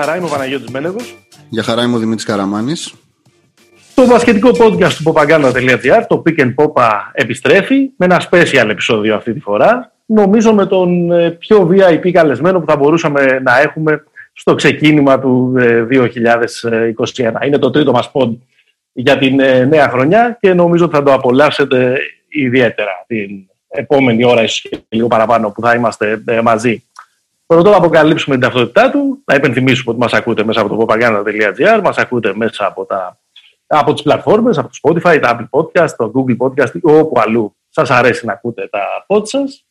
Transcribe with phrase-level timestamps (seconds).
[0.00, 1.16] Γεια χαρά, είμαι ο Παναγιώτης Μένεγος.
[1.48, 2.94] Γεια χαρά, είμαι ο Δημήτρης Καραμάνης.
[3.94, 9.32] Το βασιλικό podcast του popaganda.gr, το Pick and Popa επιστρέφει με ένα special επεισόδιο αυτή
[9.32, 9.92] τη φορά.
[10.06, 15.54] Νομίζω με τον ε, πιο VIP καλεσμένο που θα μπορούσαμε να έχουμε στο ξεκίνημα του
[15.56, 15.60] 2021.
[16.70, 18.36] Ε, Είναι το τρίτο μας pod
[18.92, 21.98] για την ε, νέα χρονιά και νομίζω ότι θα το απολαύσετε
[22.28, 23.28] ιδιαίτερα την
[23.68, 26.84] επόμενη ώρα, ίσως και λίγο παραπάνω που θα είμαστε μαζί.
[27.54, 31.96] Πρωτού αποκαλύψουμε την ταυτότητά του, να υπενθυμίσουμε ότι μας ακούτε μέσα από το popaganda.gr, μας
[31.96, 33.18] ακούτε μέσα από, τα,
[33.66, 37.90] από τις πλατφόρμες, από το Spotify, τα Apple Podcast, το Google Podcast, όπου αλλού σας
[37.90, 39.66] αρέσει να ακούτε τα pod σας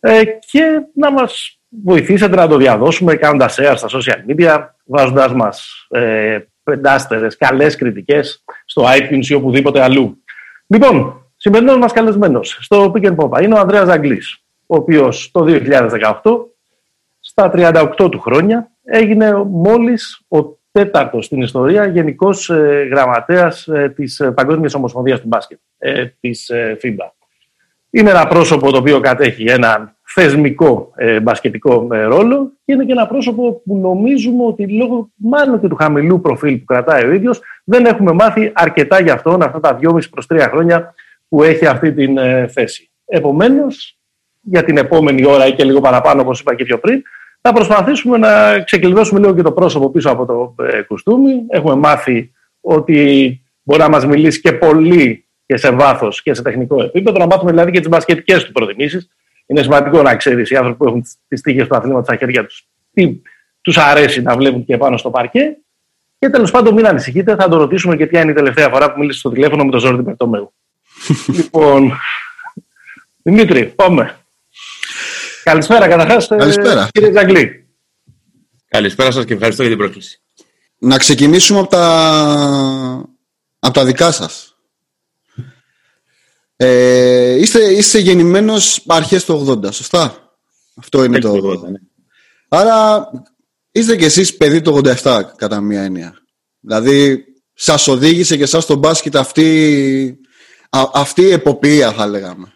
[0.00, 5.86] ε, και να μας βοηθήσετε να το διαδώσουμε κάνοντας share στα social media, βάζοντας μας
[5.90, 10.22] ε, πεντάστερες καλές κριτικές στο iTunes ή οπουδήποτε αλλού.
[10.66, 15.44] Λοιπόν, σημερινός μας καλεσμένος στο Pick and Pop είναι ο Ανδρέας Αγγλής, ο οποίος το
[15.44, 16.48] 2018
[17.38, 17.50] στα
[17.98, 24.30] 38 του χρόνια έγινε μόλις ο τέταρτος στην ιστορία γενικός ε, γραμματέας ε, της ε,
[24.30, 27.10] Παγκόσμιας Ομοσπονδίας του Μπάσκετ, ε, της ε, FIBA.
[27.90, 32.92] Είναι ένα πρόσωπο το οποίο κατέχει έναν θεσμικό ε, μπασκετικό ε, ρόλο και είναι και
[32.92, 37.40] ένα πρόσωπο που νομίζουμε ότι λόγω μάλλον και του χαμηλού προφίλ που κρατάει ο ίδιος
[37.64, 40.94] δεν έχουμε μάθει αρκετά για αυτόν αυτά τα 2,5 προς 3 χρόνια
[41.28, 42.90] που έχει αυτή την ε, θέση.
[43.06, 43.98] Επομένως,
[44.40, 47.02] για την επόμενη ώρα ή και λίγο παραπάνω όπως είπα και πιο πριν
[47.48, 51.32] θα προσπαθήσουμε να ξεκλειδώσουμε λίγο και το πρόσωπο πίσω από το ε, κουστούμι.
[51.48, 56.82] Έχουμε μάθει ότι μπορεί να μας μιλήσει και πολύ και σε βάθος και σε τεχνικό
[56.82, 59.08] επίπεδο, να μάθουμε δηλαδή και τις μπασκετικές του προτιμήσεις
[59.46, 62.68] είναι σημαντικό να ξέρεις οι άνθρωποι που έχουν τις τύχες του αθλήματος στα χέρια τους
[62.92, 63.20] τι
[63.60, 65.56] τους αρέσει να βλέπουν και πάνω στο παρκέ.
[66.18, 68.98] Και τέλος πάντων, μην ανησυχείτε, θα το ρωτήσουμε και ποια είναι η τελευταία φορά που
[68.98, 70.52] μίλησες στο τηλέφωνο με τον Ζόρντι Περτομέου.
[71.36, 71.92] λοιπόν,
[73.22, 74.16] Δημήτρη, πάμε.
[75.48, 77.68] Καλησπέρα καταρχάς, ε, κύριε Τζαγκλή.
[78.68, 80.20] Καλησπέρα σας και ευχαριστώ για την πρόσκληση.
[80.78, 81.84] Να ξεκινήσουμε από τα,
[83.58, 84.56] από τα δικά σας.
[86.56, 90.34] Ε, είστε, είστε γεννημένος αρχές του 80, σωστά;
[90.76, 91.32] Αυτό είναι το...
[91.32, 91.78] 80, ναι.
[92.48, 93.10] Άρα
[93.70, 96.14] είστε κι εσείς παιδί του 87 κατά μία έννοια.
[96.60, 100.18] Δηλαδή σας οδήγησε και εσάς στο μπάσκετ αυτή,
[100.92, 102.52] αυτή η εποπία θα λέγαμε.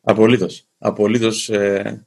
[0.00, 0.66] Απολύτως.
[0.84, 2.04] Απολύτως ε,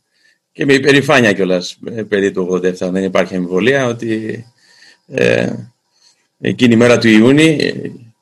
[0.51, 4.45] και με υπερηφάνεια κιόλας ε, παιδί του 87 δεν υπάρχει αμφιβολία ότι
[5.07, 5.53] ε,
[6.39, 7.55] εκείνη η μέρα του Ιούνιου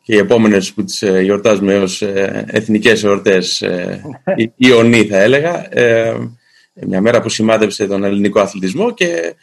[0.04, 4.02] και οι επόμενες που τις ε, γιορτάζουμε ως ε, εθνικές εορτές, ε,
[4.56, 5.68] Ιωνί θα έλεγα.
[6.74, 9.36] Μια μέρα που σημάδεψε τον ελληνικό αθλητισμό και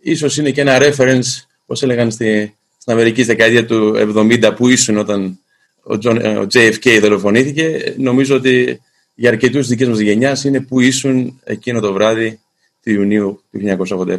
[0.00, 4.68] ίσως είναι και ένα reference, όπω έλεγαν στη, στην Αμερική στη δεκαετία του 70 που
[4.68, 5.38] ήσουν όταν
[5.82, 7.94] ο, John, ο JFK δολοφονήθηκε.
[7.96, 8.80] Νομίζω ότι
[9.14, 12.40] για αρκετούς τη δικής μας γενιάς είναι που ήσουν εκείνο το βράδυ
[12.82, 13.60] του Ιουνίου του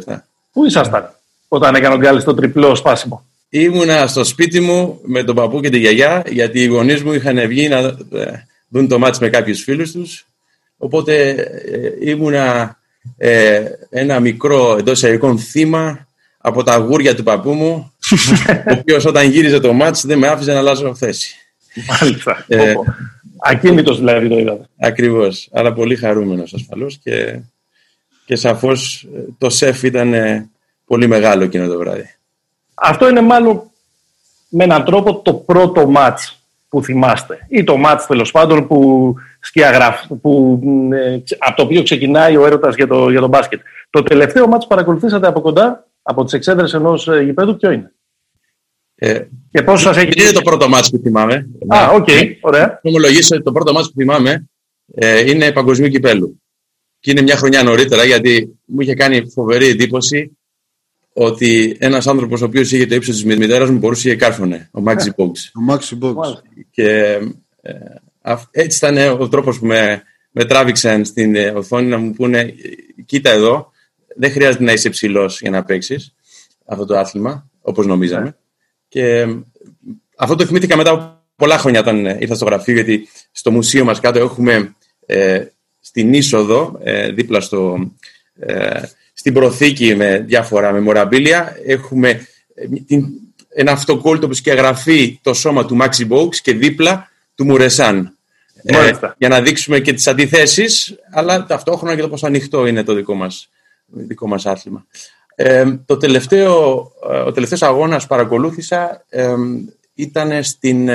[0.06, 0.16] 1987.
[0.52, 1.14] Πού ήσασταν
[1.48, 5.70] όταν έκανε ο Γκάλης το τριπλό σπάσιμο; Ήμουνα στο σπίτι μου με τον παππού και
[5.70, 7.96] τη γιαγιά, γιατί οι γονείς μου είχαν βγει να ε,
[8.68, 10.26] δουν το μάτς με κάποιους φίλους τους.
[10.76, 12.76] Οπότε ε, ήμουνα
[13.16, 17.92] ε, ένα μικρό εντός εισαγωγικών θύμα από τα αγούρια του παππού μου,
[18.70, 21.34] ο οποίος όταν γύριζε το μάτς δεν με άφησε να αλλάζω θέση.
[22.00, 22.44] Μάλιστα.
[22.48, 22.74] Ε,
[23.46, 24.64] Ακίνητος δηλαδή το είδατε.
[24.78, 27.40] Ακριβώς, αλλά πολύ χαρούμενος ασφαλώς και,
[28.26, 30.14] και σαφώς το σεφ ήταν
[30.86, 32.16] πολύ μεγάλο εκείνο το βράδυ.
[32.74, 33.62] Αυτό είναι μάλλον
[34.48, 36.38] με έναν τρόπο το πρώτο μάτς
[36.68, 40.60] που θυμάστε ή το μάτς τέλος πάντων που, σκιαγραφ, που,
[40.92, 43.60] ε, από το οποίο ξεκινάει ο έρωτας για το, για το μπάσκετ.
[43.90, 47.93] Το τελευταίο ματς που παρακολουθήσατε από κοντά από τις εξέδρες ενός ε, γηπέδου ποιο είναι;
[49.04, 50.12] Ε, και πώς σας έχει...
[50.20, 51.46] Είναι το πρώτο ματς που θυμάμαι.
[51.66, 52.80] Α, OK, okay, ωραία.
[52.82, 54.48] Ομολογήσω το πρώτο ματς που θυμάμαι
[54.94, 56.42] ε, είναι παγκοσμίου κυπέλλου.
[57.00, 60.36] Και είναι μια χρονιά νωρίτερα γιατί μου είχε κάνει φοβερή εντύπωση
[61.12, 64.68] ότι ένας άνθρωπος ο οποίος είχε το ύψος της μητέρας μου μπορούσε και κάρφωνε.
[64.72, 65.50] Ο Μάγκσι Μπογκς.
[65.54, 66.42] Ο Μάγκσι Μπογκς.
[66.70, 67.18] Και
[67.62, 67.72] ε,
[68.50, 72.54] έτσι ήταν ο τρόπος που με, με τράβηξαν στην ε, οθόνη να μου πούνε:
[73.06, 73.70] Κοίτα εδώ,
[74.16, 76.14] δεν χρειάζεται να είσαι ψηλός για να παίξεις
[76.66, 78.36] αυτό το άθλημα, όπως νομίζαμε.
[78.94, 79.00] Yeah.
[79.00, 79.26] Και ε,
[80.16, 84.00] αυτό το θυμήθηκα μετά από πολλά χρόνια όταν ήρθα στο γραφείο, γιατί στο μουσείο μας
[84.00, 84.74] κάτω έχουμε
[85.06, 85.44] ε,
[85.80, 87.90] στην είσοδο, ε, δίπλα στο,
[88.38, 88.80] ε,
[89.12, 91.56] στην προθήκη με διάφορα μεμοραμπίλια.
[91.66, 92.26] Έχουμε
[92.88, 92.98] ε,
[93.48, 98.18] ένα αυτοκόλλητο που σκιαγραφεί το σώμα του Μάξι Μπόξ και δίπλα του Μουρεσάν.
[98.62, 102.94] Ε, για να δείξουμε και τις αντιθέσεις, αλλά ταυτόχρονα και το πόσο ανοιχτό είναι το
[102.94, 103.48] δικό μας,
[103.86, 104.86] δικό μας άθλημα.
[105.34, 109.34] Ε, το τελευταίο, ε, ο τελευταίος αγώνας που παρακολούθησα ε,
[109.94, 110.88] ήταν στην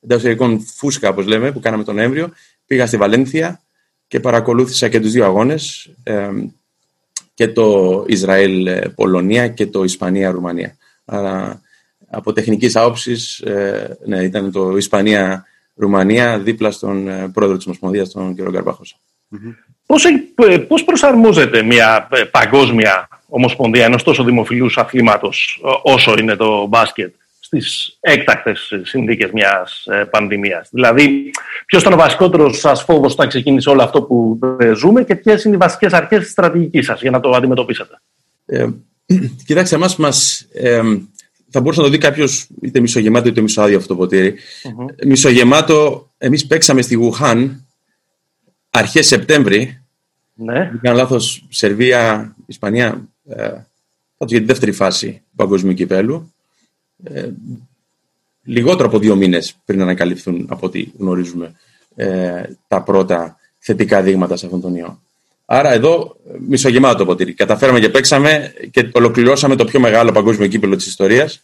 [0.00, 2.30] ενταξιακών φούσκα, όπως λέμε, που κάναμε τον Νοέμβριο.
[2.66, 3.60] Πήγα στη Βαλένθια
[4.06, 5.90] και παρακολούθησα και τους δύο αγώνες.
[6.02, 6.28] Ε,
[7.34, 10.76] και το Ισραήλ-Πολωνία και το Ισπανία-Ρουμανία.
[11.04, 11.60] Άρα
[12.10, 13.44] από τεχνικής άποψης
[14.04, 18.52] ναι, ήταν το Ισπανία-Ρουμανία δίπλα στον πρόεδρο της Ομοσπονδίας, τον κ.
[18.52, 18.96] Καρπάχωσα.
[19.86, 20.04] Πώς,
[20.68, 28.72] πώς προσαρμόζεται μια παγκόσμια ομοσπονδία ενός τόσο δημοφιλούς αθλήματος όσο είναι το μπάσκετ στις έκτακτες
[28.82, 30.68] συνθήκες μιας ε, πανδημίας.
[30.72, 31.30] Δηλαδή,
[31.66, 35.44] ποιος ήταν ο βασικότερος σας φόβος όταν ξεκίνησε όλο αυτό που ε, ζούμε και ποιες
[35.44, 38.00] είναι οι βασικές αρχές της στρατηγικής σας για να το αντιμετωπίσετε;
[38.46, 38.66] Ε,
[39.46, 40.82] κοιτάξτε, εμάς μας, ε,
[41.50, 44.34] θα μπορούσε να το δει κάποιος είτε μισογεμάτο είτε μισοάδιο αυτό το ποτήρι.
[44.34, 45.06] Mm-hmm.
[45.06, 47.66] Μισογεμάτο, εμείς παίξαμε στη Γουχάν
[48.70, 49.82] αρχές Σεπτέμβρη.
[50.34, 50.70] Ναι.
[50.82, 53.66] Δεν λάθος, Σερβία, Ισπανία, ε,
[54.26, 56.32] για τη δεύτερη φάση του παγκοσμίου κυπέλου
[57.04, 57.28] ε,
[58.42, 61.54] λιγότερο από δύο μήνες πριν ανακαλυφθούν από ό,τι γνωρίζουμε
[61.96, 65.02] ε, τα πρώτα θετικά δείγματα σε αυτόν τον ιό.
[65.44, 66.16] Άρα εδώ
[66.48, 67.32] μισογεμάτο το ποτήρι.
[67.32, 71.42] Καταφέραμε και παίξαμε και ολοκληρώσαμε το πιο μεγάλο παγκόσμιο κύπελο της ιστορίας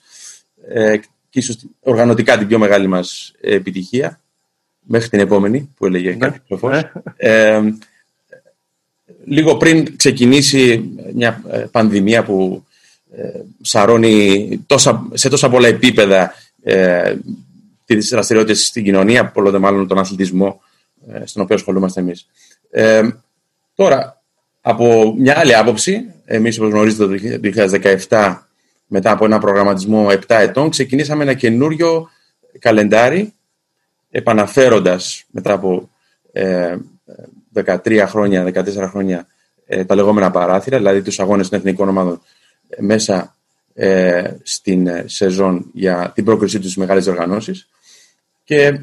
[0.68, 0.96] ε,
[1.30, 4.20] και ίσως οργανωτικά την πιο μεγάλη μας επιτυχία
[4.80, 6.80] μέχρι την επόμενη που έλεγε ναι, κάποιος ναι.
[9.24, 12.64] Ε, λίγο πριν ξεκινήσει μια ε, πανδημία που
[13.16, 17.14] ε, σαρώνει τόσα, σε τόσα πολλά επίπεδα ε,
[17.84, 20.60] τις δραστηριότητες στην κοινωνία, πολλό μάλλον τον αθλητισμό
[21.12, 22.26] ε, στον οποίο ασχολούμαστε εμείς.
[22.70, 23.08] Ε,
[23.74, 24.22] τώρα,
[24.60, 27.40] από μια άλλη άποψη, εμείς όπως γνωρίζετε το
[28.08, 28.38] 2017
[28.86, 32.08] μετά από ένα προγραμματισμό 7 ετών ξεκινήσαμε ένα καινούριο
[32.58, 33.32] καλεντάρι
[34.10, 35.90] επαναφέροντας μετά από
[36.32, 36.76] ε,
[37.54, 39.26] 13 χρόνια, 14 χρόνια
[39.66, 42.20] ε, τα λεγόμενα παράθυρα, δηλαδή τους αγώνες των εθνικών ομάδων
[42.78, 43.36] μέσα
[43.74, 47.68] ε, στην ε, σεζόν για την πρόκρισή τους στις μεγάλες οργανώσεις
[48.44, 48.82] και ε,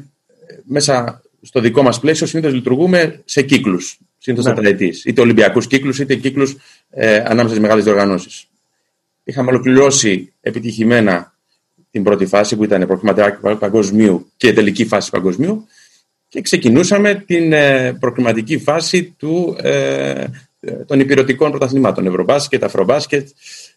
[0.64, 4.54] μέσα στο δικό μας πλαίσιο συνήθως λειτουργούμε σε κύκλους, συνήθως ναι.
[4.54, 6.56] τετραετής, είτε ολυμπιακούς κύκλους είτε κύκλους
[6.90, 8.46] ε, ανάμεσα στις μεγάλες οργανώσεις.
[9.24, 11.34] Είχαμε ολοκληρώσει επιτυχημένα
[11.90, 15.66] την πρώτη φάση που ήταν προκριματικά παγκοσμίου και τελική φάση παγκοσμίου
[16.32, 20.24] και ξεκινούσαμε την ε, προκριματική φάση του, ε,
[20.86, 23.28] των υπηρετικών πρωταθλημάτων, Ευρωμπάσκετ, Αφρομπάσκετ,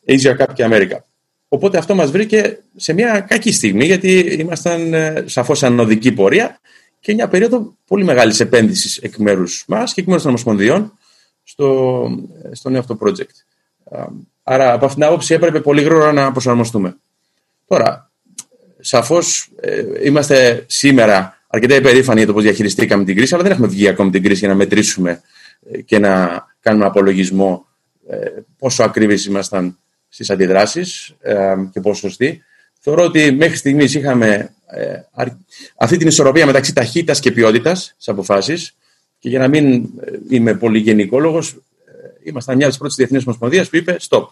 [0.07, 0.97] Asia Cup και America.
[1.47, 6.59] Οπότε αυτό μας βρήκε σε μια κακή στιγμή γιατί ήμασταν ε, σαφώς ανωδική πορεία
[6.99, 10.97] και μια περίοδο πολύ μεγάλης επένδυσης εκ μέρους μας και εκ μέρους των Ομοσπονδιών
[11.43, 12.09] στο,
[12.51, 13.35] στο νέο αυτό project.
[14.43, 16.97] Άρα από αυτήν την άποψη έπρεπε πολύ γρήγορα να προσαρμοστούμε.
[17.67, 18.11] Τώρα,
[18.79, 23.67] σαφώς ε, είμαστε σήμερα αρκετά υπερήφανοι για το πώς διαχειριστήκαμε την κρίση, αλλά δεν έχουμε
[23.67, 25.21] βγει ακόμη την κρίση για να μετρήσουμε
[25.71, 27.67] ε, και να κάνουμε απολογισμό
[28.57, 29.77] πόσο ακρίβεις ήμασταν
[30.15, 32.43] στις αντιδράσεις ε, και πόσο σωστή.
[32.79, 35.25] Θεωρώ ότι μέχρι στιγμής είχαμε ε,
[35.77, 38.75] αυτή την ισορροπία μεταξύ ταχύτητας και ποιότητας στις αποφάσεις
[39.19, 39.87] και για να μην ε,
[40.29, 41.55] είμαι πολύ γενικόλογος,
[42.23, 44.25] ήμασταν μια από τις πρώτες διεθνείς ομοσπονδίες που είπε stop.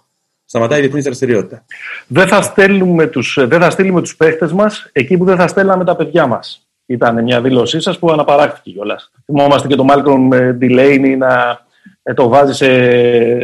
[0.45, 1.65] Σταματάει η διεθνή δραστηριότητα.
[2.07, 5.85] Δεν θα στείλουμε τους, δεν θα στείλουμε τους παίχτες μας εκεί που δεν θα στέλναμε
[5.85, 6.62] τα παιδιά μας.
[6.93, 9.11] Ήταν μια δήλωσή σας που αναπαράχθηκε κιόλας.
[9.25, 11.59] Θυμόμαστε και τον Μάλκον Delaney να
[12.03, 12.53] ε, το βάζει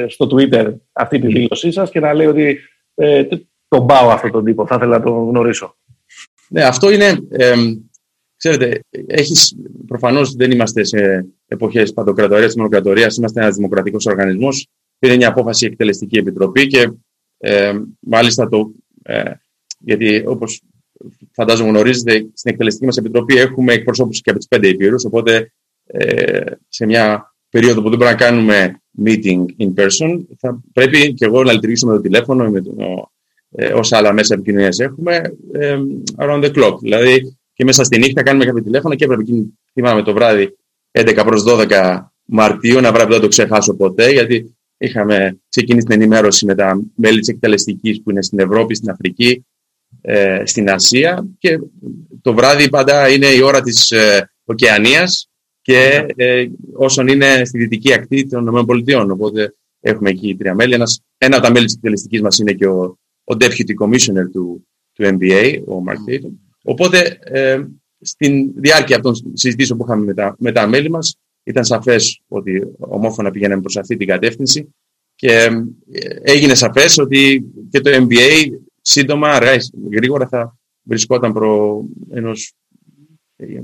[0.07, 2.59] στο Twitter αυτή τη δήλωσή σας και να λέει ότι
[2.95, 3.23] ε,
[3.67, 5.75] τον πάω αυτόν τον τύπο, θα ήθελα να τον γνωρίσω.
[6.49, 7.53] Ναι, αυτό είναι, ε,
[8.35, 9.55] ξέρετε, έχεις,
[9.87, 14.67] προφανώς δεν είμαστε σε εποχές παντοκρατορίας, μονοκρατορίας, είμαστε ένας δημοκρατικός οργανισμός,
[14.99, 16.91] πήρε μια απόφαση η εκτελεστική επιτροπή και
[17.37, 19.31] ε, μάλιστα το, ε,
[19.79, 20.61] γιατί όπως
[21.31, 25.51] φαντάζομαι γνωρίζετε, στην εκτελεστική μας επιτροπή έχουμε εκπροσώπους και από τις πέντε υπήρους, οπότε
[25.85, 31.25] ε, σε μια περίοδο που δεν μπορούμε να κάνουμε meeting in person, θα πρέπει και
[31.25, 32.73] εγώ να λειτουργήσω με το τηλέφωνο με το,
[33.51, 35.21] ε, όσα άλλα μέσα επικοινωνίας έχουμε
[35.53, 35.77] ε,
[36.17, 36.79] around the clock.
[36.81, 39.23] Δηλαδή και μέσα στη νύχτα κάνουμε κάποιο τηλέφωνο και έπρεπε
[39.73, 40.57] θυμάμαι το βράδυ
[40.91, 46.01] 11 προς 12 Μαρτίου, να βράδυ που δεν το ξεχάσω ποτέ, γιατί είχαμε ξεκινήσει την
[46.01, 49.45] ενημέρωση με τα μέλη της εκτελεστικής που είναι στην Ευρώπη, στην Αφρική,
[50.01, 51.59] ε, στην Ασία και
[52.21, 54.29] το βράδυ πάντα είναι η ώρα της ε,
[55.61, 59.01] και ε, όσων είναι στη δυτική ακτή των ΗΠΑ.
[59.01, 60.73] Οπότε έχουμε εκεί τρία μέλη.
[60.73, 64.67] Ένας, ένα από τα μέλη της εκτελεστικής μας είναι και ο, ο Deputy Commissioner του,
[64.93, 66.31] του MBA, ο Mark Tatum.
[66.63, 67.63] Οπότε ε,
[67.99, 72.67] στην διάρκεια των συζητήσεων που είχαμε με τα, με τα μέλη μας, ήταν σαφές ότι
[72.79, 74.73] ομόφωνα πηγαίναμε προς αυτή την κατεύθυνση
[75.15, 75.31] και
[75.91, 78.49] ε, έγινε σαφές ότι και το MBA
[78.91, 79.55] σύντομα, αργά
[79.91, 82.53] γρήγορα θα βρισκόταν προ ενός
[83.35, 83.61] ε,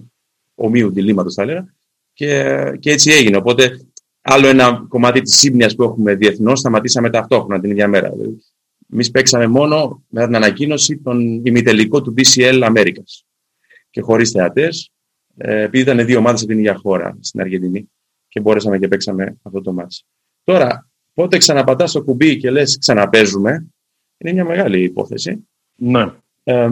[0.55, 1.74] ομοίου διλήμματος, θα έλεγα,
[2.13, 3.38] και, και έτσι έγινε.
[3.38, 3.88] Οπότε
[4.22, 8.12] άλλο ένα κομμάτι της σύμπνοιας που έχουμε διεθνώς σταματήσαμε ταυτόχρονα την ίδια μέρα.
[8.94, 13.25] Εμείς παίξαμε μόνο με την ανακοίνωση τον ημιτελικό του BCL Αμέρικας
[13.89, 14.91] και χωρίς θεατές,
[15.38, 17.91] ε, επειδή ήταν δύο ομάδες από την ίδια χώρα στην Αργεντινή
[18.27, 20.05] και μπορέσαμε και παίξαμε αυτό το μάτς.
[20.44, 23.75] Τώρα, πότε ξαναπατάς το κουμπί και λες ξαναπέζουμε,
[24.25, 25.48] είναι μια μεγάλη υπόθεση.
[25.75, 26.05] Ναι.
[26.44, 26.70] Ε,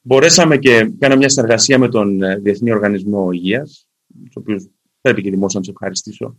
[0.00, 3.86] μπορέσαμε και κάναμε μια συνεργασία με τον ε, Διεθνή Οργανισμό Υγείας,
[4.24, 4.66] τους οποίους
[5.00, 6.36] πρέπει και δημόσια να τους ευχαριστήσω.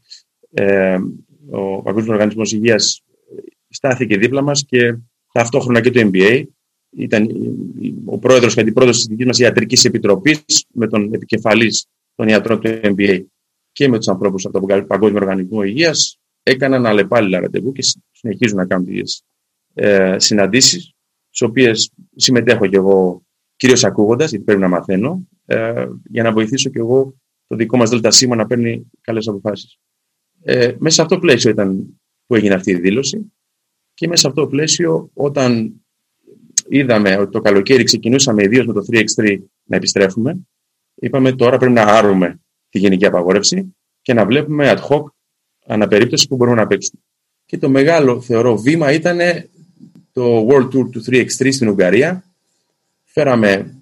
[0.53, 0.97] Ε,
[1.49, 3.03] ο Παγκόσμιος Οργανισμός Υγείας
[3.69, 4.97] στάθηκε δίπλα μας και
[5.31, 6.43] ταυτόχρονα και το MBA.
[6.97, 7.27] Ήταν
[8.05, 12.79] ο πρόεδρος και αντιπρόεδρος της δική μας ιατρικής επιτροπής με τον επικεφαλής των ιατρών του
[12.83, 13.23] MBA
[13.71, 16.17] και με τους ανθρώπους από τον Παγκόσμιο Οργανισμό Υγείας.
[16.43, 19.23] Έκαναν αλλεπάλληλα ραντεβού και συνεχίζουν να κάνουν τις
[19.73, 20.93] ε, συναντήσεις,
[21.29, 23.23] στις οποίες συμμετέχω κι εγώ
[23.55, 27.15] κυρίως ακούγοντας, γιατί πρέπει να μαθαίνω, ε, για να βοηθήσω κι εγώ
[27.47, 29.77] το δικό μας ΔΣ να παίρνει καλές αποφάσεις.
[30.41, 33.33] Ε, μέσα σε αυτό το πλαίσιο ήταν που έγινε αυτή η δήλωση
[33.93, 35.73] και μέσα σε αυτό το πλαίσιο όταν
[36.69, 40.47] είδαμε ότι το καλοκαίρι ξεκινούσαμε ιδίως με το 3x3 να επιστρέφουμε,
[40.95, 42.39] είπαμε τώρα πρέπει να άρουμε
[42.69, 45.03] τη γενική απαγόρευση και να βλέπουμε ad hoc
[45.65, 47.01] αναπερίπτωση που μπορούμε να παίξουμε.
[47.45, 49.19] Και το μεγάλο θεωρώ βήμα ήταν
[50.13, 52.23] το World Tour του 3x3 στην Ουγγαρία.
[53.03, 53.73] Φέραμε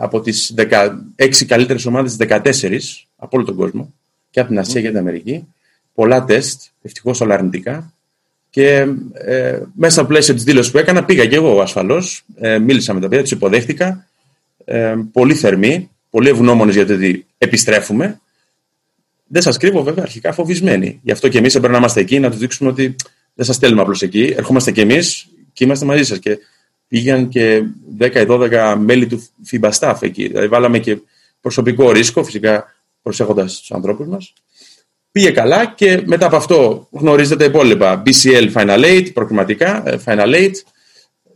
[0.00, 2.78] από τις 16 καλύτερες ομάδες 14
[3.16, 3.94] από όλο τον κόσμο
[4.30, 5.46] και από την Ασία και την Αμερική
[5.94, 7.92] πολλά τεστ, ευτυχώς όλα αρνητικά.
[8.50, 12.24] Και ε, μέσα στο πλαίσιο της δήλωσης που έκανα, πήγα και εγώ ασφαλώς.
[12.36, 14.06] Ε, μίλησα με τα παιδιά, τους υποδέχτηκα.
[14.64, 18.20] Ε, πολύ θερμοί, πολύ ευγνώμονες γιατί ότι επιστρέφουμε.
[19.26, 21.00] Δεν σας κρύβω βέβαια αρχικά φοβισμένοι.
[21.02, 22.96] Γι' αυτό και εμείς έπρεπε να είμαστε εκεί, να τους δείξουμε ότι
[23.34, 24.34] δεν σας στέλνουμε απλώς εκεί.
[24.36, 26.18] Ερχόμαστε κι εμείς και είμαστε μαζί σας.
[26.18, 26.38] Και
[26.88, 27.62] πήγαν και
[27.98, 30.26] 10-12 μέλη του FIBA staff εκεί.
[30.26, 30.98] Δηλαδή, βάλαμε και
[31.40, 32.64] προσωπικό ρίσκο, φυσικά
[33.02, 34.32] προσέχοντας τους ανθρώπους μας.
[35.12, 38.02] Πήγε καλά και μετά από αυτό γνωρίζετε τα υπόλοιπα.
[38.06, 40.50] BCL Final 8, προκριματικά, ε, Final 8.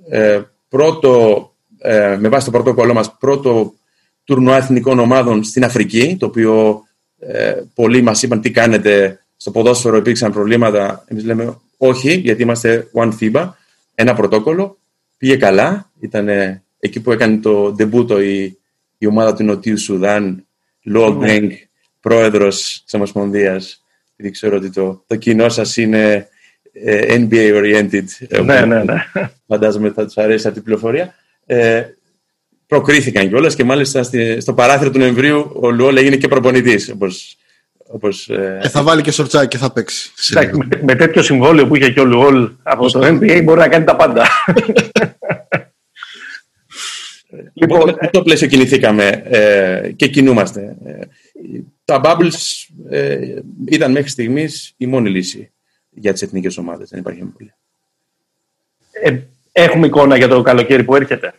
[0.09, 3.75] Ε, πρώτο, ε, με βάση το πρωτόκολλό μας, πρώτο
[4.25, 6.83] τουρνουά εθνικών ομάδων στην Αφρική, το οποίο
[7.19, 11.05] ε, πολλοί μας είπαν τι κάνετε στο ποδόσφαιρο, υπήρξαν προβλήματα.
[11.07, 13.49] Εμείς λέμε όχι, γιατί είμαστε One FIBA,
[13.95, 14.79] ένα πρωτόκολλο.
[15.17, 16.29] Πήγε καλά, ήταν
[16.79, 18.59] εκεί που έκανε το ντεμπούτο η,
[18.99, 20.47] η ομάδα του Νοτιού Σουδάν,
[20.83, 21.51] Λο Γκρέγκ,
[22.01, 23.85] πρόεδρος της Ομοσπονδίας,
[24.17, 26.29] γιατί ξέρω ότι το, το κοινό σας είναι
[26.73, 28.05] ε, NBA oriented.
[28.29, 28.95] Ε, ναι, ναι, ναι.
[29.47, 31.15] Φαντάζομαι θα τους αρέσει αυτή η πληροφορία.
[31.47, 31.85] Ε,
[32.67, 34.03] προκρίθηκαν κιόλας και μάλιστα
[34.39, 36.91] στο παράθυρο του Νοεμβρίου ο Λουόλ έγινε και προπονητής.
[36.91, 37.37] Όπως,
[37.89, 38.59] όπως, ε...
[38.63, 40.11] Και θα βάλει και σορτσάκι και θα παίξει.
[40.35, 43.85] με, με, τέτοιο συμβόλαιο που είχε και ο Λουόλ από το NBA μπορεί να κάνει
[43.85, 44.27] τα πάντα.
[47.53, 50.77] Λοιπόν, σε αυτό το πλαίσιο κινηθήκαμε ε, και κινούμαστε.
[50.85, 51.07] Ε,
[51.85, 55.53] τα bubbles ε, ήταν μέχρι στιγμής η μόνη λύση
[55.91, 56.89] για τις εθνικές ομάδες.
[56.89, 57.55] Δεν υπάρχει πολύ.
[58.91, 59.19] Ε,
[59.53, 61.35] έχουμε εικόνα για το καλοκαίρι που έρχεται.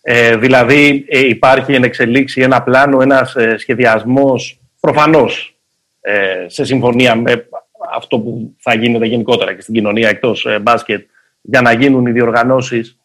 [0.00, 5.58] Ε, δηλαδή ε, υπάρχει εν εξελίξει ένα πλάνο, ένας ε, σχεδιασμός προφανώς
[6.00, 7.48] ε, σε συμφωνία με
[7.92, 11.08] αυτό που θα γίνεται γενικότερα και στην κοινωνία εκτός μπάσκετ
[11.40, 12.98] για να γίνουν οι διοργανώσεις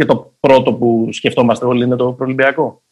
[0.00, 2.82] και το πρώτο που σκεφτόμαστε όλοι είναι το προολυμπιακό.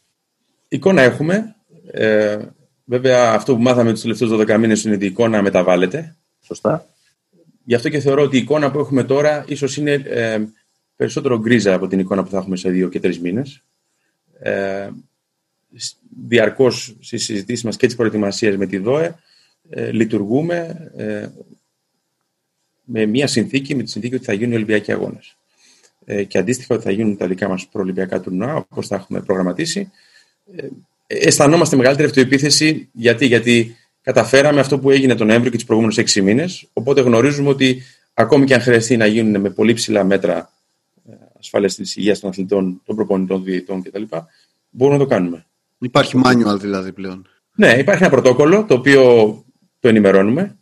[0.68, 1.54] Εικόνα έχουμε.
[1.90, 2.38] Ε,
[2.84, 6.16] βέβαια, αυτό που μάθαμε τους τελευταίους 12 μήνες είναι ότι η εικόνα μεταβάλλεται.
[6.40, 6.86] Σωστά.
[7.64, 10.38] Γι' αυτό και θεωρώ ότι η εικόνα που έχουμε τώρα ίσως είναι ε,
[10.96, 13.64] περισσότερο γκρίζα από την εικόνα που θα έχουμε σε δύο και τρεις μήνες.
[14.40, 14.88] Ε,
[16.26, 19.14] Διαρκώς στις συζητήσεις μας και τις προετοιμασίες με τη ΔΟΕ
[19.70, 21.28] ε, λειτουργούμε ε,
[22.84, 25.36] με μια συνθήκη, με τη συνθήκη ότι θα γίνουν οι Ολυμπιακοί Αγώνες.
[26.04, 29.90] Ε, και αντίστοιχα ότι θα γίνουν τα δικά μας προολυμπιακά τουρνουά, όπως τα έχουμε προγραμματίσει.
[30.56, 30.66] Ε,
[31.06, 32.88] αισθανόμαστε μεγαλύτερη αυτοεπίθεση.
[32.92, 36.68] Γιατί, γιατί καταφέραμε αυτό που έγινε τον Νοέμβριο και τους προηγούμενους έξι μήνες.
[36.72, 37.82] Οπότε γνωρίζουμε ότι
[38.14, 40.52] ακόμη και αν χρειαστεί να γίνουν με πολύ ψηλά μέτρα
[41.10, 44.02] ε, ασφάλεια της υγείας των αθλητών, των προπονητών, διαιτητών κτλ.,
[44.70, 45.46] μπορούμε να το κάνουμε.
[45.78, 47.26] Υπάρχει manual δηλαδή πλέον.
[47.54, 49.02] Ναι, υπάρχει ένα πρωτόκολλο το οποίο
[49.80, 50.52] το ενημερώνουμε.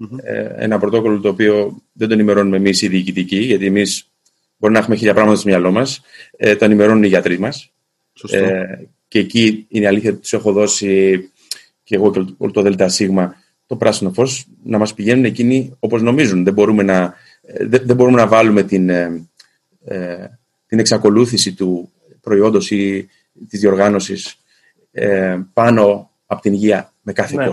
[0.00, 0.18] Mm-hmm.
[0.56, 4.10] ένα πρωτόκολλο το οποίο δεν το ενημερώνουμε εμείς οι διοικητικοί, γιατί εμείς
[4.60, 6.00] Μπορεί να έχουμε χίλια πράγματα στο μυαλό μας.
[6.36, 7.72] Ε, το ενημερώνουν οι γιατροί μας.
[8.30, 8.64] Ε,
[9.08, 11.30] και εκεί είναι η αλήθεια ότι τους έχω δώσει
[11.82, 13.00] και εγώ και όλο το ΔΣ
[13.66, 16.44] το πράσινο φως να μας πηγαίνουν εκείνοι όπως νομίζουν.
[16.44, 19.28] Δεν μπορούμε να, ε, δεν, μπορούμε να βάλουμε την, ε,
[19.84, 20.26] ε,
[20.66, 23.08] την εξακολούθηση του προϊόντος ή
[23.48, 24.36] της διοργάνωσης
[24.90, 27.52] ε, πάνω από την υγεία με κάθε ναι.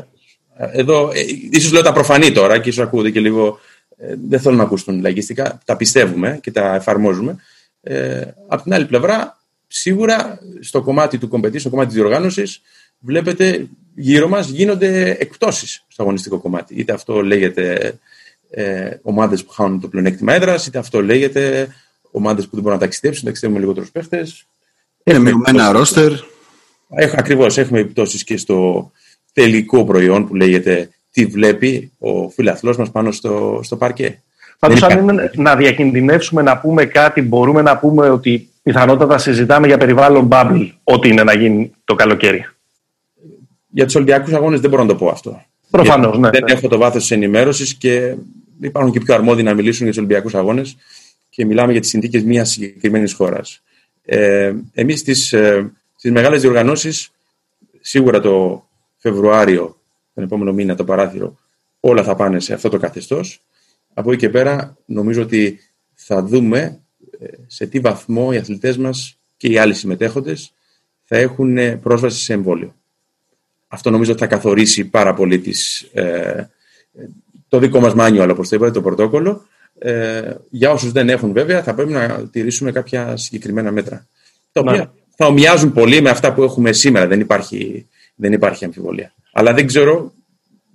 [0.57, 1.19] Εδώ, ε,
[1.51, 3.59] ίσως λέω τα προφανή τώρα και ίσως ακούγονται και λίγο
[3.97, 7.35] ε, δεν θέλουν να ακούσουν λαϊκιστικά, τα πιστεύουμε και τα εφαρμόζουμε.
[7.81, 12.61] Ε, απ' την άλλη πλευρά, σίγουρα στο κομμάτι του competition, στο κομμάτι της διοργάνωσης,
[12.99, 16.75] βλέπετε γύρω μας γίνονται εκπτώσεις στο αγωνιστικό κομμάτι.
[16.75, 17.93] Είτε αυτό λέγεται
[18.49, 21.67] ε, ομάδες που χάνουν το πλεονέκτημα έδρας, είτε αυτό λέγεται
[22.11, 24.45] ομάδες που δεν μπορούν να ταξιδέψουν, ταξιδεύουν με λιγότερους παίχτες.
[25.03, 26.11] Είναι μειωμένα ρόστερ.
[26.89, 28.91] Ακριβώς, έχουμε επιπτώσεις και στο
[29.33, 34.21] τελικό προϊόν που λέγεται τι βλέπει ο φιλαθλός μας πάνω στο, στο παρκέ.
[34.59, 39.77] Πάντως αν είναι να διακινδυνεύσουμε να πούμε κάτι, μπορούμε να πούμε ότι πιθανότατα συζητάμε για
[39.77, 42.45] περιβάλλον bubble, ό,τι είναι να γίνει το καλοκαίρι.
[43.69, 45.41] Για τους Ολυμπιακούς Αγώνες δεν μπορώ να το πω αυτό.
[45.69, 46.29] Προφανώς, ναι.
[46.29, 46.51] Δεν ναι.
[46.51, 48.15] έχω το βάθος της ενημέρωσης και
[48.61, 50.77] υπάρχουν και πιο αρμόδιοι να μιλήσουν για τους Ολυμπιακούς Αγώνες
[51.29, 53.61] και μιλάμε για τις συνθήκες μιας συγκεκριμένης χώρας.
[54.05, 55.71] Ε, Εμείς στις ε,
[56.11, 57.11] μεγάλες διοργανώσεις,
[57.81, 58.65] σίγουρα το
[58.97, 59.81] Φεβρουάριο,
[60.13, 61.37] τον επόμενο μήνα, το παράθυρο,
[61.79, 63.41] όλα θα πάνε σε αυτό το καθεστώς.
[63.93, 65.59] Από εκεί και πέρα, νομίζω ότι
[65.93, 66.79] θα δούμε
[67.19, 70.53] ε, σε τι βαθμό οι αθλητές μας και οι άλλοι συμμετέχοντες
[71.03, 72.75] θα έχουν ε, πρόσβαση σε εμβόλιο.
[73.67, 76.49] Αυτό νομίζω θα καθορίσει πάρα πολύ τις, ε,
[77.47, 79.45] το δικό μας manual, όπως το είπατε, το πρωτόκολλο.
[79.79, 84.07] Ε, για όσους δεν έχουν βέβαια, θα πρέπει να τηρήσουμε κάποια συγκεκριμένα μέτρα.
[84.51, 84.89] Τα οποία ναι.
[85.19, 87.07] Θα ομοιάζουν πολύ με αυτά που έχουμε σήμερα.
[87.07, 89.13] Δεν υπάρχει, δεν υπάρχει αμφιβολία.
[89.31, 90.13] Αλλά δεν ξέρω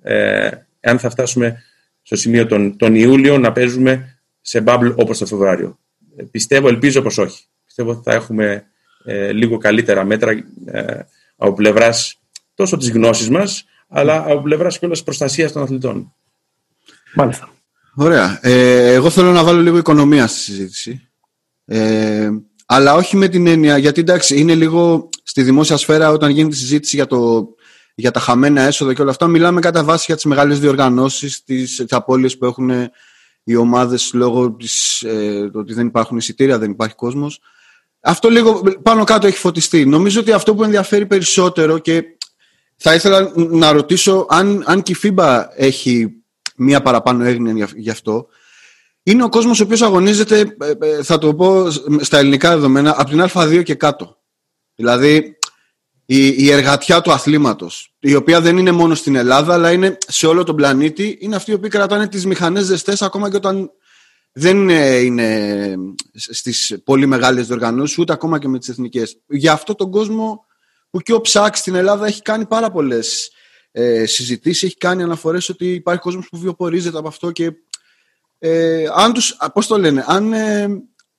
[0.02, 1.62] ε, αν θα φτάσουμε
[2.02, 5.78] στο σημείο τον, τον Ιούλιο να παίζουμε σε bubble όπως το Φεβρουάριο.
[6.16, 7.44] Ε, πιστεύω, ελπίζω πως όχι.
[7.64, 8.64] Πιστεύω ότι θα έχουμε
[9.04, 10.30] ε, λίγο καλύτερα μέτρα
[10.64, 10.99] ε,
[11.37, 12.20] από πλευράς
[12.54, 16.14] τόσο της γνώσης μας, αλλά από πλευράς και όλας προστασίας των αθλητών.
[17.14, 17.52] Μάλιστα.
[17.94, 18.38] Ωραία.
[18.42, 21.08] Ε, εγώ θέλω να βάλω λίγο οικονομία στη συζήτηση.
[21.64, 22.30] Ε,
[22.74, 26.96] αλλά όχι με την έννοια, γιατί εντάξει, είναι λίγο στη δημόσια σφαίρα όταν γίνεται συζήτηση
[26.96, 27.48] για το
[27.94, 29.26] για τα χαμένα έσοδα και όλα αυτά.
[29.26, 32.70] Μιλάμε κατά βάση για τις μεγάλες διοργανώσεις, τις απώλειες που έχουν
[33.44, 37.40] οι ομάδες λόγω της, ε, ότι δεν υπάρχουν εισιτήρια, δεν υπάρχει κόσμος.
[38.00, 39.86] Αυτό λίγο πάνω κάτω έχει φωτιστεί.
[39.86, 42.02] Νομίζω ότι αυτό που ενδιαφέρει περισσότερο και
[42.76, 46.08] θα ήθελα να ρωτήσω αν, αν και η FIBA έχει
[46.56, 48.26] μία παραπάνω έγνοια γι' αυτό.
[49.02, 53.11] Είναι ο κόσμος ο οποίος αγωνίζεται, ε, ε, θα το πω στα ελληνικά δεδομένα, από
[53.11, 54.16] την Α2 και κάτω.
[54.74, 55.37] Δηλαδή,
[56.07, 60.26] η, η εργατιά του αθλήματος, η οποία δεν είναι μόνο στην Ελλάδα, αλλά είναι σε
[60.26, 63.70] όλο τον πλανήτη, είναι αυτοί οι οποίοι κρατάνε τις μηχανές ζεστές ακόμα και όταν
[64.33, 65.74] δεν είναι
[66.12, 69.16] στις πολύ μεγάλες διοργανώσεις, ούτε ακόμα και με τις εθνικές.
[69.26, 70.44] Για αυτό τον κόσμο
[70.90, 73.31] που και ο Ψάξ στην Ελλάδα έχει κάνει πάρα πολλές
[73.70, 77.53] ε, συζητήσεις, έχει κάνει αναφορές ότι υπάρχει κόσμος που βιοπορίζεται από αυτό και
[78.44, 80.68] ε, αν τους, πώς το λένε, αν, ε,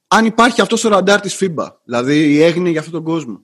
[0.07, 3.41] αν υπάρχει αυτός στο ραντάρ της FIBA, δηλαδή η έγνοια για αυτόν τον κόσμο.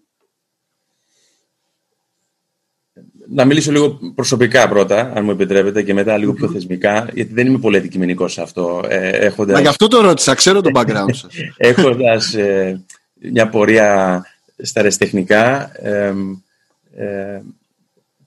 [3.31, 7.47] να μιλήσω λίγο προσωπικά πρώτα, αν μου επιτρέπετε, και μετά λίγο πιο θεσμικά, γιατί δεν
[7.47, 8.83] είμαι πολύ αντικειμενικός σε αυτό.
[8.87, 9.55] Ε, έχοντας...
[9.55, 11.33] Μα γι' αυτό το ρώτησα, ξέρω το background σας.
[11.57, 14.23] Έχοντας ε, μια πορεία
[14.57, 16.13] στα αεραστεχνικά ε,
[16.95, 17.41] ε,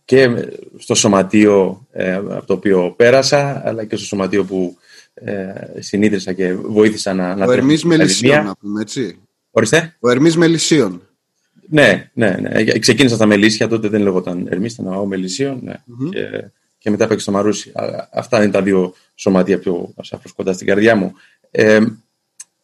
[0.05, 0.31] και
[0.79, 4.77] στο σωματείο ε, από το οποίο πέρασα, αλλά και στο σωματείο που
[5.14, 7.46] ε, συνήθισα και βοήθησα να...
[7.46, 9.18] Ο Ερμής Μελισσίων, να πούμε, έτσι.
[9.51, 9.96] Ορίστε.
[10.01, 11.03] Ο Ερμής Μελισσίων.
[11.68, 12.79] Ναι, ναι, ναι.
[12.79, 15.61] Ξεκίνησα στα Μελίσια, τότε δεν λέγονταν Ερμής, ήταν ο Μελισσίων.
[15.62, 15.72] Ναι.
[15.72, 16.09] Mm-hmm.
[16.11, 17.72] Και, και μετά παίξα στο Μαρούσι.
[18.12, 21.12] Αυτά είναι τα δύο σωματεία που σαφώ κοντά στην καρδιά μου.
[21.51, 21.81] Ε,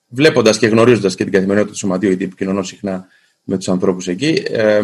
[0.09, 3.07] Βλέποντας και γνωρίζοντας και την καθημερινότητα του σωματείου, γιατί επικοινωνώ συχνά
[3.43, 4.81] με τους ανθρώπους εκεί, ε,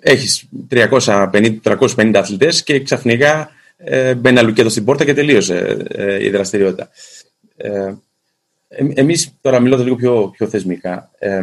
[0.00, 6.30] έχεις 350 αθλητές και ξαφνικά ε, μπαίνει ένα λουκέτο στην πόρτα και τελείωσε ε, η
[6.30, 6.88] δραστηριότητα.
[7.56, 7.94] Ε,
[8.76, 11.10] Εμείς τώρα μιλώντας λίγο πιο, πιο θεσμικά.
[11.18, 11.42] Ε,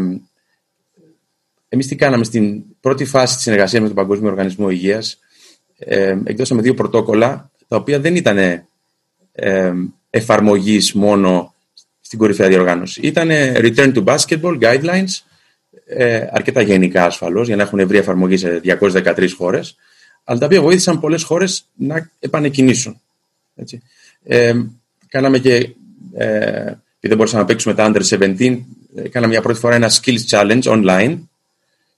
[1.70, 5.20] εμείς τι κάναμε στην πρώτη φάση της συνεργασίας με τον Παγκόσμιο Οργανισμό Υγείας,
[5.78, 8.38] ε, εκδώσαμε δύο πρωτόκολλα, τα οποία δεν ήταν
[9.32, 9.74] ε,
[10.10, 11.54] εφαρμογής μόνο
[12.02, 13.02] στην κορυφαία διοργάνωση.
[13.02, 15.20] Ήταν Return to Basketball Guidelines,
[15.86, 19.78] ε, αρκετά γενικά ασφαλώς, για να έχουν ευρύ εφαρμογή σε 213 χώρες,
[20.24, 23.02] αλλά τα οποία βοήθησαν πολλές χώρες να επανεκκινήσουν.
[23.56, 23.82] Έτσι.
[24.24, 24.54] Ε,
[25.08, 25.54] κάναμε και,
[26.14, 26.26] ε,
[26.66, 30.28] επειδή δεν μπορούσαμε να παίξουμε τα Under 17, ε, κάναμε για πρώτη φορά ένα Skills
[30.30, 31.20] Challenge online,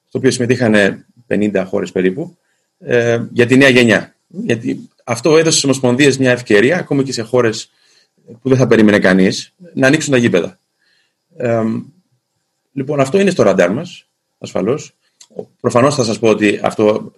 [0.07, 2.37] στο οποίο συμμετείχαν 50 χώρες περίπου,
[2.79, 4.15] ε, για τη νέα γενιά.
[4.27, 7.71] Γιατί αυτό έδωσε στις Ομοσπονδίες μια ευκαιρία, ακόμη και σε χώρες
[8.41, 10.59] που δεν θα περίμενε κανείς, να ανοίξουν τα γήπεδα.
[11.37, 11.61] Ε,
[12.73, 14.05] λοιπόν, αυτό είναι στο ραντάρ μας,
[14.37, 14.93] ασφαλώς.
[15.61, 17.13] Προφανώς θα σας πω ότι αυτό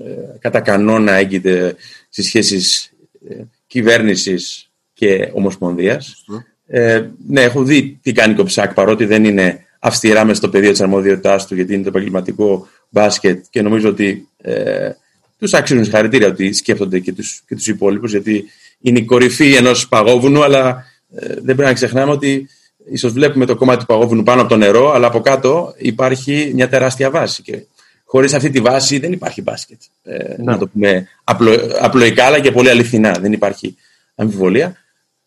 [0.00, 1.76] ε, κατά κανόνα έγκυται
[2.08, 2.92] στις σχέσεις
[3.28, 3.34] ε,
[3.66, 6.24] κυβέρνησης και ομοσπονδίας.
[6.66, 10.70] Ε, ναι, έχω δει τι κάνει ο Ψάκ, παρότι δεν είναι αυστηρά μες στο πεδίο
[10.70, 14.90] της αρμοδιότητάς του, γιατί είναι το επαγγελματικό μπάσκετ και νομίζω ότι ε,
[15.38, 18.44] τους άξιζουν συγχαρητήρια ότι σκέφτονται και τους και τους υπόλοιπους, γιατί
[18.80, 22.48] είναι η κορυφή ενός παγόβουνου, αλλά ε, δεν πρέπει να ξεχνάμε ότι
[22.90, 26.68] ίσως βλέπουμε το κομμάτι του παγόβουνου πάνω από το νερό, αλλά από κάτω υπάρχει μια
[26.68, 27.42] τεράστια βάση.
[27.42, 27.66] Και
[28.04, 29.80] χωρίς αυτή τη βάση δεν υπάρχει μπάσκετ.
[30.02, 33.18] Ε, να το πούμε απλο, απλοϊκά, αλλά και πολύ αληθινά.
[33.20, 33.76] Δεν υπάρχει
[34.14, 34.76] αμφιβολία.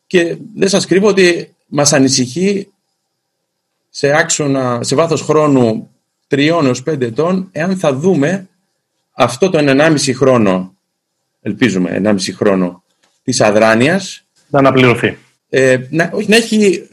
[0.07, 2.67] Και δεν σας κρύβω ότι μας ανησυχεί
[3.89, 5.89] σε άξονα, σε βάθος χρόνου
[6.27, 8.47] τριών έως πέντε ετών, εάν θα δούμε
[9.11, 10.75] αυτό το 1,5 χρόνο
[11.41, 12.83] ελπίζουμε, 1,5 χρόνο
[13.23, 14.23] της αδράνειας.
[14.49, 15.17] Να αναπληρωθεί.
[15.49, 16.87] Ε, να, όχι, να έχει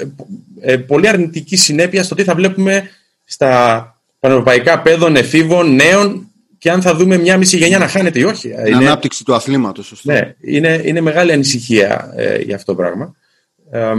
[0.65, 2.91] ε, πολύ αρνητική συνέπεια στο τι θα βλέπουμε
[3.25, 8.23] στα πανευρωπαϊκά παιδών, εφήβων, νέων και αν θα δούμε μια μισή γενιά να χάνεται ή
[8.23, 8.49] όχι.
[8.49, 10.01] Η είναι, ανάπτυξη του αθλήματος.
[10.03, 13.17] Ναι, είναι, είναι μεγάλη ανησυχία ε, για αυτό το πράγμα.
[13.71, 13.93] Ε,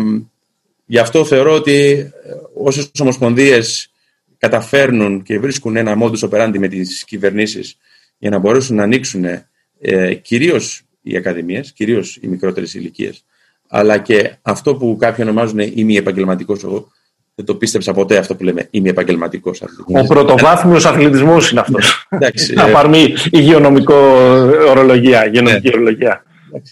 [0.86, 2.12] γι' αυτό θεωρώ ότι ε,
[2.54, 3.92] όσες ομοσπονδίες
[4.38, 7.78] καταφέρνουν και βρίσκουν ένα modus operandi με τις κυβερνήσεις
[8.18, 9.26] για να μπορέσουν να ανοίξουν
[9.82, 13.26] ε, κυρίως οι ακαδημίες, κυρίως οι μικρότερες ηλικίες,
[13.68, 16.88] αλλά και αυτό που κάποιοι ονομάζουν ημι-επαγγελματικός εγώ,
[17.36, 20.04] δεν το πίστεψα ποτέ αυτό που λέμε είμαι επαγγελματικό αθλητισμός.
[20.04, 22.08] Ο πρωτοβάθμιος αθλητισμός είναι αυτός.
[22.56, 22.98] Να πάρουμε
[23.32, 23.96] υγειονομικό
[24.70, 25.28] ορολογία.
[25.28, 25.74] Υγειονομική ναι.
[25.76, 26.24] ορολογία.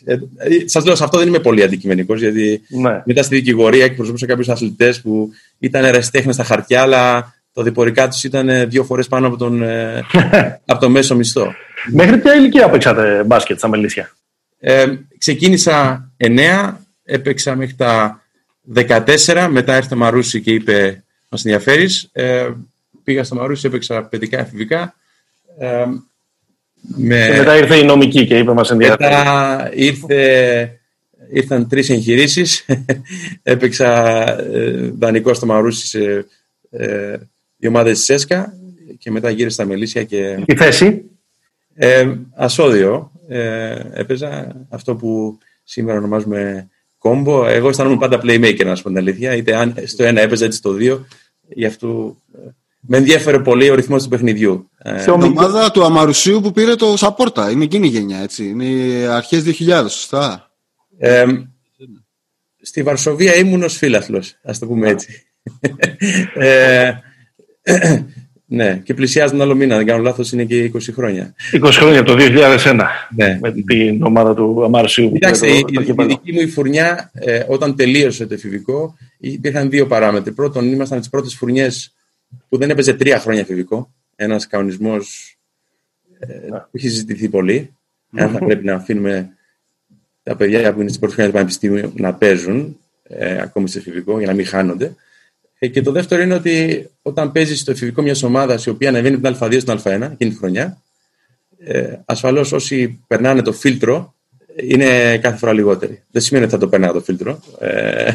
[0.06, 0.18] Ε,
[0.66, 3.02] Σας λέω, σε αυτό δεν είμαι πολύ αντικειμενικός, γιατί ναι.
[3.06, 5.30] μετά στη δικηγορία εκπροσωπούσα κάποιους αθλητές που
[5.60, 10.06] ήταν ερασιτέχνε στα χαρτιά, αλλά το διπορικά τους ήταν δύο φορές πάνω από τον, ε,
[10.66, 11.54] από το μέσο μισθό.
[11.92, 14.12] Μέχρι ποια ηλικία παίξατε μπάσκετ στα Μελίσια;
[14.60, 14.86] Ε,
[15.18, 18.22] ξεκίνησα 9, έπαιξα μέχρι τα
[18.76, 22.10] 14, μετά ήρθε Μαρούση και είπε μας ενδιαφέρεις.
[22.12, 22.50] Ε,
[23.04, 24.96] πήγα στο Μαρούση, έπαιξα παιδικά εφηβικά.
[25.60, 25.86] Ε,
[26.82, 27.30] με...
[27.32, 29.16] Και μετά ήρθε η νομική και είπε μας ενδιαφέρει.
[29.16, 30.80] Μετά ήρθε,
[31.34, 32.66] ήρθαν τρεις εγχειρήσεις.
[33.44, 36.26] έπαιξα ε, δανεικό στο Μαρούση σε
[36.70, 37.18] ε,
[37.58, 38.54] οι ομάδες της ΕΣΚΑ
[38.98, 40.44] και μετά γύρισα στα Μελίσια και...
[40.46, 41.06] Η θέση;
[41.74, 43.12] Ε, ασώδιο.
[43.28, 46.70] Ε, έπαιζα αυτό που σήμερα ονομάζουμε
[47.04, 47.46] κόμπο.
[47.46, 49.36] Εγώ αισθάνομαι πάντα playmaker, να σου πω την αλήθεια.
[49.36, 51.06] Είτε αν στο ένα έπαιζα, είτε στο δύο.
[51.48, 54.70] Γι' αυτό ε, με ενδιαφέρει πολύ ο ρυθμός του παιχνιδιού.
[54.78, 57.52] Ε, η ομάδα του Αμαρουσίου που πήρε το Σαπόρτα.
[57.52, 58.48] Είναι εκείνη η γενιά, έτσι.
[58.48, 58.66] Είναι
[59.08, 60.52] αρχές 2000, σωστά;
[60.98, 61.26] Ε,
[62.62, 65.24] στη Βαρσοβία ήμουν ως φίλαθλο, ας το πούμε έτσι.
[66.34, 66.92] ε,
[68.54, 71.34] ναι, και πλησιάζει τον άλλο μήνα, δεν κάνω λάθος, είναι και 20 χρόνια.
[71.54, 72.80] 20 χρόνια, το 2001,
[73.16, 73.40] ναι.
[73.42, 75.12] με την ομάδα του Αμάρσιου.
[75.12, 79.88] Κοιτάξτε, η, η, η, δική μου η φουρνιά, ε, όταν τελείωσε το εφηβικό, υπήρχαν δύο
[79.88, 80.32] παράμετροι.
[80.32, 81.94] Πρώτον, ήμασταν τις πρώτες φουρνιές
[82.50, 83.94] που δεν έπαιζε τρία χρόνια εφηβικό.
[84.16, 85.38] Ένας κανονισμός
[86.20, 86.58] ε, ναι.
[86.58, 87.74] που έχει συζητηθεί πολύ.
[88.16, 89.30] Αν θα πρέπει να αφήνουμε
[90.24, 94.18] τα παιδιά που είναι στην πρώτη χρονιά του Πανεπιστήμιου να παίζουν, ε, ακόμη σε εφηβικό,
[94.18, 94.96] για να μην χάνονται.
[95.64, 99.20] Ε, και το δεύτερο είναι ότι όταν παίζεις στο εφηβικό μιας ομάδας η οποία ανεβαίνει
[99.20, 100.78] την Α2 στην Α1 εκείνη τη χρονιά,
[101.66, 104.14] ε, ασφαλώς όσοι περνάνε το φίλτρο
[104.56, 106.04] είναι κάθε φορά λιγότεροι.
[106.12, 107.40] Δεν σημαίνει ότι θα το περνάει το φίλτρο.
[107.60, 108.12] Ε,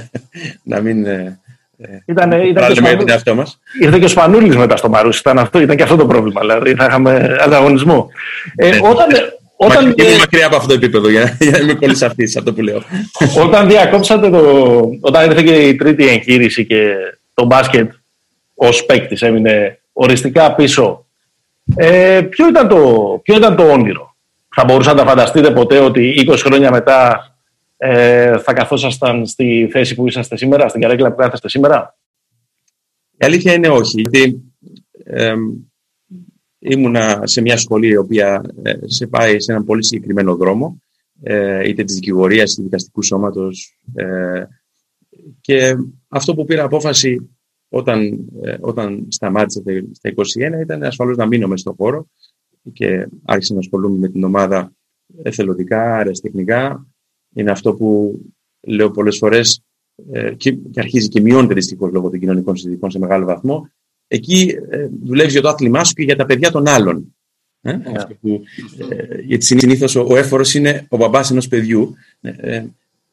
[0.63, 1.07] να μην.
[1.07, 1.39] Ε,
[2.07, 3.61] ήταν, ήταν και τον εαυτό μας.
[3.81, 5.19] Ήρθε και ο Σπανούλης μετά στο Μαρούσι.
[5.19, 6.41] Ήταν, αυτό, ήταν και αυτό το πρόβλημα.
[6.41, 8.11] Δηλαδή θα είχαμε ανταγωνισμό.
[8.57, 9.07] Ε, όταν,
[9.57, 9.87] όταν...
[9.87, 12.83] Μακριά, μακριά από αυτό το επίπεδο, για, για να είμαι πολύ σαφής αυτό που λέω.
[13.45, 14.41] όταν διακόψατε το.
[15.01, 16.95] Όταν ήρθε και η τρίτη εγχείρηση και
[17.39, 17.93] το μπάσκετ
[18.55, 21.07] ως παίκτης έμεινε οριστικά πίσω.
[21.77, 24.17] Ε, ποιο, ήταν το, ποιο ήταν το όνειρο;
[24.55, 27.33] Θα μπορούσατε να φανταστείτε ποτέ ότι 20 χρόνια μετά
[27.77, 31.99] ε, θα καθόσασταν στη θέση που είσαστε σήμερα, στην καρέκλα που κάθεστε σήμερα;
[33.13, 34.01] Η αλήθεια είναι όχι.
[34.01, 34.53] Γιατί
[35.05, 35.35] ε,
[36.59, 40.83] ήμουνα σε μια σχολή η οποία ε, σε πάει σε έναν πολύ συγκεκριμένο δρόμο
[41.23, 44.43] ε, είτε της δικηγορίας, είτε δικαστικού σώματος ε,
[45.49, 45.77] και
[46.09, 47.31] αυτό που πήρα απόφαση
[47.69, 52.07] όταν, ε, όταν σταμάτησα στα 21 ήταν ασφαλώς να μείνω μέσα στον χώρο
[52.73, 54.73] και άρχισα να ασχολούμαι με την ομάδα
[55.23, 56.87] εθελοντικά, αεραστεχνικά.
[57.35, 58.21] Είναι αυτό που
[58.61, 59.63] λέω πολλές φορές
[60.13, 63.71] ε, και, και αρχίζει και μειώνεται δυστυχώς λόγω των κοινωνικών συνδικών σε μεγάλο βαθμό.
[64.07, 67.17] Εκεί ε, δουλεύεις για το άθλημά σου και για τα παιδιά των άλλων.
[67.61, 67.93] Ε, yeah.
[67.93, 68.15] Ναι.
[68.15, 68.43] που,
[68.89, 71.95] ε, γιατί συνήθως ο, ο έφορος είναι ο μπαμπάς ενός παιδιού.
[72.21, 72.65] Ε,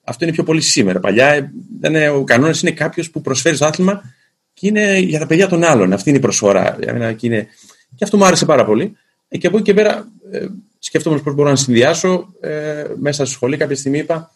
[0.06, 1.00] αυτό είναι πιο πολύ σήμερα.
[1.00, 4.14] Παλιά ήταν, ο κανόνας είναι κάποιος που προσφέρει το άθλημα
[4.54, 5.94] και είναι για τα παιδιά των άλλων.
[5.94, 6.78] Αυτή είναι η προσφορά.
[7.16, 7.48] Και, είναι...
[7.96, 8.98] και αυτό μου άρεσε πάρα πολύ.
[9.28, 10.46] Ε, και από εκεί και πέρα ε,
[10.80, 12.34] σκέφτομαι πώς μπορώ να συνδυάσω.
[12.40, 14.32] Ε, μέσα στη σχολή κάποια στιγμή είπα,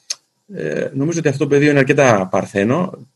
[0.54, 3.08] ε, νομίζω ότι αυτό το πεδίο είναι αρκετά παρθένο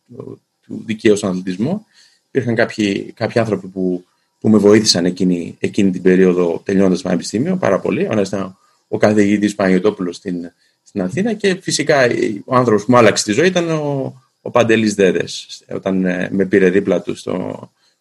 [0.65, 1.85] του δικαίου στον αθλητισμό.
[2.27, 4.05] Υπήρχαν κάποιοι, κάποιοι άνθρωποι που,
[4.39, 8.03] που με βοήθησαν εκείνη, εκείνη την περίοδο τελειώνοντα το πανεπιστήμιο πάρα πολύ.
[8.03, 10.51] Ο ένα ήταν ο καθηγητής Παναγιώτοπουλο στην,
[10.83, 12.07] στην Αθήνα και φυσικά
[12.45, 16.45] ο άνθρωπος που μου άλλαξε τη ζωή ήταν ο, ο Παντελής Δέδες όταν ε, με
[16.45, 17.59] πήρε δίπλα του στο,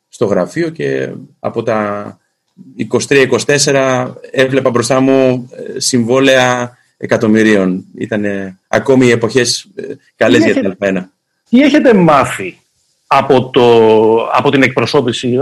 [0.09, 2.18] στο γραφείο και από τα
[3.09, 7.85] 23-24 έβλεπα μπροστά μου ε, συμβόλαια εκατομμυρίων.
[7.95, 8.25] Ήταν
[8.68, 9.83] ακόμη οι εποχές ε,
[10.16, 11.11] καλές για την Αλφαίνα.
[11.51, 12.59] Τι έχετε μάθει
[13.07, 15.38] από, το, από την εκπροσώπηση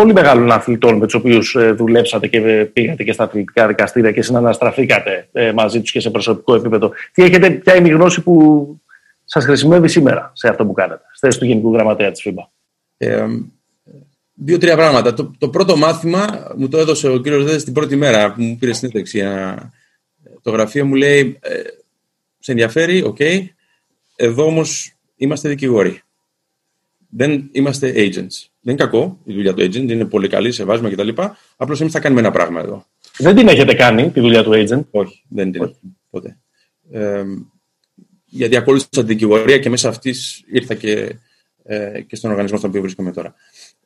[0.00, 2.40] πολύ μεγάλων αθλητών με τους οποίους δουλέψατε και
[2.72, 6.92] πήγατε και στα αθλητικά δικαστήρια και συναναστραφήκατε μαζί τους και σε προσωπικό επίπεδο.
[7.12, 8.80] Τι έχετε, ποια είναι η γνώση που
[9.24, 12.50] σας χρησιμεύει σήμερα σε αυτό που κάνετε, στη θέση του Γενικού Γραμματέα της FIBA.
[12.96, 13.26] Ε,
[14.34, 15.14] Δύο-τρία πράγματα.
[15.14, 18.56] Το, το, πρώτο μάθημα μου το έδωσε ο κύριος Δέδε την πρώτη μέρα που μου
[18.56, 19.20] πήρε συνέντευξη.
[19.22, 21.62] Το το γραφείο μου λέει, ε,
[22.38, 23.18] σε ενδιαφέρει, οκ,
[24.16, 26.02] εδώ όμως είμαστε δικηγόροι.
[27.08, 28.48] Δεν είμαστε agents.
[28.66, 31.08] Δεν είναι κακό η δουλειά του agent, είναι πολύ καλή, σεβόμαστε κτλ.
[31.56, 32.86] Απλώς εμείς θα κάνουμε ένα πράγμα εδώ.
[33.18, 35.76] Δεν την έχετε κάνει τη δουλειά του agent; Όχι, δεν την έχω
[36.10, 36.36] ποτέ.
[36.90, 37.22] Ε,
[38.24, 41.16] γιατί ακολούθησα την δικηγορία και μέσα αυτής ήρθα και,
[41.62, 43.34] ε, και στον οργανισμό στον οποίο βρίσκομαι τώρα.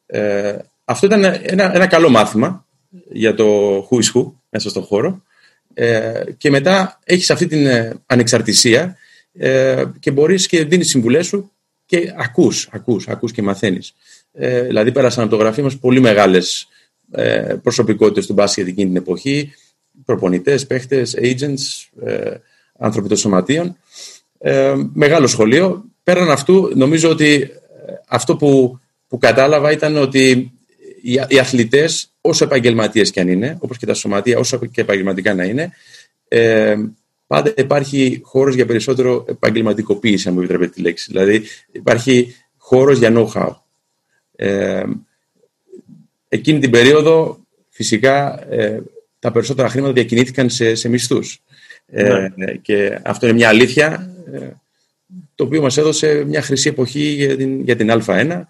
[0.07, 2.67] Ε, αυτό ήταν ένα, ένα καλό μάθημα
[3.11, 5.23] για το who is who μέσα στον χώρο.
[5.75, 8.97] Ε, και μετά έχεις αυτή την ε, ανεξαρτησία
[9.33, 11.53] ε, και μπορείς και δίνεις συμβουλές σου
[11.87, 13.95] και ακούς, ακούς, ακούς και μαθαίνεις.
[14.43, 16.69] Ε, δηλαδή πέρασαν από το γραφείο μας πολύ μεγάλες
[17.11, 19.53] ε, προσωπικότητες του μπάσκετ εκείνη την εποχή,
[20.05, 22.35] προπονητές, παίχτες, agents, ε,
[22.79, 23.77] άνθρωποι των σωματείων.
[24.39, 25.85] Ε, μεγάλο σχολείο.
[26.03, 27.51] Πέραν αυτού, νομίζω ότι ε,
[28.07, 30.53] αυτό που, που κατάλαβα ήταν ότι
[31.03, 35.35] οι, οι αθλητές, όσο επαγγελματίες και αν είναι, όπως και τα σωματεία, όσο και επαγγελματικά
[35.35, 35.73] να είναι,
[36.29, 36.77] ε,
[37.27, 41.07] πάντα υπάρχει χώρος για περισσότερο επαγγελματικοποίηση, αν μου επιτρέπετε τη λέξη.
[41.13, 43.51] Δηλαδή, υπάρχει χώρος για know-how.
[44.43, 44.83] Ε,
[46.29, 48.83] εκείνη την περίοδο, φυσικά, ε,
[49.19, 51.43] τα περισσότερα χρήματα διακινήθηκαν σε, σε μισθούς.
[51.87, 52.53] Ε, ναι.
[52.53, 54.49] και αυτό είναι μια αλήθεια, ε,
[55.35, 58.43] το οποίο μας έδωσε μια χρυσή εποχή για την, για την Α1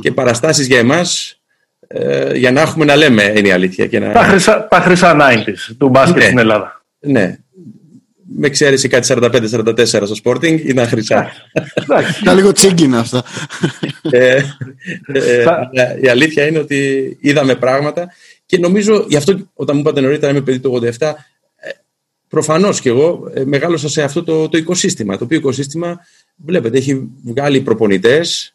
[0.00, 1.40] και παραστάσεις για εμάς
[1.86, 3.86] ε, για να έχουμε να λέμε είναι η αλήθεια.
[3.86, 4.12] Και να...
[4.12, 6.24] Τα χρυσά, τα χρυσά 90's του μπάσκετ ναι.
[6.24, 6.84] στην Ελλάδα.
[6.98, 7.38] Ναι.
[8.36, 11.32] Με εξαίρεση κάτι 45-44 στο Sporting ήταν χρυσά.
[12.20, 13.24] Ήταν λίγο τσίγκινα αυτά.
[14.10, 14.42] ε,
[15.12, 15.44] ε,
[16.02, 18.12] η αλήθεια είναι ότι είδαμε πράγματα
[18.46, 21.12] και νομίζω, γι' αυτό όταν μου είπατε νωρίτερα είμαι παιδί του 87,
[21.56, 21.70] ε,
[22.28, 26.00] προφανώς και εγώ ε, μεγάλωσα σε αυτό το, το οικοσύστημα, το οποίο οικοσύστημα
[26.36, 28.54] βλέπετε έχει βγάλει προπονητές,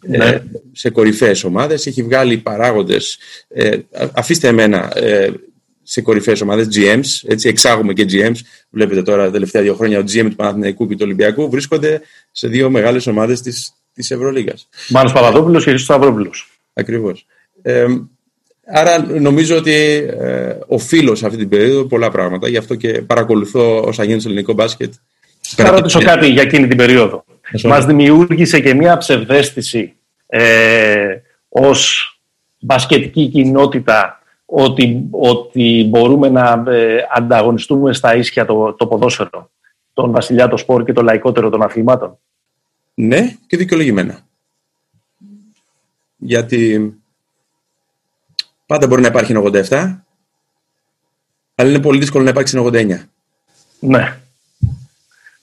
[0.00, 0.24] ναι.
[0.24, 0.42] Ε,
[0.72, 3.78] σε κορυφαίες ομάδες, έχει βγάλει παράγοντες, ε,
[4.12, 5.30] αφήστε εμένα, ε,
[5.88, 8.36] σε κορυφαίες ομάδες, GMs, έτσι, εξάγουμε και GMs.
[8.70, 12.48] Βλέπετε τώρα τα τελευταία δύο χρόνια ο GM του Παναθηναϊκού και του Ολυμπιακού βρίσκονται σε
[12.48, 14.68] δύο μεγάλες ομάδες της, της Ευρωλίγας.
[14.88, 16.48] Μάνος Παπαδόπουλος και Χρήστος Σταυρόπουλος.
[16.72, 17.26] Ακριβώς.
[17.62, 17.86] Ε,
[18.66, 19.72] άρα νομίζω ότι
[20.20, 24.28] ε, οφείλω σε αυτή την περίοδο πολλά πράγματα, γι' αυτό και παρακολουθώ όσα γίνουν στο
[24.28, 24.92] ελληνικό μπάσκετ.
[25.40, 27.24] Θα ρωτήσω κάτι για εκείνη την περίοδο.
[27.64, 29.94] Μας δημιούργησε και μια ψευδέστηση
[30.26, 31.06] ε,
[31.48, 32.10] ως
[32.58, 34.15] μπασκετική κοινότητα
[34.46, 39.50] ότι, ότι μπορούμε να ε, ανταγωνιστούμε στα ίσια το, το ποδόσφαιρο,
[39.92, 42.18] τον βασιλιά, το σπορ και το λαϊκότερο των αθλημάτων.
[42.94, 44.20] Ναι και δικαιολογημένα.
[46.16, 46.94] Γιατί
[48.66, 49.96] πάντα μπορεί να υπάρχει 87,
[51.54, 52.98] αλλά είναι πολύ δύσκολο να υπάρξει 89.
[53.80, 54.16] Ναι.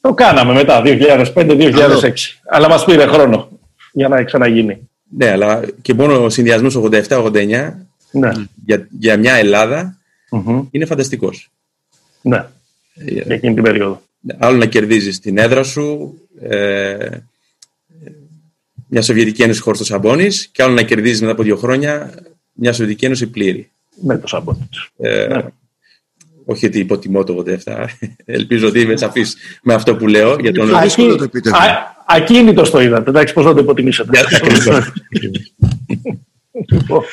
[0.01, 2.11] Το κάναμε μετά, 2005-2006.
[2.45, 3.49] Αλλά μας πήρε χρόνο
[3.91, 4.89] για να ξαναγίνει.
[5.17, 7.73] Ναι, αλλά και μόνο ο συνδυασμός 87-89
[8.13, 8.31] ναι.
[8.65, 9.97] για, για μια ελλαδα
[10.71, 11.49] είναι φανταστικός.
[12.21, 12.45] Ναι,
[12.95, 14.01] ε, για εκείνη την περίοδο.
[14.37, 17.09] Άλλο να κερδίζεις την έδρα σου, ε,
[18.87, 22.13] μια Σοβιετική Ένωση χωρίς το Σαμπόνις, και άλλο να κερδίζεις μετά από δύο χρόνια
[22.53, 23.71] μια Σοβιετική Ένωση πλήρη.
[24.01, 24.89] Με το Σαμπόνις.
[24.97, 25.41] Ε, ναι.
[26.45, 27.85] Όχι ότι υποτιμώ το 87.
[28.25, 30.35] Ελπίζω ότι είμαι σαφής με αυτό που λέω.
[30.39, 30.69] Για τον...
[32.05, 33.09] Ακίνητο το είδατε.
[33.09, 34.19] Εντάξει, πώς να το υποτιμήσετε.
[36.71, 37.03] Λοιπόν,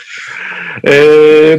[0.80, 1.56] ε,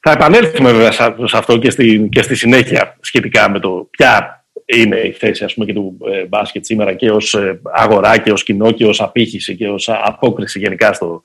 [0.00, 0.92] θα επανέλθουμε βέβαια
[1.24, 5.54] σε αυτό και στη, και στη συνέχεια σχετικά με το ποια είναι η θέση ας
[5.54, 9.00] πούμε, και του ε, μπάσκετ σήμερα και ως ε, αγορά και ως κοινό και ως
[9.00, 11.22] απήχηση και ως απόκριση γενικά στο,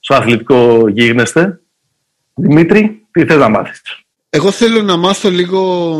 [0.00, 1.60] στο αθλητικό γίγνεσθε.
[2.34, 3.82] Δημήτρη, τι θες να μάθεις;
[4.30, 5.94] Εγώ θέλω να μάθω λίγο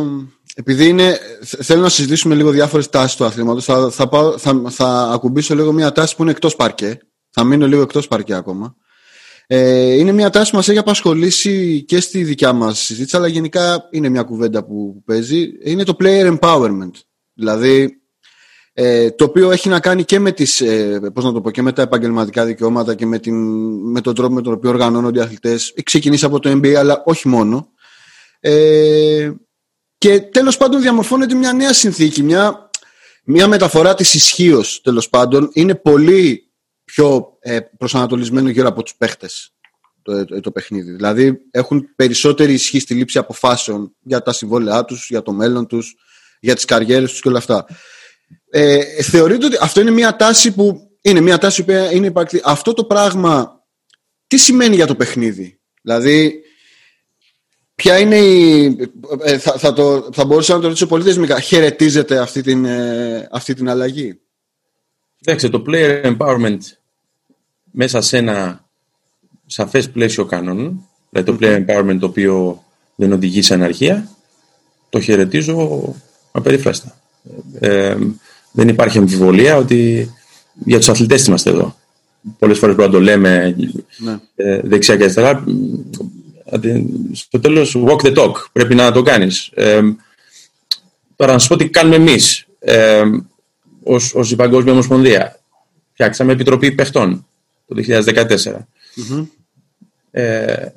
[0.55, 5.55] επειδή είναι, θέλω να συζητήσουμε λίγο διάφορες τάσεις του αθλήματος, θα, θα, θα, θα ακουμπήσω
[5.55, 6.99] λίγο μια τάση που είναι εκτός παρκέ.
[7.31, 8.77] Θα μείνω λίγο εκτός παρκέ ακόμα.
[9.47, 13.89] Ε, είναι μια τάση που μας έχει απασχολήσει και στη δικιά μας συζήτηση, αλλά γενικά
[13.91, 15.49] είναι μια κουβέντα που παίζει.
[15.63, 16.91] Είναι το player empowerment.
[17.35, 18.05] Δηλαδή,
[18.73, 21.63] ε, το οποίο έχει να κάνει και με, τις, ε, πώς να το πω, και
[21.63, 23.35] με τα επαγγελματικά δικαιώματα και με, την,
[23.91, 25.75] με τον τρόπο με τον οποίο οργανώνονται οι αθλητές.
[25.83, 27.69] Ξεκινήσει από το NBA, αλλά όχι μόνο.
[28.41, 29.33] Ε,
[29.99, 32.71] και τέλος πάντων διαμορφώνεται μια νέα συνθήκη, μια,
[33.25, 35.51] μια μεταφορά της ισχύως τέλος πάντων.
[35.53, 36.44] Είναι πολύ
[36.95, 39.55] πιο ε, προσανατολισμένο γύρω από τους παίχτες
[40.03, 40.93] το, το, το, παιχνίδι.
[40.93, 45.95] Δηλαδή έχουν περισσότερη ισχύ στη λήψη αποφάσεων για τα συμβόλαιά τους, για το μέλλον τους,
[46.41, 47.67] για τις καριέρες τους και όλα αυτά.
[48.51, 52.41] Ε, θεωρείτε ότι αυτό είναι μια τάση που είναι μια τάση που είναι υπαρκτή.
[52.45, 53.63] Αυτό το πράγμα
[54.27, 56.43] τι σημαίνει για το παιχνίδι; Δηλαδή
[57.75, 58.65] Ποια είναι η.
[59.21, 61.41] Ε, θα, θα, το, θα μπορούσα να το ρωτήσω πολύ θεσμικά.
[61.41, 64.21] Χαιρετίζεται αυτή την, ε, αυτή την αλλαγή;
[65.17, 66.59] Κοιτάξτε, το player empowerment
[67.77, 68.65] μέσα σε ένα
[69.47, 74.09] σαφές πλαίσιο κανόνων, δηλαδή το player empowerment το οποίο δεν οδηγεί σε αναρχία,
[74.91, 75.95] το χαιρετίζω
[76.33, 76.97] απερίφραστα.
[77.61, 77.97] Ε,
[78.53, 80.11] δεν υπάρχει αμφιβολία ότι
[80.65, 81.77] για τους αθλητές είμαστε εδώ.
[82.39, 83.57] Πολλές φορές πρέπει να το λέμε
[83.99, 84.19] ναι.
[84.35, 85.45] ε, δεξιά και αριστερά.
[87.13, 88.33] Στο τέλος, walk the talk.
[88.53, 89.51] Πρέπει να το κάνεις.
[89.55, 89.81] Ε,
[91.17, 93.03] τώρα να σου πω τι κάνουμε εμείς ε,
[93.83, 95.41] ως, ως η Παγκόσμια Ομοσπονδία.
[95.93, 97.27] Φτιάξαμε Επιτροπή Παιχτών
[97.67, 98.59] το 2014.
[100.11, 100.69] Ε,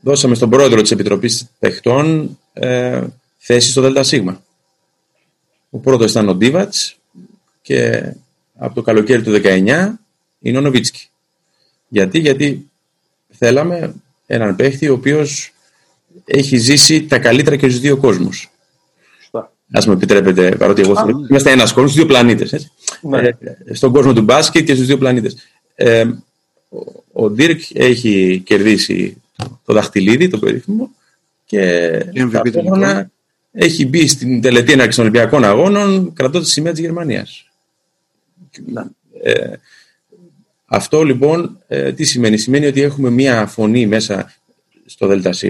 [0.00, 3.06] δώσαμε στον πρόεδρο της Επιτροπής Παιχτών ε,
[3.38, 4.12] θέση στο ΔΣ.
[5.70, 6.96] Ο πρώτος ήταν ο Ντίβατς
[7.62, 8.12] και
[8.56, 9.92] από το καλοκαίρι του 19
[10.40, 11.08] είναι ο Νοβίτσκι.
[11.88, 12.70] Γιατί, γιατί
[13.30, 13.94] θέλαμε
[14.26, 15.52] έναν παίχτη ο οποίος
[16.24, 18.50] έχει ζήσει τα καλύτερα και στους δύο κόσμους.
[19.72, 21.26] Α μου επιτρέπετε, παρότι εγώ θέλω.
[21.30, 22.70] Είμαστε ένας κόσμο, στους δύο πλανήτες.
[23.00, 23.18] Ναι.
[23.18, 23.34] Ε,
[23.72, 25.36] στον κόσμο του μπάσκετ και στους δύο πλανήτες.
[25.74, 26.04] Ε,
[27.12, 29.22] ο Ντίρκ έχει κερδίσει
[29.64, 30.90] το δαχτυλίδι, το περίφημο,
[31.44, 31.90] και
[32.32, 33.10] ταυτόχρονα
[33.52, 37.50] έχει μπει στην τελετή έναρξης των Ολυμπιακών Αγώνων κρατώντας τη σημαία της Γερμανίας.
[39.22, 39.52] Ε,
[40.66, 44.32] αυτό λοιπόν ε, τι σημαίνει; Σημαίνει ότι έχουμε μία φωνή μέσα
[44.86, 45.40] στο ΔΣ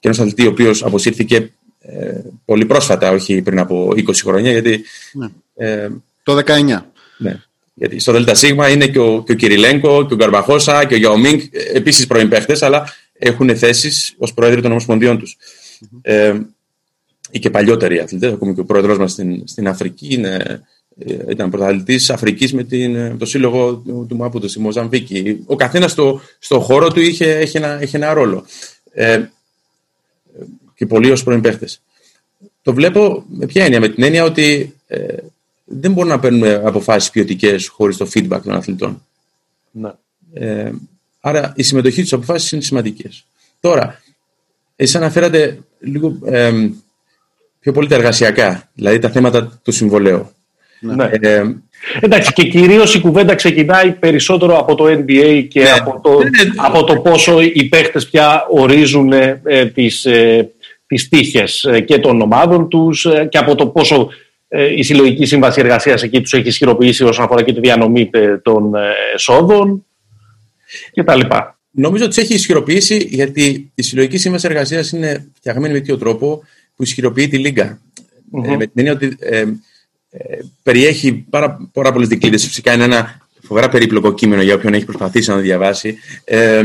[0.00, 1.52] και ένα αθλητή ο οποίος αποσύρθηκε
[1.90, 4.50] ε, πολύ πρόσφατα, όχι πριν από 20 χρόνια.
[4.50, 5.26] Γιατί, ναι.
[5.54, 5.88] ε,
[6.22, 6.82] το 19.
[7.18, 7.40] Ναι.
[7.74, 11.40] Γιατί στο ΔΣ είναι και ο, και ο Κυριλέγκο και ο Γκαρμπαχώσα και ο Γιαομίνγκ,
[11.72, 15.36] επίσης πρώην αλλά έχουν θέσεις ως πρόεδροι των ομοσπονδίων τους.
[15.36, 15.98] Mm-hmm.
[16.02, 16.34] Ε,
[17.30, 20.62] ή και παλιότεροι αθλητές, ακόμη και ο πρόεδρό μας στην, στην Αφρική είναι,
[20.98, 25.42] ε, ήταν πρωταθλητής Αφρικής με, την, το σύλλογο του, του Μαπούτο στη Μοζαμβίκη.
[25.46, 28.46] Ο καθένας στο, στο χώρο του είχε, είχε, ένα, είχε ένα ρόλο.
[28.92, 29.22] Ε,
[30.78, 31.42] και πολλοί ως πρώην
[32.62, 35.14] Το βλέπω με ποια έννοια, με την έννοια ότι ε,
[35.64, 39.06] δεν μπορούμε να παίρνουμε αποφάσεις ποιοτικές χωρίς το feedback των αθλητών.
[39.70, 39.90] Ναι.
[40.32, 40.70] Ε,
[41.20, 43.24] άρα η συμμετοχή του αποφάσεις είναι σημαντικές.
[43.60, 44.02] Τώρα,
[44.76, 46.52] εσείς αναφέρατε λίγο ε,
[47.60, 50.30] πιο πολύ τα εργασιακά, δηλαδή τα θέματα του συμβολέου.
[50.80, 51.10] Ναι.
[51.20, 51.42] Ε,
[52.00, 55.70] Εντάξει, και κυρίως η κουβέντα ξεκινάει περισσότερο από το NBA και ναι.
[55.70, 56.28] από, το, ναι.
[56.56, 60.50] από το πόσο οι παίχτες πια ορίζουν ε, τις, ε,
[60.88, 64.08] τις τύχες ε, και των ομάδων τους ε, και από το πόσο
[64.48, 68.10] ε, η συλλογική σύμβαση εργασίας εκεί τους έχει ισχυροποιήσει όσον αφορά και τη διανομή
[68.42, 68.74] των
[69.14, 69.86] εσόδων
[70.94, 71.20] κτλ.
[71.70, 76.42] Νομίζω ότι του έχει ισχυροποιήσει γιατί η συλλογική σύμβαση εργασίας είναι φτιαγμένη με τέτοιο τρόπο
[76.76, 77.78] που ισχυροποιεί τη λίγα.
[78.32, 78.56] Mm-hmm.
[78.56, 79.16] με την έννοια ότι
[80.10, 82.46] ε, περιέχει πάρα, πάρα πολλές δικλείδες.
[82.46, 85.98] Φυσικά είναι ένα φοβερά περίπλοκο κείμενο για όποιον έχει προσπαθήσει να το διαβάσει.
[86.24, 86.62] Ε,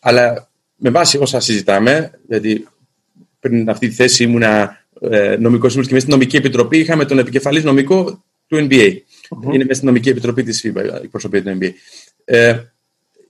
[0.00, 0.47] αλλά
[0.78, 2.68] με βάση όσα συζητάμε, γιατί
[3.40, 7.18] πριν αυτή τη θέση ήμουνα ε, νομικός σύμβουλο και μέσα στην νομική επιτροπή είχαμε τον
[7.18, 8.96] επικεφαλής νομικό του NBA.
[9.44, 11.70] Είναι μέσα στην νομική επιτροπή της FIBA, η προσωπία του NBA.
[12.24, 12.58] Ε,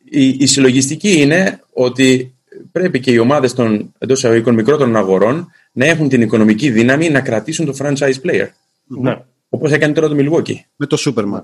[0.05, 2.35] η, η συλλογιστική είναι ότι
[2.73, 7.21] πρέπει και οι ομάδες των εντός εισαγωγικών μικρότερων αγορών να έχουν την οικονομική δύναμη να
[7.21, 8.47] κρατήσουν το franchise player.
[8.87, 9.17] Ναι.
[9.49, 10.55] Όπως έκανε τώρα το Milwaukee.
[10.77, 11.43] Με το Supermax.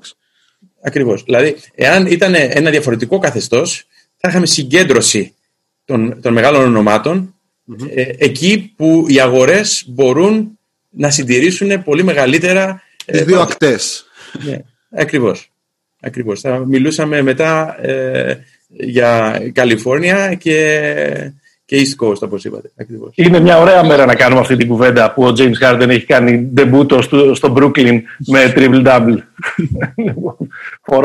[0.83, 1.23] Ακριβώς.
[1.23, 3.87] Δηλαδή, εάν ήταν ένα διαφορετικό καθεστώς,
[4.17, 5.35] θα είχαμε συγκέντρωση
[5.85, 6.87] των, των μεγάλων
[7.95, 10.59] ε, εκεί που οι αγορές μπορούν
[10.91, 12.83] να συντηρήσουν πολύ μεγαλύτερα...
[13.07, 14.05] Οι ε, δύο ακτές.
[14.45, 14.59] Ναι,
[14.97, 15.51] ακριβώς.
[16.01, 16.41] ακριβώς.
[16.41, 21.33] Θα μιλούσαμε μετά ε, για Καλιφόρνια και,
[21.65, 22.71] και East Coast, όπως είπατε.
[22.77, 23.13] Ακριβώς.
[23.15, 26.39] Είναι μια ωραία μέρα να κάνουμε αυτή την κουβέντα που ο James Harden έχει κάνει
[26.39, 29.17] ντεμπούτο στο, στο Brooklyn με triple-double.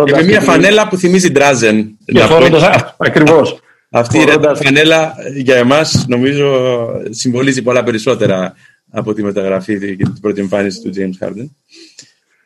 [0.05, 1.85] και με μια φανέλα που θυμίζει Drazen.
[2.05, 3.59] Και φορώντας, ακριβώς.
[3.89, 4.25] Αυτή η
[4.63, 8.53] φανέλα για εμάς νομίζω συμβολίζει πολλά περισσότερα
[8.89, 11.49] από τη μεταγραφή και την πρώτη εμφάνιση του James Harden.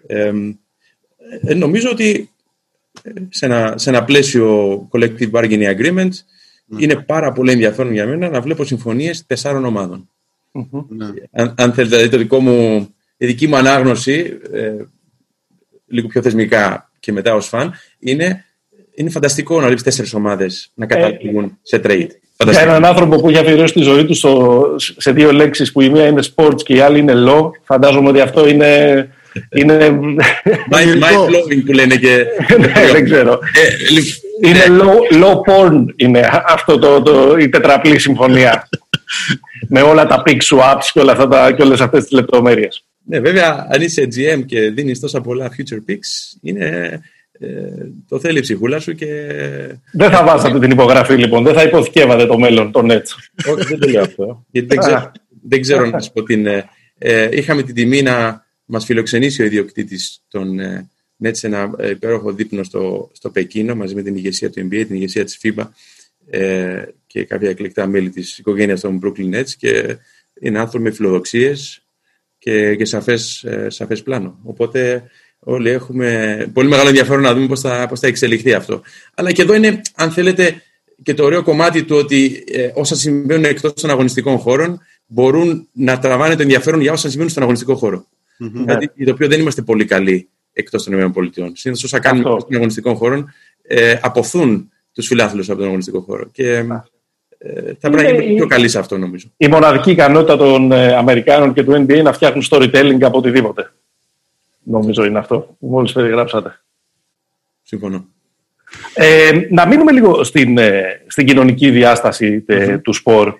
[0.07, 2.29] Ε, νομίζω ότι
[3.29, 6.09] σε ένα, σε ένα πλαίσιο collective bargaining agreement
[6.77, 9.73] είναι πάρα πολύ ενδιαφέρον για μένα να βλέπω συμφωνίες τεσσάρων
[10.89, 11.05] ναι.
[11.31, 12.87] Αν, αν θέλετε, δηλαδή το δικό μου,
[13.17, 14.75] η δική μου ανάγνωση, ε,
[15.87, 18.45] λίγο πιο θεσμικά και μετά ως φαν, είναι
[18.95, 22.09] είναι φανταστικό να λείψει τέσσερις ομάδες να καταλήγουν ε, σε trade.
[22.51, 24.65] Για έναν άνθρωπο που έχει αφιερώσει τη ζωή του στο,
[24.97, 28.19] σε δύο λέξεις που η μία είναι sports και η άλλη είναι law, φαντάζομαι ότι
[28.19, 29.09] αυτό είναι.
[29.51, 29.99] είναι...
[30.71, 32.25] Mind blowing που λένε και.
[32.59, 33.31] ναι, δεν ξέρω.
[33.31, 38.69] Ε, είναι low, low porn είναι αυτό το, το, η τετραπλή συμφωνία.
[39.67, 42.83] με όλα τα pick swaps και, όλα αυτά τα, και όλες αυτές τις λεπτομέρειες.
[43.05, 46.99] Ναι, βέβαια, αν είσαι GM και δίνεις τόσα πολλά future picks, είναι ε,
[48.07, 49.05] το θέλει η ψυχούλα σου και...
[49.91, 53.51] Δεν θα βάζατε την υπογραφή λοιπόν, δεν θα υποθηκεύατε το μέλλον των Nets.
[53.51, 54.45] Όχι, δεν το λέω αυτό.
[54.51, 55.11] Γιατί δεν ξέρω,
[55.47, 56.47] δεν ξέρω να σου πω την...
[56.97, 60.89] Ε, είχαμε την τιμή να μας φιλοξενήσει ο ιδιοκτήτης των ε,
[61.23, 64.95] Nets σε ένα υπέροχο δείπνο στο, στο Πεκίνο μαζί με την ηγεσία του NBA, την
[64.95, 65.67] ηγεσία της FIBA
[66.29, 69.97] ε, και κάποια εκλεκτά μέλη της οικογένειας των Brooklyn Nets και
[70.39, 71.83] είναι άνθρωποι με φιλοδοξίες
[72.37, 74.39] και, και σαφές, ε, σαφές πλάνο.
[74.43, 75.03] Οπότε
[75.43, 78.81] όλοι έχουμε πολύ μεγάλο ενδιαφέρον να δούμε πώς θα, πώς θα εξελιχθεί αυτό.
[79.15, 80.61] Αλλά και εδώ είναι, αν θέλετε,
[81.03, 85.99] και το ωραίο κομμάτι του ότι ε, όσα συμβαίνουν εκτός των αγωνιστικών χώρων μπορούν να
[85.99, 88.05] τραβάνε το ενδιαφέρον για όσα συμβαίνουν στον αγωνιστικό χώρο.
[88.39, 88.63] Mm-hmm.
[88.65, 91.51] Κάτι το οποίο δεν είμαστε πολύ καλοί εκτός των ΗΠΑ.
[91.53, 96.29] Συνήθως όσα κάνουμε εκτός των αγωνιστικών χώρων ε, αποθούν τους φιλάθλους από τον αγωνιστικό χώρο.
[96.31, 96.63] Και
[97.37, 99.27] ε, θα πρέπει να γίνουμε πιο καλοί σε αυτό, νομίζω.
[99.37, 103.71] Η μοναδική ικανότητα των ε, Αμερικάνων και του NBA είναι να φτιάχνουν storytelling από οτιδήποτε.
[104.63, 106.59] Νομίζω είναι αυτό που μόλις περιγράψατε.
[107.61, 108.05] Συμφωνώ.
[108.93, 112.79] Ε, να μείνουμε λίγο στην, ε, στην κοινωνική διάσταση mm-hmm.
[112.83, 113.33] του σπορ.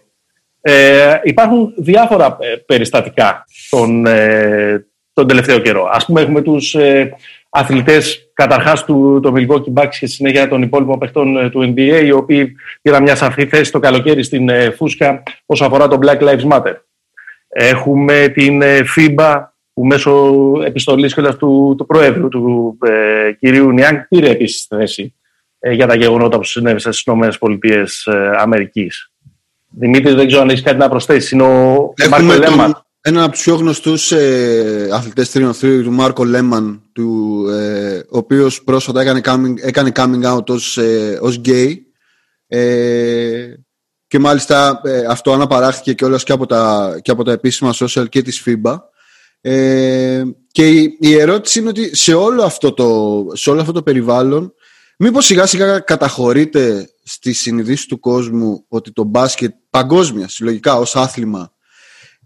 [0.62, 5.90] Ε, υπάρχουν διάφορα ε, περιστατικά τον, ε, τον τελευταίο καιρό.
[5.92, 7.16] Ας πούμε έχουμε τους ε,
[7.50, 12.12] αθλητές καταρχάς του το Milwaukee Bucks και συνέχεια των υπόλοιπων παιχτών ε, του NBA οι
[12.12, 16.48] οποίοι πήραν μια σαφή θέση το καλοκαίρι στην ε, φούσκα όσο αφορά το Black Lives
[16.52, 16.74] Matter.
[17.48, 18.62] Έχουμε την
[18.96, 19.44] FIBA
[19.74, 20.32] που μέσω
[20.66, 25.14] επιστολής του, του Προέδρου του ε, κυρίου Νιάνγκ πήρε επίσης θέση
[25.72, 27.86] για τα γεγονότα που συνέβησαν στις ΗΠΑ.
[29.76, 31.32] Δημήτρης, δεν ξέρω αν έχεις κάτι να προσθέσεις.
[31.32, 32.86] Είναι ο Μάρκο Λέμαν.
[33.06, 38.64] Ένα από τους πιο γνωστούς ε, αθλητές 3 του Μάρκο Λέμαν, του, ε, ο οποίος
[38.64, 41.74] πρόσφατα έκανε coming, έκανε coming out ως ε, ως gay.
[42.48, 43.54] Ε,
[44.08, 48.10] και μάλιστα ε, αυτό αναπαράχθηκε και όλας και από, τα, και από τα επίσημα social
[48.10, 48.80] και της FIBA.
[49.46, 53.84] Ε, και η, η, ερώτηση είναι ότι σε όλο αυτό το, σε όλο αυτό το
[53.84, 54.54] περιβάλλον
[54.98, 61.54] μήπως σιγά σιγά καταχωρείται στη συνειδήση του κόσμου ότι το μπάσκετ παγκόσμια, συλλογικά ως άθλημα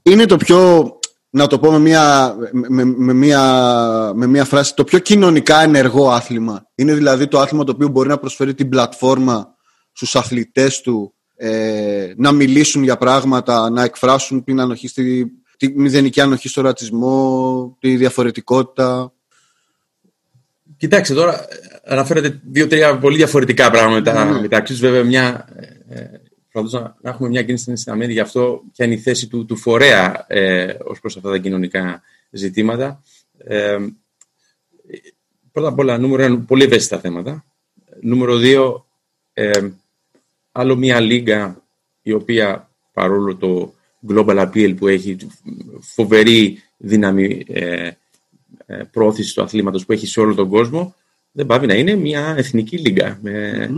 [0.09, 0.89] είναι το πιο,
[1.29, 3.41] να το πω με μια, με, με, μια,
[4.15, 6.69] με μια φράση, το πιο κοινωνικά ενεργό άθλημα.
[6.75, 9.55] Είναι δηλαδή το άθλημα το οποίο μπορεί να προσφέρει την πλατφόρμα
[9.91, 16.21] στους αθλητές του ε, να μιλήσουν για πράγματα, να εκφράσουν την ανοχή στη, τη μηδενική
[16.21, 19.13] ανοχή στο ρατσισμό, τη διαφορετικότητα.
[20.77, 21.45] Κοιτάξτε, τώρα
[21.85, 24.41] αναφέρετε δύο-τρία πολύ διαφορετικά πράγματα mm.
[24.41, 25.47] μεταξύ Βέβαια, μια,
[25.89, 26.03] ε,
[26.51, 30.25] προσπαθούσα να έχουμε μια κοινή συναισθημένη γι' αυτό ποια είναι η θέση του, του φορέα
[30.27, 33.01] ε, ως προς αυτά τα κοινωνικά ζητήματα.
[33.37, 33.77] Ε,
[35.51, 37.45] πρώτα απ' όλα, νούμερο ένα, πολύ ευαίσθητα θέματα.
[38.01, 38.87] Νούμερο δύο,
[39.33, 39.69] ε,
[40.51, 41.61] άλλο μια λίγα
[42.01, 43.73] η οποία παρόλο το
[44.09, 45.17] global appeal που έχει
[45.79, 47.91] φοβερή δύναμη ε,
[48.65, 50.95] ε, πρόθεση του αθλήματος που έχει σε όλο τον κόσμο,
[51.31, 53.69] δεν πάβει να είναι μια εθνική λίγα με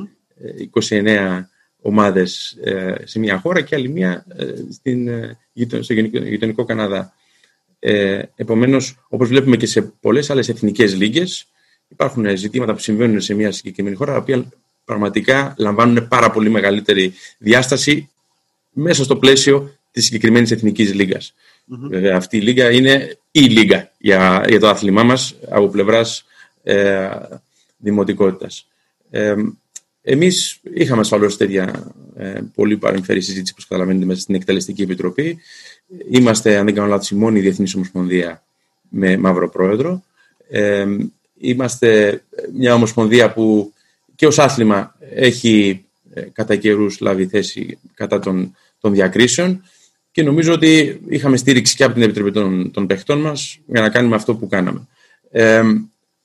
[0.89, 1.41] 29
[1.81, 5.37] ομάδες ε, σε μια χώρα και άλλη μια ε, στην, ε,
[5.79, 7.13] στο γειτονικό Καναδά.
[7.79, 11.47] Ε, επομένως, όπως βλέπουμε και σε πολλές άλλες εθνικές λίγες,
[11.87, 14.49] υπάρχουν ζητήματα που συμβαίνουν σε μια συγκεκριμένη χώρα, τα οποία
[14.85, 18.09] πραγματικά λαμβάνουν πάρα πολύ μεγαλύτερη διάσταση
[18.69, 21.33] μέσα στο πλαίσιο της συγκεκριμένης εθνικής λίγας.
[21.65, 26.25] Βέβαια, αυτή η λίγα είναι η λίγα για, για το άθλημά μας από πλευράς
[26.63, 27.09] ε,
[27.77, 28.67] δημοτικότητας.
[29.09, 29.35] Ε,
[30.01, 35.39] Εμείς είχαμε ασφαλώς τέτοια ε, πολύ παρεμφερή συζήτηση, όπως καταλαβαίνετε, μέσα στην Εκτελεστική Επιτροπή.
[36.09, 38.43] Είμαστε, αν δεν κάνω λάθος, η μόνη διεθνής ομοσπονδία
[38.89, 40.03] με μαύρο πρόεδρο.
[40.49, 40.85] Ε,
[41.37, 42.21] είμαστε
[42.53, 43.73] μια ομοσπονδία που
[44.15, 49.63] και ως άθλημα έχει ε, κατά καιρούς λάβει θέση κατά των, των διακρίσεων
[50.19, 53.89] και νομίζω ότι είχαμε στήριξη και από την Επιτροπή των, των παιχτών μας για να
[53.89, 54.87] κάνουμε αυτό που κάναμε.
[55.31, 55.61] Ε,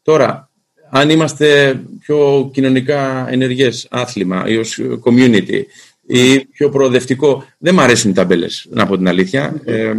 [0.03, 0.51] τώρα,
[0.91, 5.63] αν είμαστε πιο κοινωνικά ενεργές άθλημα ή ως community
[6.07, 9.55] ή πιο προοδευτικό, δεν μου αρέσουν οι ταμπέλες, να πω την αλήθεια.
[9.65, 9.93] Ε,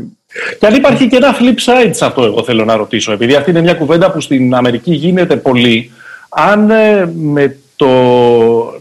[0.59, 3.49] και αν υπάρχει και ένα flip side σε αυτό, εγώ θέλω να ρωτήσω, επειδή αυτή
[3.49, 5.91] είναι μια κουβέντα που στην Αμερική γίνεται πολύ,
[6.29, 7.89] αν ε, με το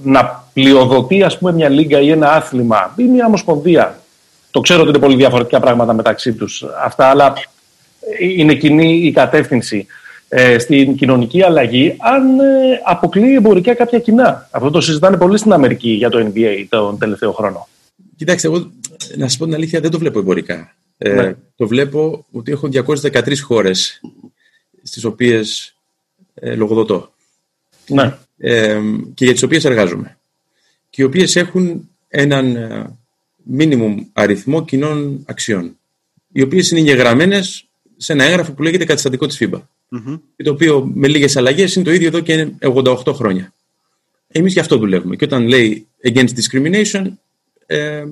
[0.02, 3.98] να πλειοδοτεί ας πούμε μια λίγα ή ένα άθλημα ή μια ομοσπονδία,
[4.54, 7.32] το ξέρω ότι είναι πολύ διαφορετικά πράγματα μεταξύ τους αυτά, αλλά
[8.18, 9.86] είναι κοινή η κατεύθυνση.
[10.28, 14.48] Ε, στην κοινωνική αλλαγή αν ε, αποκλείει εμπορικά κάποια κοινά.
[14.50, 17.68] Αυτό το συζητάνε πολύ στην Αμερική για το NBA τον τελευταίο χρόνο.
[18.16, 18.70] Κοιτάξτε, εγώ
[19.16, 20.74] να σας πω την αλήθεια, δεν το βλέπω εμπορικά.
[20.98, 21.34] Ε, ναι.
[21.56, 24.00] Το βλέπω ότι έχω 213 χώρες
[24.82, 25.74] στις οποίες
[26.34, 27.12] ε, λογοδοτώ.
[27.86, 28.16] Ναι.
[28.38, 28.80] Ε,
[29.14, 30.18] και για τις οποίες εργάζομαι.
[30.90, 32.56] Και οι οποίες έχουν έναν
[33.44, 35.76] μίνιμουμ αριθμό κοινών αξιών.
[36.32, 39.60] Οι οποίες είναι εγγεγραμμένες σε ένα έγγραφο που λέγεται καταστατικό της FIBA
[39.96, 43.54] mm το οποίο με λίγες αλλαγές είναι το ίδιο εδώ και 88 χρόνια.
[44.28, 45.16] Εμείς γι' αυτό δουλεύουμε.
[45.16, 47.04] Και όταν λέει against discrimination.
[47.66, 48.04] Ε,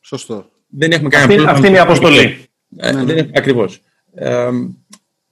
[0.00, 0.50] Σωστό.
[0.66, 1.50] Δεν έχουμε κανένα πρόβλημα.
[1.50, 2.44] Αυτή είναι η αποστολή.
[2.76, 3.28] Ε, ναι, ναι.
[3.34, 3.80] Ακριβώς.
[4.14, 4.48] Ε,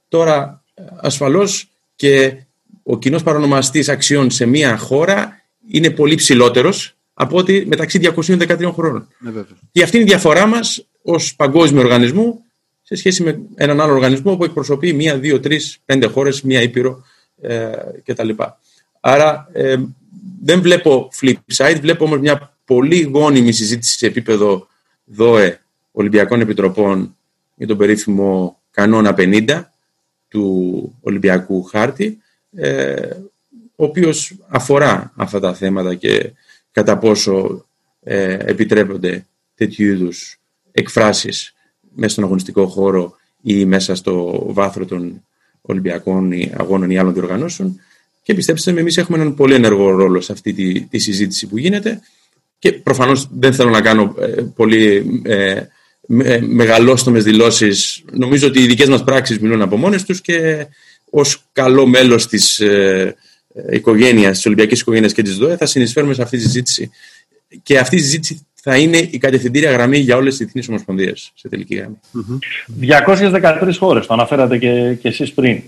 [0.08, 0.62] τώρα,
[0.96, 2.36] ασφαλώς και
[2.82, 9.08] ο κοινός παρονομαστής αξιών σε μία χώρα είναι πολύ ψηλότερος από ότι μεταξύ 213 χρόνων.
[9.18, 9.30] Ναι,
[9.72, 12.44] και αυτή είναι η διαφορά μας ως παγκόσμιο οργανισμό
[12.82, 17.02] σε σχέση με έναν άλλο οργανισμό που εκπροσωπεί μία, δύο, τρεις, πέντε χώρες, μία ήπειρο
[17.40, 17.70] ε,
[18.04, 18.28] κτλ.
[19.00, 19.76] Άρα ε,
[20.42, 24.66] δεν βλέπω flip side, βλέπω όμως μια πολύ γόνιμη συζήτηση σε επίπεδο
[25.04, 25.60] ΔΟΕ
[25.92, 27.16] Ολυμπιακών Επιτροπών
[27.56, 29.62] για τον περίφημο κανόνα 50
[30.28, 32.18] του Ολυμπιακού Χάρτη,
[32.56, 33.10] ε,
[33.76, 36.32] ο οποίος αφορά αυτά τα θέματα και
[36.78, 37.66] κατά πόσο
[38.02, 40.38] ε, επιτρέπονται τέτοιου είδους
[40.72, 41.54] εκφράσεις
[41.94, 45.24] μέσα στον αγωνιστικό χώρο ή μέσα στο βάθρο των
[45.60, 47.80] Ολυμπιακών αγώνων ή άλλων διοργανώσεων.
[48.22, 51.58] Και πιστέψτε με, εμείς έχουμε έναν πολύ ενεργό ρόλο σε αυτή τη, τη συζήτηση που
[51.58, 52.00] γίνεται.
[52.58, 55.60] Και προφανώς δεν θέλω να κάνω ε, πολύ ε,
[56.22, 58.04] ε, μεγαλόστομες δηλώσεις.
[58.12, 60.66] Νομίζω ότι οι δικές μας πράξεις μιλούν από μόνες τους και
[61.10, 63.16] ως καλό μέλος της ε,
[63.70, 66.90] οικογένειας, της Ολυμπιακής οικογένειας και της ΔΟΕ θα συνεισφέρουμε σε αυτή τη συζήτηση.
[67.62, 71.48] Και αυτή η συζήτηση θα είναι η κατευθυντήρια γραμμή για όλες τις διεθνείς ομοσπονδίες σε
[71.48, 72.00] τελική γραμμή.
[72.14, 73.62] Mm-hmm.
[73.62, 75.62] 213 χώρες, το αναφέρατε και, και εσείς πριν.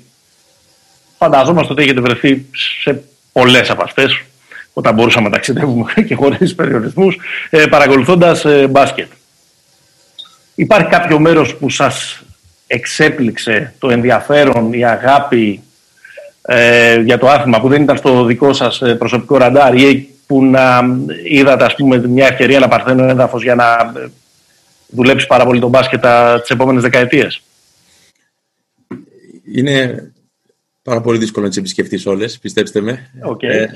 [1.18, 2.46] Φανταζόμαστε ότι έχετε βρεθεί
[2.82, 4.22] σε πολλές από αυτές,
[4.72, 7.18] όταν μπορούσαμε να ταξιδεύουμε και χωρίς περιορισμούς,
[7.50, 9.10] ε, παρακολουθώντας ε, μπάσκετ.
[10.54, 12.22] Υπάρχει κάποιο μέρος που σας
[12.66, 15.62] εξέπληξε το ενδιαφέρον, η αγάπη
[16.42, 20.44] ε, για το άθλημα που δεν ήταν στο δικό σας ε, προσωπικό ραντάρ ή που
[20.44, 20.80] να
[21.24, 24.10] είδατε ας πούμε, μια ευκαιρία να παρθένω έδαφος για να ε,
[24.86, 26.04] δουλέψεις πάρα πολύ τον μπάσκετ
[26.40, 27.42] τις επόμενες δεκαετίες;
[29.54, 30.04] Είναι
[30.82, 33.10] πάρα πολύ δύσκολο να τις επισκεφτείς όλες, πιστέψτε με.
[33.28, 33.42] Okay.
[33.42, 33.66] Ε,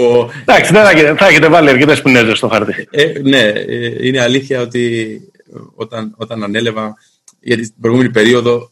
[0.00, 0.30] ο...
[0.40, 2.88] Εντάξει, δεν θα, έχετε βάλει αρκετές πινέζες στο χαρτί.
[2.90, 5.20] Ε, ναι, ε, είναι αλήθεια ότι
[5.74, 6.96] όταν, όταν ανέλαβα,
[7.40, 8.70] γιατί την προηγούμενη περίοδο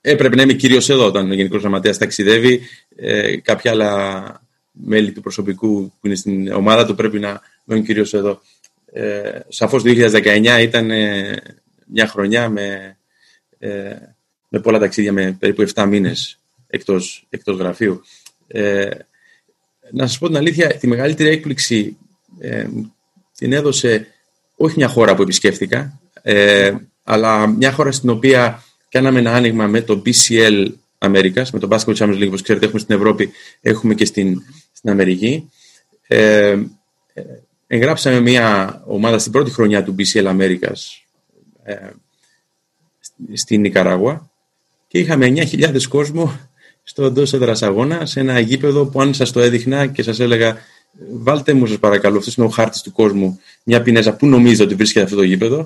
[0.00, 2.60] έπρεπε να είμαι κυρίως εδώ όταν ο Γενικός Γραμματέας ταξιδεύει.
[2.96, 8.14] Ε, κάποια άλλα μέλη του προσωπικού που είναι στην ομάδα του πρέπει να μένουν κυρίως
[8.14, 8.40] εδώ.
[8.92, 10.90] Ε, Σαφώς το 2019 ήταν
[11.86, 12.96] μια χρονιά με,
[13.58, 13.96] ε,
[14.48, 18.02] με πολλά ταξίδια με περίπου 7 μήνες εκτός, εκτός γραφείου.
[18.46, 18.88] Ε,
[19.92, 21.96] να σας πω την αλήθεια, τη μεγαλύτερη έκπληξη
[22.38, 22.66] ε,
[23.36, 24.06] την έδωσε
[24.56, 26.74] όχι μια χώρα που επισκέφθηκα, ε,
[27.04, 30.66] αλλά μια χώρα στην οποία κάναμε ένα άνοιγμα με το BCL
[30.98, 33.30] Αμέρικας, με το Basketball Champions League, όπως ξέρετε έχουμε στην Ευρώπη,
[33.60, 35.50] έχουμε και στην, στην Αμερική.
[36.06, 37.22] Ε, ε
[37.72, 41.04] εγγράψαμε μια ομάδα στην πρώτη χρονιά του BCL Αμέρικας
[41.62, 41.74] ε,
[43.32, 44.30] στην Νικαράγουα
[44.86, 46.40] και είχαμε 9.000 κόσμο
[46.82, 50.56] στο εντός έδρας αγώνας, σε ένα γήπεδο που αν σας το έδειχνα και σας έλεγα,
[51.10, 54.74] βάλτε μου σας παρακαλώ, αυτό είναι ο χάρτης του κόσμου, μια πινέζα, πού νομίζετε ότι
[54.74, 55.64] βρίσκεται αυτό το γήπεδο, ε,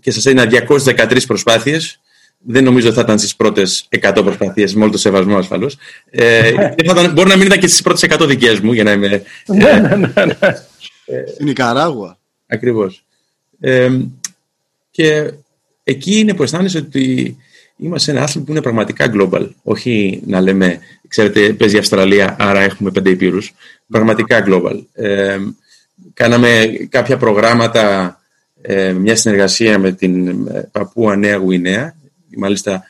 [0.00, 2.00] και σας έδινα 213 προσπάθειες.
[2.44, 5.76] Δεν νομίζω ότι θα ήταν στις πρώτες 100 προσπάθειες, με όλο το σεβασμό ασφαλώς.
[6.10, 6.52] Ε,
[7.12, 9.22] μπορεί να μην ήταν και στις πρώτες 100 δικές μου, για να είμαι.
[9.46, 10.36] Ναι, ναι, ναι.
[11.34, 12.18] Στην Ικαράγουα.
[12.46, 13.04] Ακριβώς.
[13.60, 13.90] Ε,
[14.90, 15.32] και
[15.84, 17.36] εκεί είναι που αισθάνεσαι ότι
[17.76, 19.48] είμαστε ένα άθλημα που είναι πραγματικά global.
[19.62, 20.78] Όχι να λέμε,
[21.08, 23.52] ξέρετε, παίζει η Αυστραλία, άρα έχουμε πέντε υπήρους.
[23.90, 24.84] Πραγματικά global.
[24.92, 25.38] Ε,
[26.14, 28.16] κάναμε κάποια προγράμματα,
[28.62, 31.96] ε, μια συνεργασία με την Παππούα Νέα Γουινέα.
[32.36, 32.84] Μάλιστα,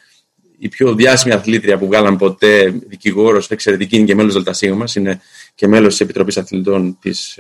[0.59, 5.21] η πιο διάσημη αθλήτρια που βγάλαν ποτέ δικηγόρος, εξαιρετική, είναι και μέλος Δελτασίου μας, είναι
[5.55, 7.39] και μέλος της Επιτροπής Αθλητών της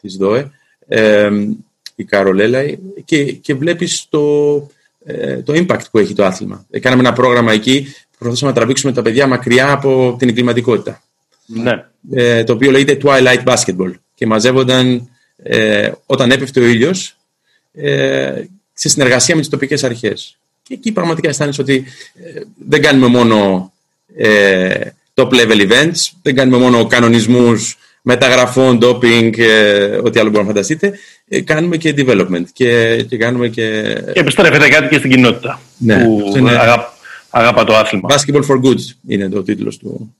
[0.00, 0.50] της ε, ΔΟΕ,
[0.88, 1.30] ε,
[1.94, 2.62] η Καρολέλα,
[3.04, 4.20] και, και βλέπεις το,
[5.04, 6.66] ε, το impact που έχει το άθλημα.
[6.80, 11.02] Κάναμε ένα πρόγραμμα εκεί που προσπαθήσαμε να τραβήξουμε τα παιδιά μακριά από την εγκληματικότητα.
[11.46, 11.84] Ναι.
[12.12, 13.92] Ε, το οποίο λέγεται Twilight Basketball.
[14.14, 17.16] Και μαζεύονταν ε, όταν έπεφτε ο ήλιος
[17.72, 18.42] ε,
[18.72, 20.36] σε συνεργασία με τις τοπικές αρχές.
[20.62, 21.84] Και εκεί πραγματικά αισθάνεσαι ότι
[22.24, 23.72] ε, δεν κάνουμε μόνο
[24.16, 24.80] ε,
[25.14, 30.98] top level events, δεν κάνουμε μόνο κανονισμούς μεταγραφών, doping, ε, ό,τι άλλο μπορείτε να φανταστείτε,
[31.28, 33.96] ε, κάνουμε και development και, και κάνουμε και...
[34.12, 36.50] Και επιστρέφεται κάτι και στην κοινότητα ναι, που είναι...
[36.50, 36.92] αγάπη
[37.32, 38.08] αγάπα το άθλημα.
[38.08, 40.16] Basketball for Good είναι το τίτλος του,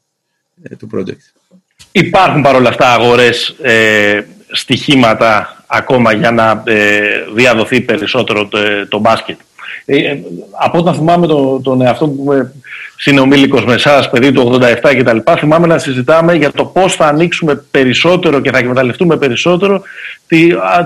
[0.62, 1.52] ε, του project.
[1.92, 7.00] Υπάρχουν παρόλα αυτά αγορές, ε, στοιχήματα ακόμα για να ε,
[7.34, 8.58] διαδοθεί περισσότερο το,
[8.88, 9.38] το μπάσκετ.
[9.84, 10.16] Ε,
[10.50, 12.50] από όταν θυμάμαι το, τον εαυτό που
[12.96, 15.18] συνομήλικος με εσάς, παιδί του 87 κτλ.
[15.38, 19.82] Θυμάμαι να συζητάμε για το πώς θα ανοίξουμε περισσότερο και θα εκμεταλλευτούμε περισσότερο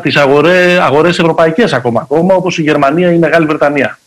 [0.02, 3.98] τις αγορέ, αγορές ευρωπαϊκές ακόμα, ακόμα όπως η Γερμανία ή η Μεγάλη Βρετανία.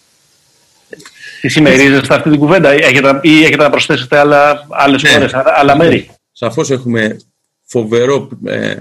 [1.42, 5.10] Τι συμμερίζεστε αυτή την κουβέντα έχετε, ή έχετε να προσθέσετε άλλα, άλλες ναι.
[5.10, 7.18] χώρες, άλλα μέρη; Σαφώς έχουμε
[7.66, 8.76] φοβερό ε,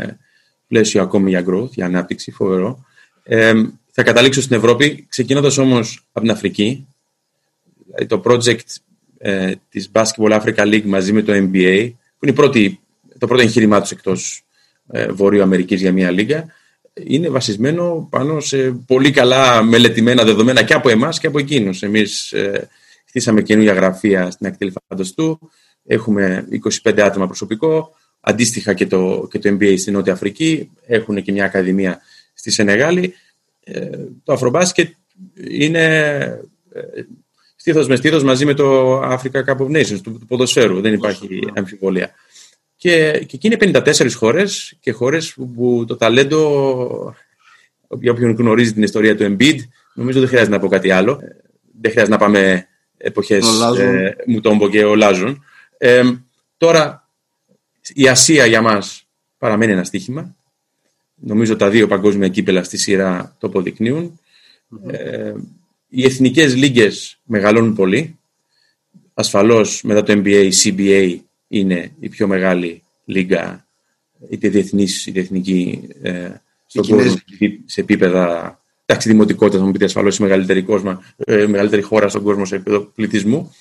[0.68, 2.84] πλαίσιο ακόμη για growth, για ανάπτυξη, φοβερό.
[3.22, 3.52] Ε,
[3.90, 6.86] θα καταλήξω στην Ευρώπη, ξεκινώντας όμως από την Αφρική.
[7.86, 8.76] Δηλαδή το project
[9.18, 12.80] ε, της Basketball Africa League μαζί με το NBA, που είναι πρώτη,
[13.18, 14.44] το πρώτο εγχείρημά τους εκτός
[14.90, 16.46] ε, Βόρειο Αμερικής για μια λίγα,
[17.04, 21.82] είναι βασισμένο πάνω σε πολύ καλά μελετημένα δεδομένα και από εμάς και από εκείνους.
[21.82, 22.68] Εμείς ε,
[23.08, 24.72] χτίσαμε καινούργια γραφεία στην ακτή
[25.14, 25.50] του,
[25.86, 26.48] έχουμε
[26.84, 31.44] 25 άτομα προσωπικό, αντίστοιχα και το, και το MBA στην Νότια Αφρική, έχουν και μια
[31.44, 32.00] ακαδημία
[32.34, 33.14] στη Σενεγάλη.
[33.64, 33.88] Ε,
[34.24, 34.92] το Αφρομπάσκετ
[35.48, 35.84] είναι
[36.72, 36.80] ε,
[37.56, 41.28] στήθος με στήθος μαζί με το Africa Cup of Nations του, του ποδοσφαίρου, δεν υπάρχει
[41.54, 42.10] αμφιβολία.
[42.76, 47.14] Και, και εκεί είναι 54 χώρες και χώρες που, το ταλέντο,
[48.00, 49.56] για όποιον γνωρίζει την ιστορία του Embiid,
[49.94, 51.20] νομίζω δεν χρειάζεται να πω κάτι άλλο.
[51.80, 52.66] Δεν χρειάζεται να πάμε
[52.96, 53.46] εποχές
[53.78, 55.44] ε, Μουτόμπο και Ολάζων.
[55.78, 56.02] Ε,
[56.56, 57.07] τώρα,
[57.95, 59.07] η Ασία για μας
[59.39, 60.36] παραμένει ένα στίχημα.
[61.14, 64.20] Νομίζω τα δύο παγκόσμια κύπελα στη σειρά το αποδεικνύουν.
[64.86, 65.34] Ε,
[65.89, 68.18] οι εθνικές λίγες μεγαλώνουν πολύ.
[69.14, 71.18] Ασφαλώς μετά το NBA, η CBA
[71.49, 73.66] είναι η πιο μεγάλη λίγα
[74.28, 76.30] είτε διεθνής είτε εθνική ε,
[76.66, 77.14] στον κόσμο
[77.64, 82.22] σε επίπεδα εντάξει, δημοτικότητα θα μου πείτε ασφαλώς η μεγαλύτερη, κόσμο, ε, μεγαλύτερη χώρα στον
[82.22, 83.55] κόσμο σε επίπεδο πληθυσμού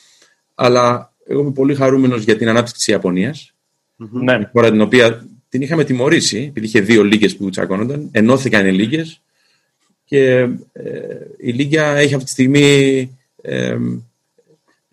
[0.56, 3.56] αλλά εγώ είμαι πολύ χαρούμενος για την ανάπτυξη της Ιαπωνίας
[4.00, 4.42] mm-hmm.
[4.52, 9.22] χώρα την οποία την είχαμε τιμωρήσει επειδή είχε δύο λίγες που τσακώνονταν ενώθηκαν οι λίγες
[10.08, 10.90] και ε,
[11.38, 13.78] η Λίγκα έχει αυτή τη στιγμή ε,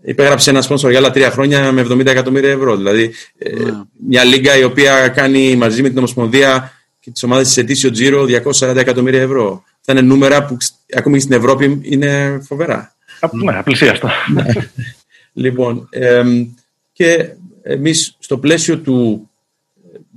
[0.02, 2.76] υπέγραψε ένα σπόνσορ για άλλα τρία χρόνια με 70 εκατομμύρια ευρώ.
[2.76, 3.70] Δηλαδή, ε, ναι.
[4.08, 8.26] μια λίγα η οποία κάνει μαζί με την Ομοσπονδία και τις ομάδες της ετήσιο Τζίρο
[8.60, 9.64] 240 εκατομμύρια ευρώ.
[9.78, 10.56] Αυτά είναι νούμερα που
[10.94, 12.94] ακόμη στην Ευρώπη είναι φοβερά.
[13.32, 14.08] Ναι, απλησίαστο.
[14.32, 14.44] Ναι.
[15.32, 16.22] λοιπόν, ε,
[16.92, 17.30] και
[17.64, 19.28] εμείς στο πλαίσιο του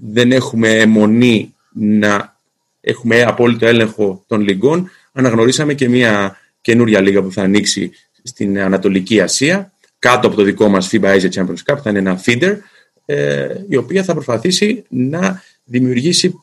[0.01, 2.35] δεν έχουμε αιμονή να
[2.81, 7.91] έχουμε απόλυτο έλεγχο των λιγκών, αναγνωρίσαμε και μια καινούρια λίγα που θα ανοίξει
[8.23, 12.21] στην Ανατολική Ασία, κάτω από το δικό μας FIBA Asia Champions Cup, θα είναι ένα
[12.25, 12.57] feeder,
[13.05, 16.39] ε, η οποία θα προσπαθήσει να δημιουργήσει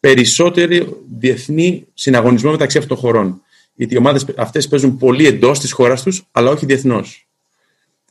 [0.00, 3.40] περισσότερο διεθνή συναγωνισμό μεταξύ αυτών των χωρών.
[3.74, 7.28] Γιατί οι ομάδες αυτές παίζουν πολύ εντός της χώρας τους, αλλά όχι διεθνώς.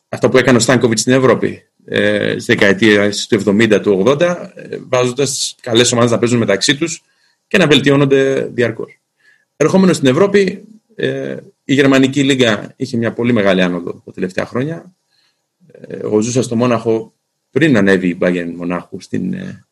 [0.09, 4.77] Αυτό που έκανε ο Στάνκοβιτς στην Ευρώπη ε, στη δεκαετία του 70 του 80, ε,
[4.89, 7.03] βάζοντας καλές ομάδες να παίζουν μεταξύ τους
[7.47, 8.99] και να βελτιώνονται διαρκώς.
[9.55, 10.63] Ερχόμενος στην Ευρώπη,
[10.95, 14.95] ε, η Γερμανική Λίγκα είχε μια πολύ μεγάλη άνοδο τα τελευταία χρόνια.
[15.71, 17.13] Ε, εγώ ζούσα στο Μόναχο
[17.51, 19.65] πριν ανέβει η Bayern Μονάχου στην ε,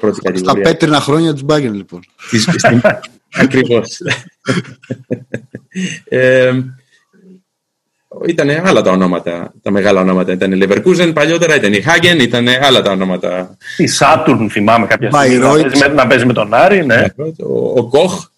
[0.00, 0.62] πρώτη κατηγορία.
[0.62, 2.00] Στα πέτρινα χρόνια της Bayern λοιπόν.
[3.32, 4.00] Ακριβώς.
[6.04, 6.52] ε,
[8.26, 10.32] ήταν άλλα τα ονόματα, τα μεγάλα ονόματα.
[10.32, 13.56] Ήταν η Leverkusen παλιότερα, ήταν η Hagen, ήταν άλλα τα ονόματα.
[13.76, 16.86] Η Saturn θυμάμαι κάποια στιγμή να παίζει, με, να παίζει με τον Άρη.
[16.86, 17.04] Ναι.
[17.38, 18.28] Ο, ο Koch,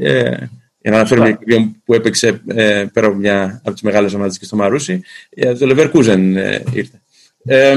[0.00, 0.36] ε,
[0.80, 4.44] για να αναφέρουμε κάποιον που έπαιξε ε, πέρα από μια από τις μεγάλες ομάδες και
[4.44, 7.00] στο Μαρούσι, ε, το Leverkusen ε, ήρθε.
[7.44, 7.76] Ε,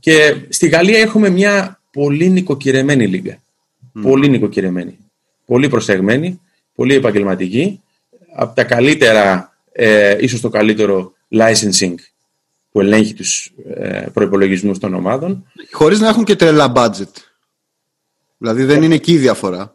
[0.00, 3.36] και στη Γαλλία έχουμε μια πολύ νοικοκυρεμένη λίγα.
[3.36, 4.00] Mm.
[4.02, 4.98] Πολύ νοικοκυρεμένη.
[5.46, 6.40] Πολύ προσεγμένη,
[6.74, 7.80] πολύ επαγγελματική.
[8.34, 11.94] Από τα καλύτερα ε, ίσως το καλύτερο licensing
[12.70, 15.46] που ελέγχει τους ε, προϋπολογισμούς των ομάδων.
[15.72, 17.12] Χωρίς να έχουν και τρελά budget.
[18.38, 19.74] Δηλαδή δεν είναι εκεί η διαφορά.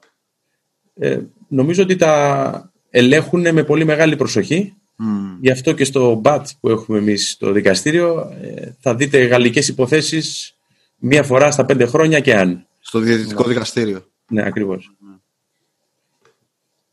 [0.93, 4.73] Ε, νομίζω ότι τα ελέγχουν με πολύ μεγάλη προσοχή.
[4.99, 5.37] Mm.
[5.41, 10.57] Γι' αυτό και στο BAT που έχουμε εμείς στο δικαστήριο ε, θα δείτε γαλλικές υποθέσεις
[10.97, 12.67] μία φορά στα πέντε χρόνια και αν.
[12.79, 14.05] Στο διαιτητικό δικαστήριο.
[14.27, 14.91] Ναι, ακριβώς.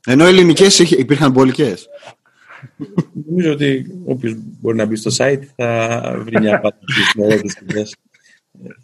[0.06, 1.88] Ενώ ελληνικές υπήρχαν πολικές.
[3.28, 7.02] Νομίζω ότι όποιος μπορεί να μπει στο site θα βρει μια απάντηση
[7.48, 7.96] στις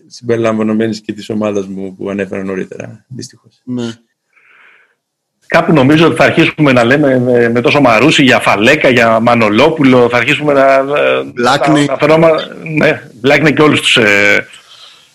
[0.07, 3.05] συμπεριλαμβανομένης και της ομάδας μου που ανέφερα νωρίτερα.
[3.09, 3.61] Δυστυχώς.
[3.65, 3.93] Ναι.
[5.47, 7.19] Κάπου νομίζω ότι θα αρχίσουμε να λέμε
[7.53, 10.09] με, τόσο μαρούσι για Φαλέκα, για Μανολόπουλο.
[10.09, 10.83] Θα αρχίσουμε να.
[11.23, 11.85] Μπλάκνε.
[12.01, 12.31] Να, να
[12.79, 14.47] ναι, Μπλάκνε και όλους τους ε,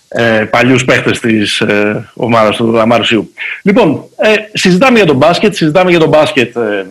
[0.08, 3.34] ε, παλιούς παίχτες της ε, ομάδας του Αμαρουσίου.
[3.64, 6.86] Λοιπόν, ε, συζητάμε για τον μπάσκετ, συζητάμε για τον μπάσκετ ε,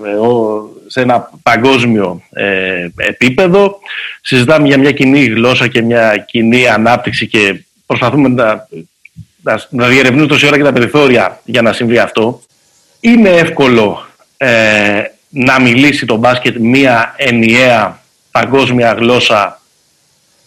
[0.89, 3.79] σε ένα παγκόσμιο ε, επίπεδο.
[4.21, 8.69] Συζητάμε για μια κοινή γλώσσα και μια κοινή ανάπτυξη και προσπαθούμε να,
[9.43, 12.41] να, να διερευνούμε τόση ώρα και τα περιθώρια για να συμβεί αυτό.
[13.01, 19.61] Είναι εύκολο ε, να μιλήσει το μπάσκετ μια ενιαία παγκόσμια γλώσσα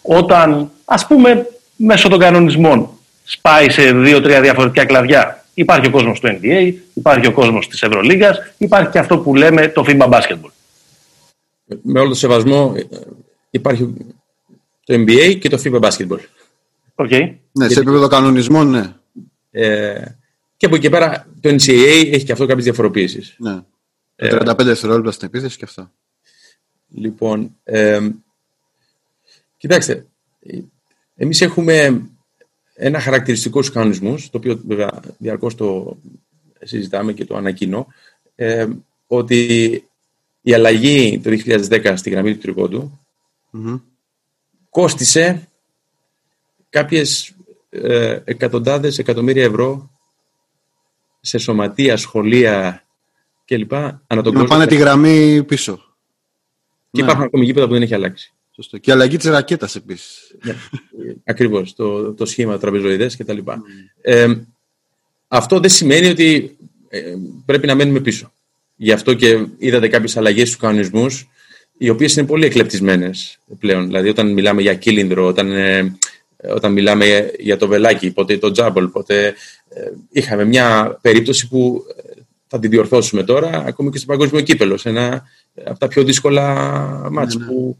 [0.02, 2.90] όταν ας πούμε μέσω των κανονισμών
[3.24, 5.41] σπάει σε δύο-τρία διαφορετικά κλαδιά.
[5.54, 9.68] Υπάρχει ο κόσμος του NBA, υπάρχει ο κόσμος της Ευρωλίγκας, υπάρχει και αυτό που λέμε
[9.68, 10.50] το FIBA Basketball.
[11.82, 12.74] Με όλο το σεβασμό
[13.50, 13.94] υπάρχει
[14.84, 16.18] το NBA και το FIBA Basketball.
[16.94, 17.34] Okay.
[17.52, 18.94] Ναι, σε επίπεδο κανονισμών, ναι.
[19.50, 20.04] Ε,
[20.56, 23.34] και από εκεί πέρα το NCAA έχει και αυτό κάποιες διαφοροποίησεις.
[23.38, 23.60] Ναι.
[24.16, 25.92] Ε, 35 δευτερόλεπτα στην επίθεση και αυτά.
[26.94, 28.08] Λοιπόν, ε,
[29.56, 30.06] κοιτάξτε,
[31.16, 32.02] εμείς έχουμε
[32.84, 35.96] ένα χαρακτηριστικό στους κανονισμούς, το οποίο βέβαια διαρκώς το
[36.60, 37.86] συζητάμε και το ανακοινώ,
[38.34, 38.66] ε,
[39.06, 39.44] ότι
[40.40, 43.00] η αλλαγή το 2010 στη γραμμή του τριποντου
[44.70, 45.48] κόστισε
[46.68, 47.34] κάποιες
[47.70, 49.90] ε, εκατοντάδες εκατομμύρια ευρώ
[51.20, 52.84] σε σωματεία, σχολεία
[53.44, 53.72] κλπ.
[54.06, 55.76] Ανά τον να πάνε τη γραμμή πίσω.
[56.90, 57.06] Και ναι.
[57.06, 58.31] υπάρχουν ακόμη γήπεδα που δεν έχει αλλάξει.
[58.54, 58.78] Σωστό.
[58.78, 60.36] Και αλλαγή της ρακέτας επίσης.
[60.44, 60.56] Ναι.
[61.24, 61.74] Ακριβώς.
[61.74, 63.38] Το, το σχήμα τραπεζοειδές κτλ.
[63.46, 63.54] Mm.
[64.00, 64.34] Ε,
[65.28, 66.56] αυτό δεν σημαίνει ότι
[66.88, 67.14] ε,
[67.46, 68.32] πρέπει να μένουμε πίσω.
[68.76, 71.28] Γι' αυτό και είδατε κάποιες αλλαγές στους κανονισμούς,
[71.78, 73.86] οι οποίες είναι πολύ εκλεπτισμένες πλέον.
[73.86, 75.96] Δηλαδή, όταν μιλάμε για κύλινδρο, όταν, ε,
[76.54, 79.34] όταν μιλάμε για το βελάκι, ποτέ το τζάμπολ, ποτέ.
[79.68, 81.84] Ε, είχαμε μια περίπτωση που
[82.52, 84.76] θα τη διορθώσουμε τώρα, ακόμη και στο παγκόσμιο κύπελο.
[84.76, 85.22] Σε ένα
[85.64, 86.44] από τα πιο δύσκολα
[87.10, 87.50] μάτς ναι, ναι.
[87.50, 87.78] που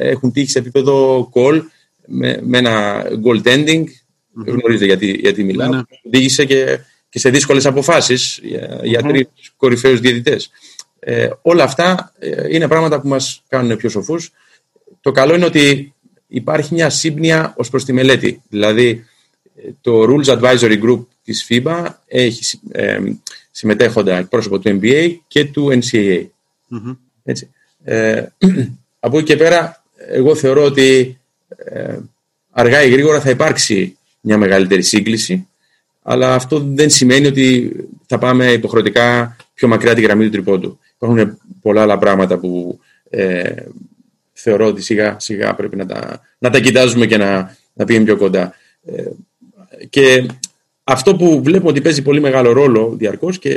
[0.00, 1.60] έχουν τύχει σε επίπεδο call
[2.06, 3.84] με, με ένα goaltending.
[3.84, 4.46] Mm-hmm.
[4.46, 5.68] Γνωρίζετε γιατί, γιατί μιλάω.
[5.68, 5.82] Ναι, ναι.
[6.06, 10.50] Οδήγησε και, και σε δύσκολες αποφάσεις για, για τρεις κορυφαίους διαιτητές.
[10.98, 14.32] Ε, όλα αυτά ε, είναι πράγματα που μας κάνουν πιο σοφούς.
[15.00, 15.94] Το καλό είναι ότι
[16.26, 18.42] υπάρχει μια σύμπνοια ως προς τη μελέτη.
[18.48, 19.04] Δηλαδή,
[19.80, 22.98] το Rules Advisory Group της FIBA έχει ε,
[23.60, 26.26] συμμετέχοντα εκπρόσωπο του NBA και του NCAA.
[26.70, 26.96] Mm-hmm.
[27.24, 27.50] Έτσι.
[27.84, 28.24] Ε,
[29.00, 31.18] από εκεί και πέρα, εγώ θεωρώ ότι
[31.56, 31.98] ε,
[32.50, 35.48] αργά ή γρήγορα θα υπάρξει μια μεγαλύτερη σύγκληση,
[36.02, 37.72] αλλά αυτό δεν σημαίνει ότι
[38.06, 40.78] θα πάμε υποχρεωτικά πιο μακριά τη γραμμή του τριπόντου.
[40.96, 42.80] Υπάρχουν πολλά άλλα πράγματα που
[43.10, 43.54] ε,
[44.32, 48.16] θεωρώ ότι σιγά σιγά πρέπει να τα, να τα κοιτάζουμε και να, να πήγαινε πιο
[48.16, 48.54] κοντά.
[48.84, 49.04] Ε,
[49.90, 50.26] και
[50.92, 53.50] αυτό που βλέπουμε ότι παίζει πολύ μεγάλο ρόλο διαρκώς και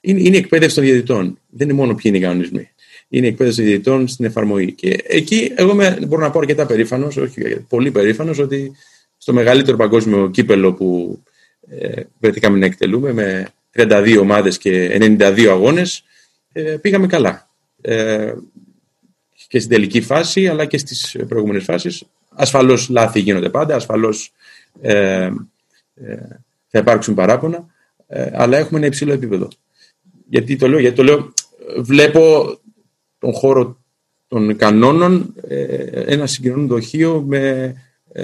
[0.00, 1.38] είναι, είναι η εκπαίδευση των διαιτητών.
[1.50, 2.68] Δεν είναι μόνο ποιοι είναι οι κανονισμοί
[3.16, 4.72] είναι η εκπαίδευση διαιτητών στην εφαρμογή.
[4.72, 8.72] Και εκεί εγώ με, μπορώ να πω αρκετά περήφανος, όχι πολύ περήφανος, ότι
[9.18, 11.18] στο μεγαλύτερο παγκόσμιο κύπελο που
[11.68, 16.04] ε, βρεθήκαμε να εκτελούμε με 32 ομάδες και 92 αγώνες,
[16.52, 17.48] ε, πήγαμε καλά.
[17.80, 18.32] Ε,
[19.48, 22.02] και στην τελική φάση, αλλά και στις προηγούμενες φάσεις.
[22.28, 24.32] Ασφαλώς λάθη γίνονται πάντα, ασφαλώς
[24.80, 25.30] ε,
[25.94, 26.16] ε,
[26.74, 27.66] θα υπάρξουν παράπονα,
[28.06, 29.48] ε, αλλά έχουμε ένα υψηλό επίπεδο.
[30.28, 31.32] Γιατί το λέω, γιατί το λέω,
[31.78, 32.44] βλέπω
[33.18, 33.76] τον χώρο
[34.28, 35.64] των κανόνων ε,
[36.06, 37.74] ένα συγκοινωνούν δοχείο με
[38.12, 38.22] ε,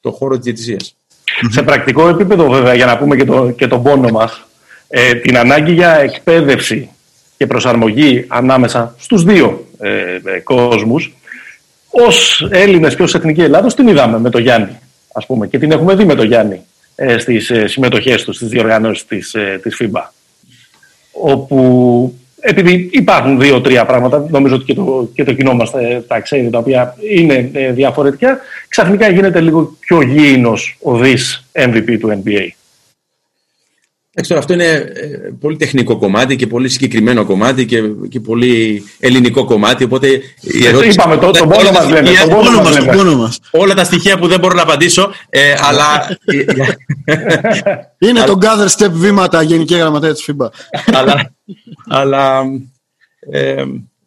[0.00, 0.96] το χώρο της διαιτησίας.
[1.50, 4.46] Σε πρακτικό επίπεδο βέβαια, για να πούμε και, το, και τον πόνο μας,
[4.88, 6.90] ε, την ανάγκη για εκπαίδευση
[7.36, 11.14] και προσαρμογή ανάμεσα στους δύο ε, κόσμους,
[11.90, 14.78] ως Έλληνες και ως Εθνική Ελλάδος την είδαμε με τον Γιάννη,
[15.12, 16.71] ας πούμε, και την έχουμε δει με τον Γιάννη ε,
[17.18, 20.10] στις ε, συμμετοχές τους, στις διοργανώσεις της, ε, της FIBA.
[21.12, 25.70] Όπου επειδή υπάρχουν δύο-τρία πράγματα, νομίζω ότι και το, και το κοινό μας
[26.06, 28.38] τα ξέρει, τα οποία είναι ε, διαφορετικά,
[28.68, 32.48] ξαφνικά γίνεται λίγο πιο γήινος ο δις MVP του NBA.
[34.14, 39.44] Εντάξει, αυτό είναι ε, πολύ τεχνικό κομμάτι και πολύ συγκεκριμένο κομμάτι και, και πολύ ελληνικό
[39.44, 39.84] κομμάτι.
[39.84, 40.08] Οπότε
[40.40, 40.92] η ερώτηση...
[40.92, 42.10] Είπαμε το, τον πόνο μας λέμε.
[42.84, 46.18] Τον πόνο μας, Όλα τα στοιχεία που δεν μπορώ να απαντήσω, ε, αλλά...
[48.08, 50.48] είναι το gather step βήματα γενική γραμματέα της FIBA.
[50.92, 51.32] αλλά
[51.88, 52.42] αλλά
[53.30, 53.64] ε,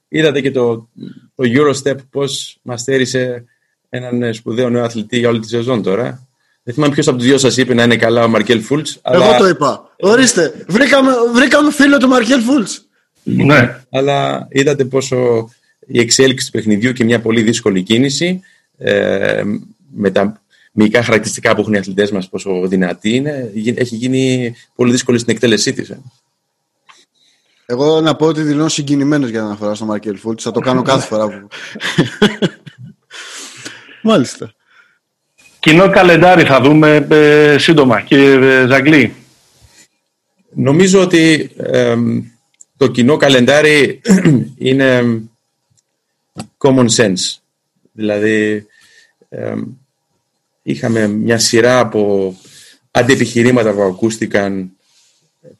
[0.07, 0.89] είδατε και το,
[1.35, 3.43] το Eurostep πώς μας στέρισε
[3.89, 6.27] έναν σπουδαίο νέο αθλητή για όλη τη σεζόν τώρα.
[6.65, 8.99] Δεν θυμάμαι ποιος από τους δύο σας είπε να είναι καλά ο Μαρκέλ Φούλτς.
[9.01, 9.25] Αλλά...
[9.25, 9.95] Εγώ το είπα.
[9.99, 12.85] Ορίστε, βρήκαμε, βρήκαμε φίλο του Μαρκέλ Φούλτς.
[13.23, 13.81] Ναι.
[13.89, 15.49] Αλλά είδατε πόσο
[15.87, 18.41] η εξέλιξη του παιχνιδιού και μια πολύ δύσκολη κίνηση
[18.77, 19.43] ε,
[19.93, 20.41] με τα
[20.71, 25.33] μυϊκά χαρακτηριστικά που έχουν οι αθλητές μας, πόσο δυνατή είναι, έχει γίνει πολύ δύσκολη στην
[25.33, 25.89] εκτέλεσή της.
[25.89, 25.99] Ε.
[27.65, 30.43] Εγώ να πω ότι δηλώνω συγκινημένος για να αναφορά στο Μαρκέλ Φούλτς.
[30.43, 31.47] Θα το κάνω κάθε φορά που.
[34.09, 34.54] Μάλιστα.
[35.65, 39.13] Κοινό καλεντάρι θα δούμε ε, σύντομα, κύριε Ζαγκλή.
[40.53, 41.51] Νομίζω ότι
[42.77, 44.01] το κοινό καλεντάρι
[44.57, 45.03] είναι
[46.57, 47.37] common sense.
[47.91, 48.65] Δηλαδή,
[50.63, 52.35] είχαμε μια σειρά από
[52.91, 54.71] αντιεπιχειρήματα που ακούστηκαν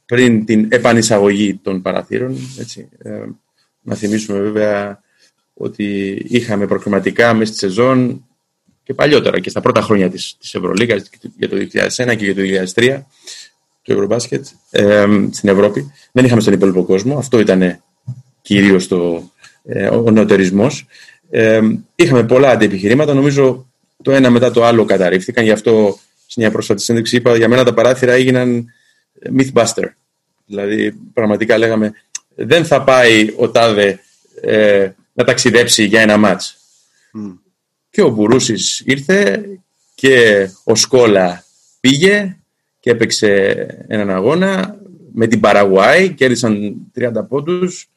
[0.06, 2.38] πριν την επανεισαγωγή των παραθύρων.
[2.60, 2.90] Έτσι.
[2.98, 3.24] Ε,
[3.82, 5.02] να θυμίσουμε βέβαια
[5.54, 8.26] ότι είχαμε προκριματικά μέσα στη σεζόν
[8.86, 12.42] και παλιότερα και στα πρώτα χρόνια της, της Ευρωλίγας για το 2001 και για το
[12.76, 13.02] 2003
[13.82, 15.92] του Ευρωμπάσκετ ε, στην Ευρώπη.
[16.12, 17.18] Δεν είχαμε στον υπόλοιπο κόσμο.
[17.18, 17.84] Αυτό ήταν
[18.42, 19.32] κυρίως το,
[19.64, 20.86] ε, ο νεωτερισμός.
[21.30, 21.62] Ε,
[21.96, 23.14] είχαμε πολλά αντιεπιχειρήματα.
[23.14, 23.68] Νομίζω
[24.04, 25.44] το ένα μετά το άλλο καταρρίφθηκαν.
[25.44, 28.66] Γι' αυτό σε μια πρόσφατη σύνδεξη είπα για μένα τα παράθυρα έγιναν
[29.38, 29.90] mythbuster.
[30.46, 31.94] Δηλαδή, πραγματικά λέγαμε,
[32.36, 34.00] δεν θα πάει ο Τάδε
[34.42, 36.58] ε, να ταξιδέψει για ένα μάτς.
[37.96, 39.46] Και ο Μπουρούσης ήρθε
[39.96, 41.46] και ο Σκόλα
[41.80, 42.38] πήγε
[42.80, 43.30] και έπαιξε
[43.88, 44.80] έναν αγώνα
[45.14, 47.90] με την Παραγουάη, κέρδισαν 30 πόντους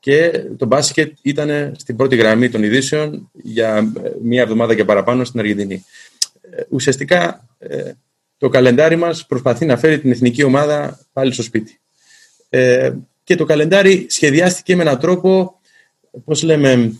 [0.00, 3.92] και το μπάσκετ ήταν στην πρώτη γραμμή των ειδήσεων για
[4.22, 5.84] μία εβδομάδα και παραπάνω στην Αργεντινή.
[6.68, 7.48] Ουσιαστικά
[8.38, 11.80] το καλεντάρι μας προσπαθεί να φέρει την εθνική ομάδα πάλι στο σπίτι.
[13.24, 15.60] Και το καλεντάρι σχεδιάστηκε με έναν τρόπο,
[16.24, 16.92] πώς λέμε,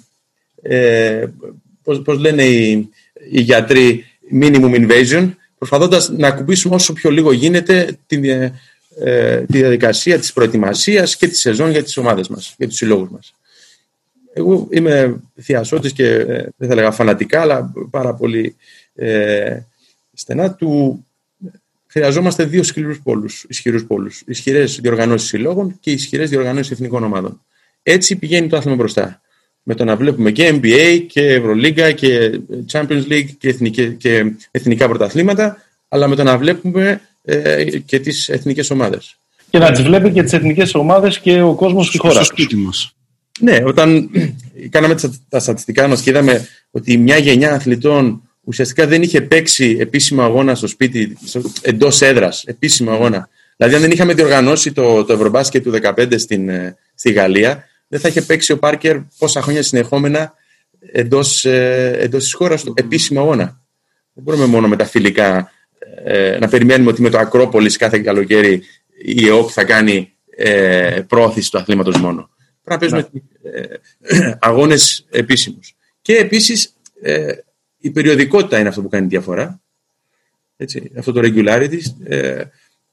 [1.90, 2.88] πώς, πώς λένε οι,
[3.30, 4.04] οι γιατροί,
[4.40, 8.30] minimum invasion, προσπαθώντας να ακουμπήσουμε όσο πιο λίγο γίνεται τη,
[9.04, 13.10] ε, τη διαδικασία της προετοιμασίας και τη σεζόν για τις ομάδες μας, για τους συλλόγους
[13.10, 13.34] μας.
[14.32, 18.56] Εγώ είμαι θειασότης και ε, δεν θα λέγα φανατικά, αλλά πάρα πολύ
[18.94, 19.58] ε,
[20.12, 21.04] στενά του
[21.86, 24.22] χρειαζόμαστε δύο σκληρούς πόλους, ισχυρούς πόλους.
[24.26, 27.40] Ισχυρές διοργανώσεις συλλόγων και ισχυρές διοργανώσεις εθνικών ομάδων.
[27.82, 29.20] Έτσι πηγαίνει το άθλημα μπροστά
[29.62, 32.40] με το να βλέπουμε και NBA και Ευρωλίγκα και
[32.72, 35.56] Champions League και, εθνική, και εθνικά πρωταθλήματα,
[35.88, 39.16] αλλά με το να βλέπουμε ε, και τις εθνικές ομάδες.
[39.50, 42.14] Και να τις βλέπει και τις εθνικές ομάδες και ο κόσμος στη χώρα.
[42.14, 42.94] Στο σπίτι μας.
[43.40, 44.10] Ναι, όταν
[44.68, 44.94] κάναμε
[45.28, 50.54] τα στατιστικά μας και είδαμε ότι μια γενιά αθλητών ουσιαστικά δεν είχε παίξει επίσημο αγώνα
[50.54, 51.16] στο σπίτι,
[51.62, 53.28] εντός έδρας, επίσημο αγώνα.
[53.56, 58.00] Δηλαδή, αν δεν είχαμε διοργανώσει το, το Ευρωμπάσκετ του 2015 στην, ε, στη Γαλλία, δεν
[58.00, 60.34] θα είχε παίξει ο Πάρκερ πόσα χρόνια συνεχόμενα
[60.92, 63.60] εντός ε, εντός της χώρας του επίσημο αγώνα.
[64.12, 65.52] Δεν μπορούμε μόνο με τα φιλικά
[66.04, 68.62] ε, να περιμένουμε ότι με το Ακρόπολης κάθε καλοκαίρι
[69.04, 72.30] η ΕΟΚ θα κάνει ε, πρόθεση του αθλήματος μόνο.
[72.64, 75.74] Πρέπει να παίζουμε ε, αγώνες επίσημους.
[76.02, 77.32] Και επίσης ε,
[77.78, 79.60] η περιοδικότητα είναι αυτό που κάνει διαφορά.
[80.56, 81.80] Έτσι, αυτό το regularity.
[82.04, 82.42] Ε,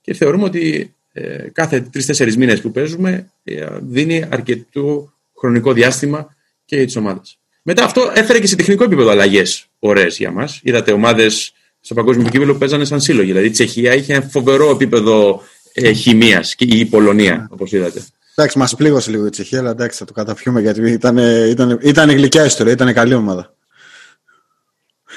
[0.01, 6.75] και θεωρούμε ότι ε, κάθε τρει-τέσσερι μήνες που παίζουμε ε, δίνει αρκετό χρονικό διάστημα και
[6.75, 7.37] για τις ομάδες.
[7.61, 10.59] Μετά αυτό έφερε και σε τεχνικό επίπεδο αλλαγές ωραίες για μας.
[10.63, 13.27] Είδατε ομάδες στο παγκόσμιο κύπελο που παίζανε σαν σύλλογοι.
[13.27, 15.43] Δηλαδή η Τσεχία είχε ένα φοβερό επίπεδο
[15.73, 18.05] ε, χημίας και η Πολωνία, όπως είδατε.
[18.35, 21.17] Εντάξει, μας πλήγωσε λίγο η Τσεχία, αλλά εντάξει, θα το καταφιούμε γιατί ήταν,
[21.49, 23.55] ήταν, ήταν γλυκιά ιστορία, ήταν καλή ομάδα.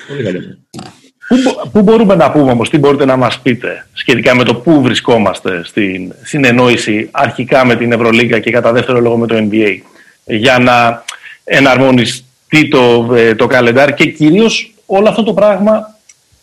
[0.08, 0.58] Πολύ καλή.
[1.30, 4.82] Πού, πού μπορούμε να πούμε όμως, τι μπορείτε να μας πείτε σχετικά με το πού
[4.82, 9.78] βρισκόμαστε στην συνεννόηση αρχικά με την Ευρωλίγα και κατά δεύτερο λόγο με το NBA
[10.24, 11.04] για να
[11.44, 15.98] εναρμονιστεί το, ε, το καλεντάρι και κυρίως όλο αυτό το πράγμα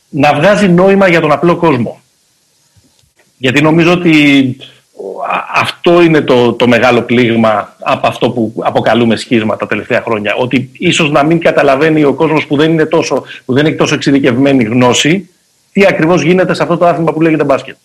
[0.09, 2.01] να βγάζει νόημα για τον απλό κόσμο.
[3.37, 4.55] Γιατί νομίζω ότι
[5.53, 10.35] αυτό είναι το, το μεγάλο πλήγμα από αυτό που αποκαλούμε σχίσμα τα τελευταία χρόνια.
[10.35, 13.95] Ότι ίσως να μην καταλαβαίνει ο κόσμος που δεν είναι τόσο, που δεν έχει τόσο
[13.95, 15.29] εξειδικευμένη γνώση
[15.71, 17.75] τι ακριβώς γίνεται σε αυτό το άθλημα που λέγεται μπάσκετ.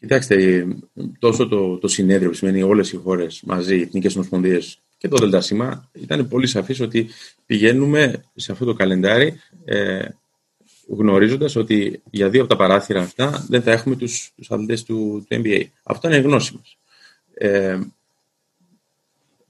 [0.00, 0.66] Κοιτάξτε,
[1.18, 5.28] τόσο το, το συνέδριο που σημαίνει όλες οι χώρες μαζί, οι εθνικές ομοσπονδίες και το
[5.28, 5.52] ΔΣ
[5.92, 7.06] ήταν πολύ σαφής ότι
[7.46, 10.04] πηγαίνουμε σε αυτό το καλεντάρι ε,
[10.86, 15.26] γνωρίζοντας ότι για δύο από τα παράθυρα αυτά δεν θα έχουμε τους, τους αθλητές του,
[15.28, 15.62] του NBA.
[15.82, 16.76] Αυτό είναι γνώση μας.
[17.34, 17.78] Ε,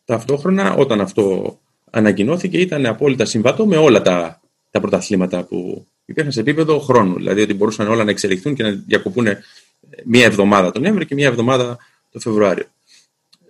[0.04, 1.58] ταυτόχρονα, όταν αυτό
[1.90, 7.14] ανακοινώθηκε, ήταν απόλυτα συμβατό με όλα τα, τα πρωταθλήματα που υπήρχαν σε επίπεδο χρόνου.
[7.14, 9.26] Δηλαδή ότι μπορούσαν όλα να εξελιχθούν και να διακοπούν
[10.04, 11.78] μία εβδομάδα τον Νοέμβριο και μία εβδομάδα
[12.10, 12.64] τον Φεβρουάριο.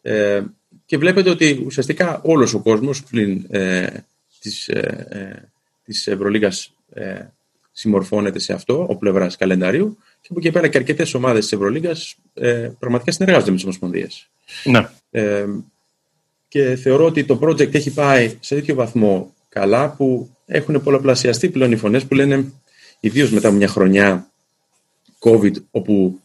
[0.02, 0.42] Ε,
[0.86, 3.86] και βλέπετε ότι ουσιαστικά όλος ο κόσμος πλην ε,
[4.40, 5.48] της, ε, ε
[5.84, 7.24] της Ευρωλίγας ε,
[7.78, 9.96] συμμορφώνεται σε αυτό, ο πλευράς καλενταρίου.
[10.20, 11.96] Και από εκεί πέρα και αρκετές ομάδες της Ευρωλίγα
[12.34, 14.28] ε, πραγματικά συνεργάζονται με τις Ομοσπονδίες.
[14.64, 14.88] Ναι.
[15.10, 15.44] Ε,
[16.48, 21.72] και θεωρώ ότι το project έχει πάει σε τέτοιο βαθμό καλά που έχουν πολλαπλασιαστεί πλέον
[21.72, 22.52] οι φωνές που λένε,
[23.00, 24.30] ιδίως μετά από μια χρονιά
[25.18, 26.20] COVID, όπου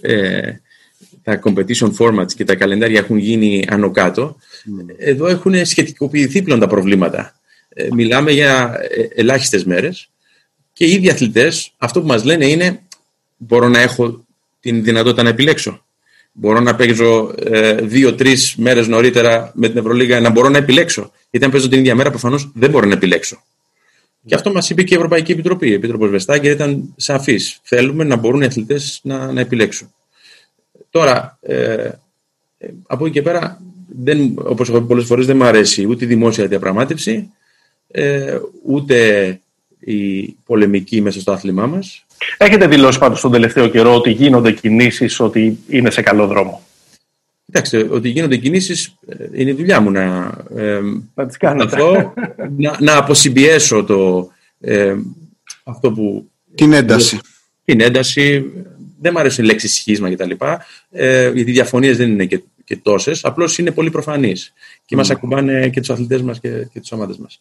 [0.00, 0.52] ε,
[1.22, 4.94] τα competition formats και τα καλεντάρια έχουν γίνει άνω κάτω, mm.
[4.98, 7.40] εδώ έχουν σχετικοποιηθεί πλέον τα προβλήματα.
[7.68, 10.10] Ε, μιλάμε για ε, ελάχιστες μέρες
[10.76, 12.82] και οι ίδιοι αθλητές, αυτό που μας λένε είναι:
[13.36, 14.24] Μπορώ να έχω
[14.60, 15.84] την δυνατότητα να επιλέξω.
[16.32, 21.12] Μπορώ να παίζω ε, δύο-τρει μέρες νωρίτερα με την Ευρωλίγα να μπορώ να επιλέξω.
[21.30, 23.42] Γιατί αν παίζω την ίδια μέρα, προφανώς δεν μπορώ να επιλέξω.
[24.26, 25.68] Και αυτό μας είπε και η Ευρωπαϊκή Επιτροπή.
[25.68, 27.60] Η Επίτροπος Βεστάγκερ ήταν σαφής.
[27.62, 29.94] Θέλουμε να μπορούν οι αθλητές να, να επιλέξουν.
[30.90, 31.90] Τώρα, ε,
[32.86, 33.60] από εκεί και πέρα,
[34.34, 37.30] όπως έχω πει πολλές φορές, δεν μου αρέσει ούτε η δημόσια διαπραγμάτευση,
[37.90, 39.40] ε, ούτε
[39.80, 42.04] η πολεμική μέσα στο άθλημά μας.
[42.36, 46.66] Έχετε δηλώσει πάντως τον τελευταίο καιρό ότι γίνονται κινήσεις, ότι είναι σε καλό δρόμο.
[47.46, 50.80] Κοιτάξτε, ότι γίνονται κινήσεις ε, είναι η δουλειά μου να, ε,
[51.40, 51.54] να,
[52.56, 54.94] να, να αποσυμπιέσω το, ε,
[55.64, 56.30] αυτό που...
[56.54, 57.20] Την ένταση.
[57.64, 58.44] Την ένταση.
[59.00, 60.30] Δεν μου αρέσει η λέξη σχίσμα κτλ.
[60.90, 63.24] Ε, γιατί οι διαφωνίες δεν είναι και, και τόσες.
[63.24, 64.52] Απλώς είναι πολύ προφανείς.
[64.84, 65.02] Και mm.
[65.06, 67.40] μα ακουμπάνε και τους αθλητές μας και, και τι ομάδες μας.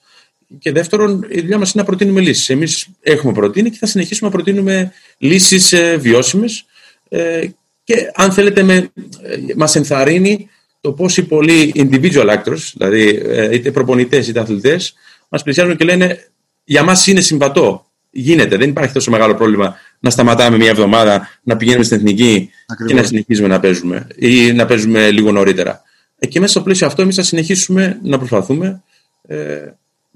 [0.59, 2.49] Και δεύτερον, η δουλειά μας είναι να προτείνουμε λύσεις.
[2.49, 6.65] Εμείς έχουμε προτείνει και θα συνεχίσουμε να προτείνουμε λύσεις ε, βιώσιμες.
[7.09, 7.47] Ε,
[7.83, 10.49] και αν θέλετε με, ε, μας ενθαρρύνει
[10.81, 14.93] το πόσοι πολλοί individual actors, δηλαδή ε, είτε προπονητές είτε αθλητές,
[15.29, 16.27] μας πλησιάζουν και λένε
[16.63, 17.85] για μας είναι συμβατό.
[18.09, 22.49] Γίνεται, δεν υπάρχει τόσο μεγάλο πρόβλημα να σταματάμε μια εβδομάδα, να πηγαίνουμε στην εθνική
[22.87, 25.81] και να συνεχίζουμε να παίζουμε ή να παίζουμε λίγο νωρίτερα.
[26.19, 28.83] Ε, και μέσα στο πλαίσιο αυτό εμείς θα συνεχίσουμε να προσπαθούμε
[29.27, 29.37] ε,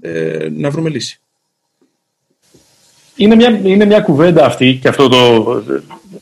[0.01, 1.19] ε, να βρούμε λύση.
[3.15, 5.43] Είναι μια, είναι μια κουβέντα αυτή και αυτό το,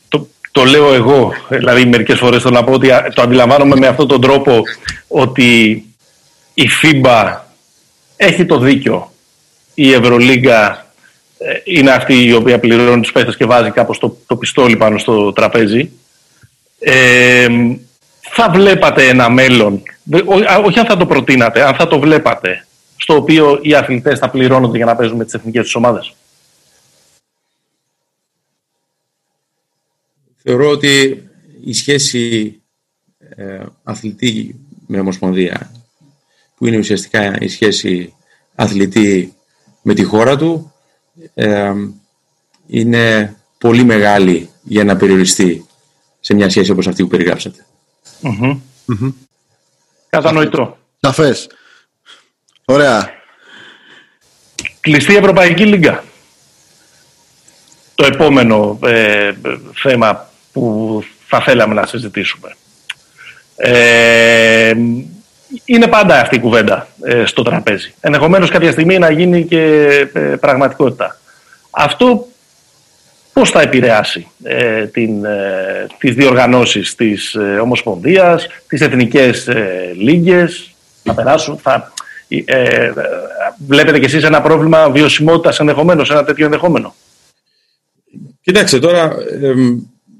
[0.08, 4.08] το, το λέω εγώ, δηλαδή μερικές φορές θέλω να πω ότι το αντιλαμβάνομαι με αυτόν
[4.08, 4.62] τον τρόπο
[5.08, 5.84] ότι
[6.54, 7.36] η FIBA
[8.16, 9.12] έχει το δίκιο.
[9.74, 10.86] Η Ευρωλίγκα
[11.38, 14.98] ε, είναι αυτή η οποία πληρώνει τους παίχτες και βάζει κάπως το, το πιστόλι πάνω
[14.98, 15.90] στο τραπέζι.
[16.78, 17.46] Ε,
[18.20, 19.82] θα βλέπατε ένα μέλλον,
[20.64, 22.66] όχι αν θα το προτείνατε, αν θα το βλέπατε,
[22.98, 26.14] στο οποίο οι αθλητές θα πληρώνονται για να παίζουν με τις εθνικές τους ομάδες.
[30.42, 31.22] Θεωρώ ότι
[31.64, 32.54] η σχέση
[33.18, 35.72] ε, αθλητή με ομοσπονδία,
[36.56, 38.14] που είναι ουσιαστικά η σχέση
[38.54, 39.34] αθλητή
[39.82, 40.72] με τη χώρα του,
[41.34, 41.72] ε,
[42.66, 45.66] είναι πολύ μεγάλη για να περιοριστεί
[46.20, 47.66] σε μια σχέση όπως αυτή που περιγράψατε.
[50.08, 50.78] Κατανοητό.
[51.00, 51.48] Σαφές.
[52.70, 53.10] Ωραία.
[54.80, 56.04] Κλειστή Ευρωπαϊκή Λίγκα.
[57.94, 59.32] Το επόμενο ε,
[59.74, 62.56] θέμα που θα θέλαμε να συζητήσουμε.
[63.56, 64.72] Ε,
[65.64, 67.94] είναι πάντα αυτή η κουβέντα ε, στο τραπέζι.
[68.00, 69.62] Ενδεχομένως κάποια στιγμή να γίνει και
[70.12, 71.20] ε, πραγματικότητα.
[71.70, 72.26] Αυτό
[73.32, 80.70] πώς θα επηρεάσει ε, την, ε, τις διοργανώσεις της ε, Ομοσπονδίας, τις εθνικές ε, λίγες,
[81.02, 81.92] θα περάσουν, θα,
[82.28, 82.92] ε,
[83.66, 86.94] βλέπετε κι εσείς ένα πρόβλημα βιωσιμότητας ενδεχομένως, ένα τέτοιο ενδεχόμενο;
[88.40, 89.54] Κοιτάξτε τώρα, ε,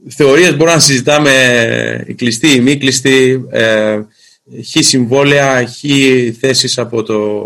[0.09, 4.01] θεωρίες μπορούμε να συζητάμε η κλειστή, η μη κλειστή, ε,
[4.65, 5.81] χ συμβόλαια, χ
[6.39, 7.41] θέσεις από, το,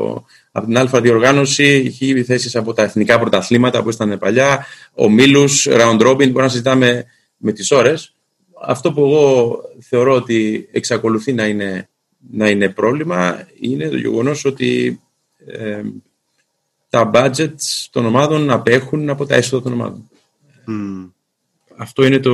[0.53, 5.69] από την αλφα διοργάνωση, χ θέσεις από τα εθνικά πρωταθλήματα που ήταν παλιά, ο Μίλους,
[5.71, 7.05] round robin, μπορούμε να συζητάμε
[7.37, 8.15] με τις ώρες.
[8.65, 9.59] Αυτό που εγώ
[9.89, 11.89] θεωρώ ότι εξακολουθεί να είναι,
[12.31, 15.01] να είναι πρόβλημα είναι το γεγονός ότι
[15.47, 15.83] ε,
[16.89, 20.11] τα budgets των ομάδων απέχουν από τα έσοδα των ομάδων.
[21.77, 22.33] Αυτό είναι το,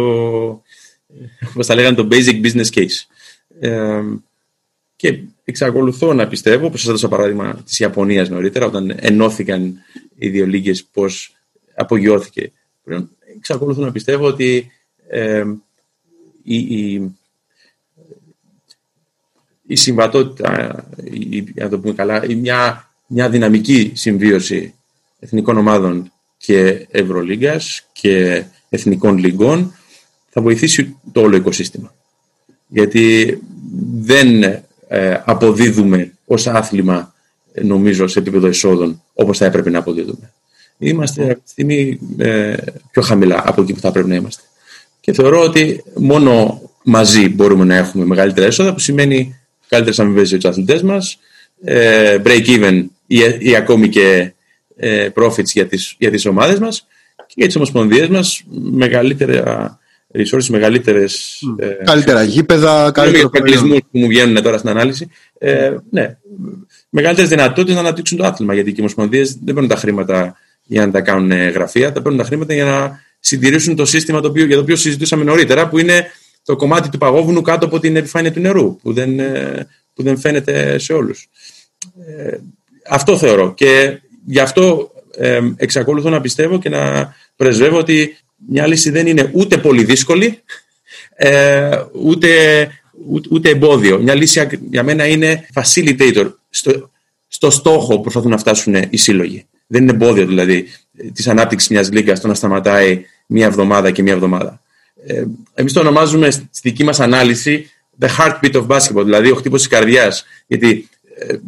[1.48, 3.06] όπως θα λέγανε, το basic business case.
[3.60, 4.02] Ε,
[4.96, 9.74] και εξακολουθώ να πιστεύω, όπως σας έδωσα παράδειγμα της Ιαπωνίας νωρίτερα, όταν ενώθηκαν
[10.14, 11.36] οι δύο λίγες, πώς
[11.74, 12.52] απογειώθηκε.
[13.36, 14.70] Εξακολουθώ να πιστεύω ότι
[15.08, 15.44] ε,
[16.42, 17.16] η, η,
[19.70, 24.74] η συμβατότητα, η, να το πούμε καλά, η μια, μια δυναμική συμβίωση
[25.20, 29.74] εθνικών ομάδων και Ευρωλίγκας και εθνικών λιγκών
[30.28, 31.94] θα βοηθήσει το όλο οικοσύστημα.
[32.66, 33.38] Γιατί
[33.94, 34.42] δεν
[34.88, 37.14] ε, αποδίδουμε ως άθλημα
[37.62, 40.32] νομίζω σε επίπεδο εσόδων όπως θα έπρεπε να αποδίδουμε.
[40.78, 42.56] Είμαστε αυτή τη στιγμή ε,
[42.90, 44.42] πιο χαμηλά από εκεί που θα πρέπει να είμαστε.
[45.00, 49.37] Και θεωρώ ότι μόνο μαζί μπορούμε να έχουμε μεγαλύτερα έσοδα που σημαίνει
[49.68, 51.18] καλύτερες αμοιβές για τους αθλητές μας,
[51.64, 54.32] ε, break even ή, ή ακόμη και
[54.76, 59.78] ε, profits για τις, για τις ομάδες μας και για τις ομοσπονδίες μας μεγαλύτερα
[60.14, 61.42] resources, μεγαλύτερες...
[61.50, 61.62] Mm.
[61.62, 63.68] Ε, καλύτερα γήπεδα, καλύτερα προϊόν.
[63.68, 65.08] που μου βγαίνουν τώρα στην ανάλυση.
[65.38, 66.16] Ε, ναι,
[66.88, 70.92] μεγαλύτερες δυνατότητες να αναπτύξουν το άθλημα γιατί οι ομοσπονδίες δεν παίρνουν τα χρήματα για να
[70.92, 74.56] τα κάνουν γραφεία, τα παίρνουν τα χρήματα για να συντηρήσουν το σύστημα το οποίο, για
[74.56, 76.06] το οποίο συζητούσαμε νωρίτερα που είναι
[76.48, 80.18] το κομμάτι του παγόβουνου κάτω από την επιφάνεια του νερού που δεν, ε, που δεν
[80.18, 81.28] φαίνεται σε όλους.
[82.06, 82.36] Ε,
[82.88, 88.16] αυτό θεωρώ και Γι' αυτό ε, εξακολουθώ να πιστεύω και να πρεσβεύω ότι
[88.48, 90.42] μια λύση δεν είναι ούτε πολύ δύσκολη,
[91.16, 92.28] ε, ούτε,
[93.30, 93.98] ούτε, εμπόδιο.
[93.98, 96.90] Μια λύση για μένα είναι facilitator στο,
[97.28, 99.46] στο στόχο που προσπαθούν να φτάσουν οι σύλλογοι.
[99.66, 100.66] Δεν είναι εμπόδιο δηλαδή
[101.12, 104.60] της ανάπτυξης μιας λίγα το να σταματάει μία εβδομάδα και μία εβδομάδα.
[105.06, 105.24] Ε,
[105.54, 107.70] Εμείς το ονομάζουμε στη δική μας ανάλυση
[108.00, 110.24] the heartbeat of basketball, δηλαδή ο χτύπος της καρδιάς.
[110.46, 110.88] Γιατί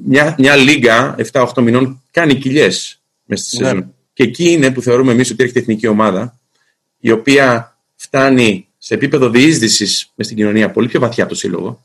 [0.05, 3.69] μια, μια λίγα 7-8 μηνών κάνει κοιλιές μέσα στη ναι.
[3.69, 3.95] σεζόν.
[4.13, 6.39] Και εκεί είναι που θεωρούμε εμείς ότι έρχεται η εθνική ομάδα,
[6.99, 11.85] η οποία φτάνει σε επίπεδο διείσδυσης μες στην κοινωνία πολύ πιο βαθιά από το σύλλογο.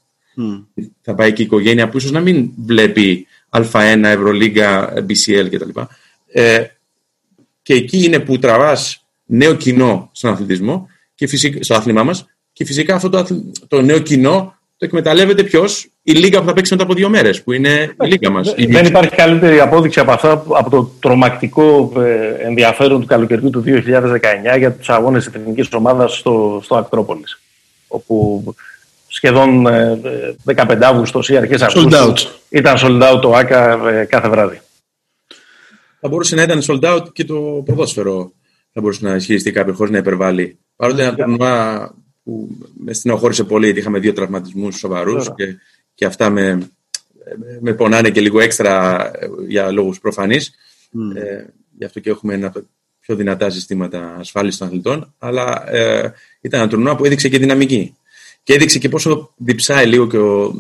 [1.02, 5.80] Θα πάει και η οικογένεια που ίσως να μην βλέπει Α1, Ευρωλίγκα, BCL κτλ.
[6.28, 6.66] Ε,
[7.62, 12.26] και εκεί είναι που τραβάς νέο κοινό στον αθλητισμό και φυσικά, στο άθλημά μας.
[12.54, 13.26] Και φυσικά αυτό το,
[13.68, 17.44] το νέο κοινό το εκμεταλλεύεται ποιος, η λίγα που θα παίξει μετά από δύο μέρες,
[17.44, 18.54] που είναι η λίγα μας.
[18.58, 24.58] Δεν υπάρχει καλύτερη απόδειξη από αυτό, από το τρομακτικό ε, ενδιαφέρον του καλοκαιριού του 2019
[24.58, 27.40] για τους αγώνες της εθνικής ομάδας στο, στο Ακτρόπολης.
[27.88, 28.44] όπου
[29.08, 29.68] σχεδόν
[30.56, 32.14] 15 Αύγουστος ή αρχές Αυγούστου
[32.50, 34.62] ήταν sold out το ΆΚΑ κάθε βράδυ.
[36.00, 38.32] Θα μπορούσε να ήταν sold out και το ποδόσφαιρο
[38.76, 40.58] θα μπορούσε να ισχυριστεί κάποιο χωρίς να υπερβάλλει.
[40.76, 45.58] Παρότι ένα τουρνουά που με στενοχώρησε πολύ, γιατί είχαμε δύο τραυματισμούς σοβαρούς και,
[45.94, 46.70] και αυτά με,
[47.62, 50.54] με πονάνε και λίγο έξτρα ε, για λόγους προφανείς.
[50.94, 51.16] Mm.
[51.16, 51.46] Ε,
[51.78, 52.66] γι' αυτό και έχουμε ένα από τα
[53.00, 55.14] πιο δυνατά συστήματα ασφάλισης των αθλητών.
[55.18, 57.96] Αλλά ε, ήταν ένα τουρνουά που έδειξε και δυναμική.
[58.44, 60.56] Και έδειξε και πόσο διψάει λίγο και ο,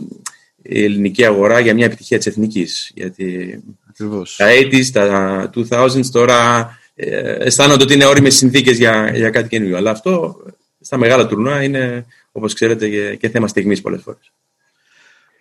[0.61, 2.91] η ελληνική αγορά για μια επιτυχία της εθνικής.
[2.93, 3.59] Γιατί
[3.89, 4.35] Ακριβώς.
[4.35, 9.77] τα 80s, τα 2000s τώρα ε, αισθάνονται ότι είναι όριμες συνθήκες για, για κάτι καινούριο.
[9.77, 10.43] Αλλά αυτό
[10.79, 14.31] στα μεγάλα τουρνουά είναι, όπως ξέρετε, και, και θέμα στιγμής πολλές φορές.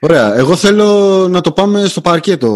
[0.01, 0.35] Ωραία.
[0.35, 2.51] Εγώ θέλω να το πάμε στο παρκέτο.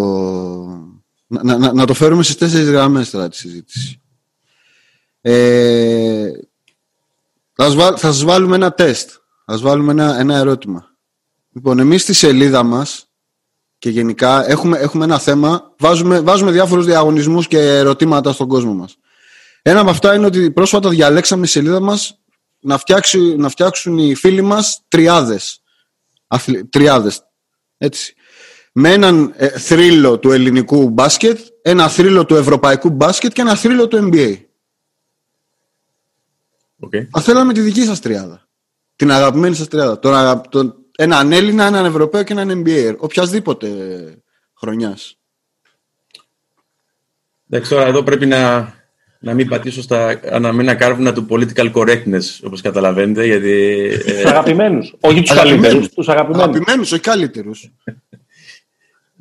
[1.27, 4.01] Να, να, να το φέρουμε στις τέσσερις γραμμές τώρα τη συζήτηση.
[5.21, 6.31] Ε,
[7.53, 9.11] θα, σας βάλουμε ένα τεστ.
[9.45, 10.97] Θα σας βάλουμε ένα, ένα ερώτημα.
[11.53, 13.08] Λοιπόν, εμείς στη σελίδα μας
[13.79, 18.97] και γενικά έχουμε, έχουμε ένα θέμα, βάζουμε, βάζουμε διάφορους διαγωνισμούς και ερωτήματα στον κόσμο μας.
[19.63, 22.21] Ένα από αυτά είναι ότι πρόσφατα διαλέξαμε στη σελίδα μας
[22.61, 25.63] να, φτιάξουν, να φτιάξουν οι φίλοι μας τριάδες.
[26.71, 27.23] τριάδες.
[27.79, 28.15] Έτσι.
[28.73, 33.89] Με έναν ε, θρύλο του ελληνικού μπάσκετ, ένα θρύλο του ευρωπαϊκού μπάσκετ και ένα θρύλο
[33.89, 34.37] του NBA.
[36.81, 37.07] Okay.
[37.11, 38.49] Θα θέλαμε τη δική σας τριάδα.
[38.97, 39.99] Την αγαπημένη σας τριάδα.
[39.99, 42.95] Τον, τον, έναν Έλληνα, έναν Ευρωπαίο και έναν NBA.
[42.99, 43.69] Οποιασδήποτε
[44.55, 45.19] χρονιάς.
[47.51, 48.73] Εντάξει, τώρα εδώ πρέπει να,
[49.19, 53.89] να μην πατήσω στα αναμένα κάρβουνα του political correctness, όπως καταλαβαίνετε, γιατί...
[54.05, 56.45] Τους ε, αγαπημένους, όχι τους καλύτερους, τους αγαπημένους.
[56.45, 57.71] Αγαπημένους, όχι καλύτερους.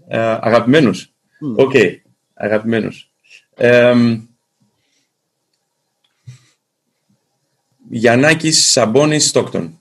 [0.07, 1.13] ε, αγαπημένους.
[1.55, 1.95] Ok, okay.
[2.33, 3.11] αγαπημένους.
[3.55, 3.93] Ε,
[7.89, 9.76] Γιαννάκης Σαμπόνης Στόκτον.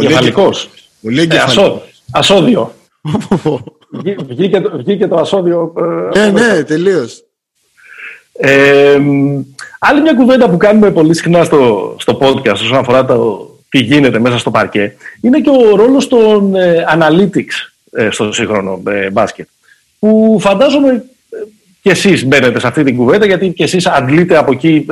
[0.00, 0.70] Εγκεφαλικός.
[1.02, 1.82] Πολύ ε, εγκεφαλικός.
[2.10, 2.74] ασώδιο.
[4.28, 5.72] βγήκε, το, βγήκε το ασώδιο.
[6.14, 7.24] Ε, ναι, ναι, τελείως.
[8.32, 8.98] Ε,
[9.78, 14.18] άλλη μια κουβέντα που κάνουμε πολύ συχνά στο, στο podcast όσον αφορά το τι γίνεται
[14.18, 19.48] μέσα στο παρκέ είναι και ο ρόλος των ε, analytics ε, στο σύγχρονο ε, μπάσκετ
[19.98, 21.04] που φαντάζομαι
[21.82, 24.86] και εσείς μπαίνετε σε αυτή την κουβέντα γιατί και εσείς αντλείτε από εκεί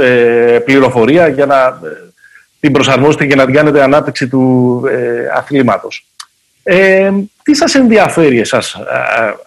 [0.65, 1.81] πληροφορία για να
[2.61, 4.83] την προσαρμόσετε και να την κάνετε ανάπτυξη του
[5.35, 6.07] αθλήματος.
[7.43, 8.77] τι σας ενδιαφέρει εσάς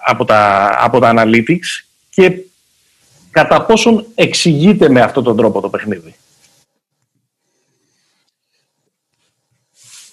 [0.05, 2.31] από τα, από τα analytics και
[3.31, 6.15] κατά πόσον εξηγείται με αυτόν τον τρόπο το παιχνίδι;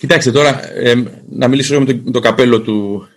[0.01, 0.95] Κοιτάξτε τώρα, ε,
[1.31, 3.09] να μιλήσω με το, το καπέλο του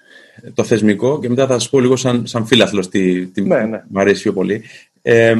[0.54, 3.84] το θεσμικό και μετά θα σας πω λίγο σαν, σαν φίλαθλος τι, τι ναι, ναι.
[3.88, 4.64] μου αρέσει πιο πολύ.
[5.02, 5.36] Ε,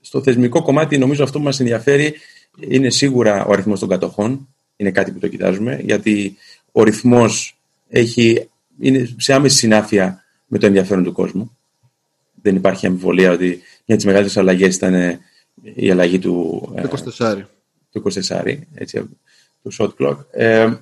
[0.00, 2.14] στο θεσμικό κομμάτι νομίζω αυτό που μας ενδιαφέρει
[2.68, 4.48] είναι σίγουρα ο αριθμός των κατοχών.
[4.76, 6.36] Είναι κάτι που το κοιτάζουμε γιατί
[6.72, 7.58] ο ρυθμός
[7.88, 8.48] έχει,
[8.80, 11.56] είναι σε άμεση συνάφεια με το ενδιαφέρον του κόσμου.
[12.42, 15.20] Δεν υπάρχει αμφιβολία ότι μια από τις μεγαλύτερες αλλαγές ήταν
[15.74, 17.36] η αλλαγή του, το 24.
[17.36, 17.44] Ε,
[17.92, 19.08] του 24, έτσι,
[19.62, 20.16] του shot clock.
[20.30, 20.72] Ε,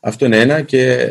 [0.00, 1.10] αυτό είναι ένα και,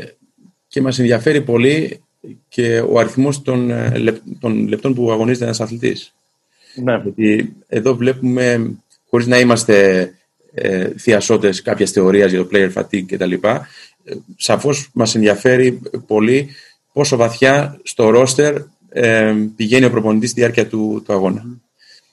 [0.68, 2.04] και μας ενδιαφέρει πολύ
[2.48, 6.14] και ο αριθμός των, ε, των λεπτών που αγωνίζεται ένας αθλητής.
[6.76, 7.02] Ναι.
[7.04, 8.76] Γιατί εδώ βλέπουμε,
[9.16, 10.10] χωρίς να είμαστε
[10.54, 13.32] ε, θειασότες κάποιας θεωρίας για το player fatigue κτλ.
[13.32, 13.60] Ε,
[14.38, 16.50] σαφώς μας ενδιαφέρει πολύ
[16.94, 18.56] πόσο βαθιά στο roster
[18.90, 21.44] ε, πηγαίνει ο προπονητής στη διάρκεια του, του αγώνα.
[21.46, 21.60] Mm.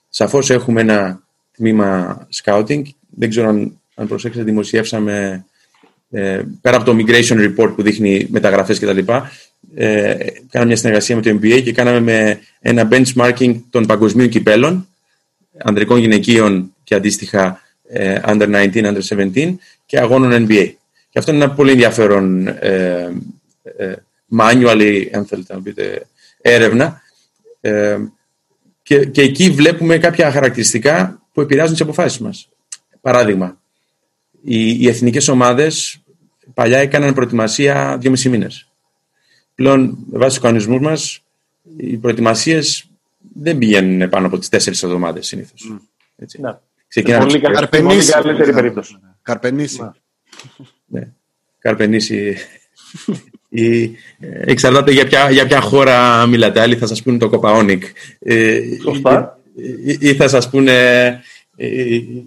[0.08, 1.22] Σαφώς έχουμε ένα
[1.56, 2.82] τμήμα scouting.
[3.10, 5.44] Δεν ξέρω αν, αν προσέξετε, δημοσιεύσαμε
[6.10, 8.98] ε, πέρα από το migration report που δείχνει μεταγραφές κτλ.
[9.74, 10.14] Ε,
[10.50, 14.86] κάναμε μια συνεργασία με το MBA και κάναμε με ένα benchmarking των παγκοσμίων κυπέλων
[15.58, 19.00] ανδρικών γυναικείων και αντίστοιχα ε, under 19, under
[19.34, 19.54] 17
[19.86, 20.72] και αγώνων NBA.
[21.10, 23.12] Και αυτό είναι ένα πολύ ενδιαφέρον ε,
[23.62, 23.94] ε,
[24.38, 26.06] manually, αν θέλετε να πείτε,
[26.40, 27.02] έρευνα
[27.60, 27.98] ε,
[28.82, 32.48] και, και εκεί βλέπουμε κάποια χαρακτηριστικά που επηρεάζουν τις αποφάσεις μας.
[33.00, 33.60] Παράδειγμα,
[34.42, 36.00] οι, οι εθνικές ομάδες
[36.54, 38.68] παλιά έκαναν προετοιμασία δύο μισή μήνες.
[39.54, 41.22] Πλέον, με βάση τους κανονισμούς μας,
[41.76, 42.90] οι προετοιμασίες
[43.34, 45.76] δεν πηγαίνουν πάνω από τις τέσσερις εβδομάδες συνήθως.
[46.16, 46.40] Έτσι.
[46.40, 46.60] Να.
[46.92, 47.24] Ξεκινάμε.
[47.24, 47.40] Πολύ,
[47.82, 48.98] πολύ καλύτερη περίπτωση.
[49.22, 49.90] Καρπενήσι.
[50.86, 51.08] Ναι.
[51.58, 52.36] Καρπενήσι
[53.48, 53.90] ή ε,
[54.20, 56.60] εξαρτάται για ποια, για ποια χώρα μιλάτε.
[56.60, 57.84] Άλλοι θα σας πούνε το Κοπαόνικ.
[58.18, 59.38] Ε, Σωστά.
[59.84, 61.20] Ή, ή, θα σας πούνε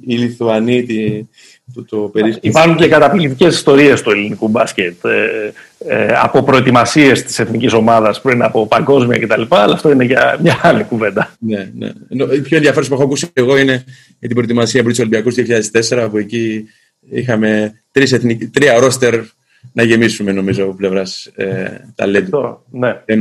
[0.05, 1.27] οι Λιθουανοί τη,
[1.73, 2.11] το, το
[2.41, 5.53] Υπάρχουν και καταπληκτικές ιστορίες στο ελληνικό μπάσκετ ε,
[5.87, 9.41] ε, από προετοιμασίες της εθνικής ομάδας πριν από παγκόσμια κτλ.
[9.49, 11.35] Αλλά αυτό είναι για μια άλλη κουβέντα.
[11.39, 11.91] Ναι, ναι.
[12.35, 13.83] Η πιο ενδιαφέρον που έχω ακούσει εγώ είναι
[14.19, 15.35] για την προετοιμασία Μπρίτσου Ολυμπιακούς
[15.95, 16.65] 2004 που εκεί
[17.09, 18.51] είχαμε τρεις εθνικ...
[18.51, 19.21] τρία ρόστερ
[19.73, 22.63] να γεμίσουμε νομίζω από πλευράς ε, ταλέντου.
[22.71, 23.01] Ναι.
[23.05, 23.15] Ε,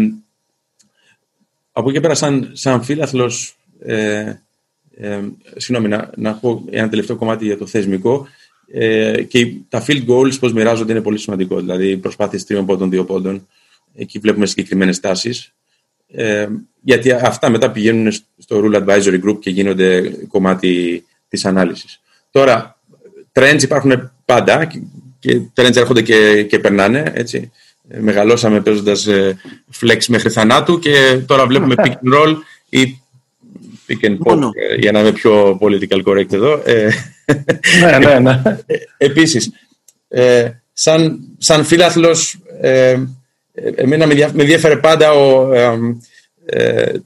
[1.73, 3.57] από εκεί πέρα σαν, σαν φίλαθλος
[3.87, 4.33] ε,
[4.97, 5.21] ε,
[5.57, 8.27] συγγνώμη, να, να πω ένα τελευταίο κομμάτι για το θεσμικό
[8.73, 13.05] ε, και τα field goals πώς μοιράζονται είναι πολύ σημαντικό δηλαδή προσπάθειες τριών πόντων, δύο
[13.05, 13.49] πόντων
[13.95, 15.55] εκεί βλέπουμε συγκεκριμένες τάσεις
[16.17, 16.47] ε,
[16.83, 22.01] γιατί αυτά μετά πηγαίνουν στο Rule Advisory Group και γίνονται κομμάτι της ανάλυσης.
[22.31, 22.79] Τώρα,
[23.33, 24.73] trends υπάρχουν πάντα
[25.19, 27.51] και trends έρχονται και, και περνάνε, έτσι.
[27.89, 29.39] Ε, μεγαλώσαμε παίζοντας ε,
[29.81, 32.35] flex μέχρι θανάτου και τώρα βλέπουμε pick and roll
[32.69, 32.99] ή
[33.89, 36.63] pick and pop, ε, για να είμαι πιο political correct εδώ.
[37.81, 38.43] ναι, ναι, ναι.
[38.97, 39.51] Επίσης,
[40.73, 42.39] σαν, σαν φίλαθλος,
[43.75, 45.49] εμένα με ενδιαφέρε πάντα ο,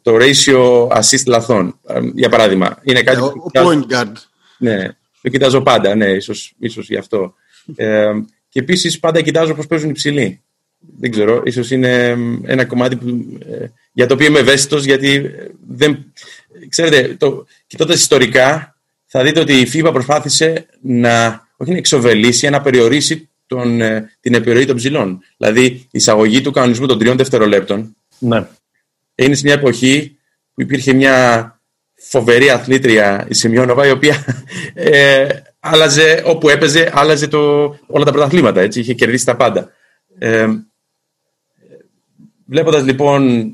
[0.03, 1.79] το ratio assist λαθών.
[2.15, 4.13] Για παράδειγμα, είναι κάτι ο, point guard.
[4.59, 4.89] Ναι,
[5.23, 7.35] το κοιτάζω πάντα, ναι, ίσως, ίσως γι' αυτό.
[7.77, 8.11] Ε,
[8.49, 10.43] και επίσης πάντα κοιτάζω πώς παίζουν οι ψηλοί.
[10.99, 15.31] Δεν ξέρω, ίσως είναι ένα κομμάτι που, ε, για το οποίο είμαι ευαίσθητος, γιατί
[15.69, 16.13] δεν...
[16.69, 18.77] Ξέρετε, το, κοιτώντας ιστορικά,
[19.07, 24.35] θα δείτε ότι η FIBA προσπάθησε να, όχι να εξοβελήσει, να περιορίσει τον, ε, την
[24.35, 25.21] επιρροή των ψηλών.
[25.37, 28.47] Δηλαδή, η εισαγωγή του κανονισμού των τριών δευτερολέπτων ναι.
[29.15, 30.17] είναι σε μια εποχή
[30.55, 31.53] που υπήρχε μια
[31.95, 34.25] φοβερή αθλήτρια η Σιμιόνοβα, η οποία
[34.75, 35.27] ε,
[35.61, 38.61] άλλαζε όπου έπαιζε, άλλαζε το, όλα τα πρωταθλήματα.
[38.61, 39.73] Έτσι, είχε κερδίσει τα πάντα.
[40.19, 40.47] Ε,
[42.47, 43.53] βλέποντας λοιπόν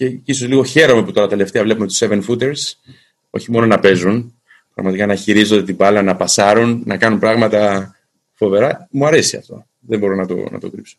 [0.00, 2.92] και ίσως λίγο χαίρομαι που τώρα τελευταία βλέπουμε τους seven footers
[3.30, 4.34] όχι μόνο να παίζουν
[4.74, 7.94] πραγματικά να χειρίζονται την μπάλα, να πασάρουν να κάνουν πράγματα
[8.34, 10.96] φοβερά μου αρέσει αυτό, δεν μπορώ να το, να το κρύψω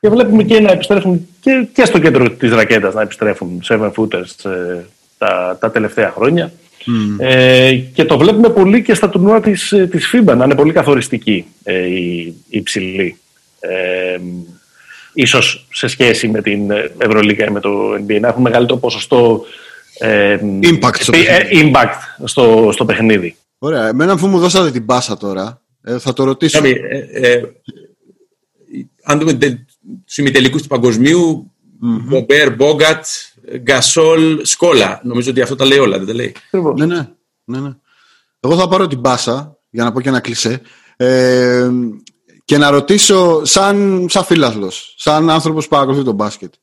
[0.00, 4.50] και βλέπουμε και να επιστρέφουν και, και στο κέντρο της ρακέτας να επιστρέφουν seven footers
[4.50, 4.84] ε,
[5.18, 6.52] τα, τα τελευταία χρόνια.
[7.18, 10.72] Ε, και το βλέπουμε πολύ και στα τουρνουά της, ε, της FIBA να είναι πολύ
[10.72, 13.18] καθοριστική ε, η, η ψηλή.
[13.60, 14.18] Ε,
[15.14, 19.44] ίσως σε σχέση με την Ευρωλίκα ή με το NBA να έχουν μεγαλύτερο ποσοστό
[19.98, 21.12] ε, impact, στο,
[21.52, 23.36] impact στο, στο παιχνίδι.
[23.58, 23.88] Ωραία.
[23.88, 25.60] Εμένα αφού μου δώσατε την πάσα τώρα,
[25.98, 26.60] θα το ρωτήσω.
[29.02, 29.64] αν δούμε του
[30.16, 33.04] ημιτελικού του παγκοσμίου, Μπομπέρ, Μπόγκατ,
[33.56, 35.00] Γκασόλ, Σκόλα.
[35.04, 36.34] Νομίζω ότι αυτό τα λέει όλα, δεν τα λέει.
[36.50, 37.08] Ναι, ναι,
[37.44, 37.70] ναι, ναι.
[38.40, 40.60] Εγώ θα πάρω την πάσα, για να πω και ένα κλισέ,
[40.96, 41.70] ε,
[42.44, 46.54] και να ρωτήσω σαν, σαν φίλαθλος, σαν άνθρωπος που παρακολουθεί τον μπάσκετ.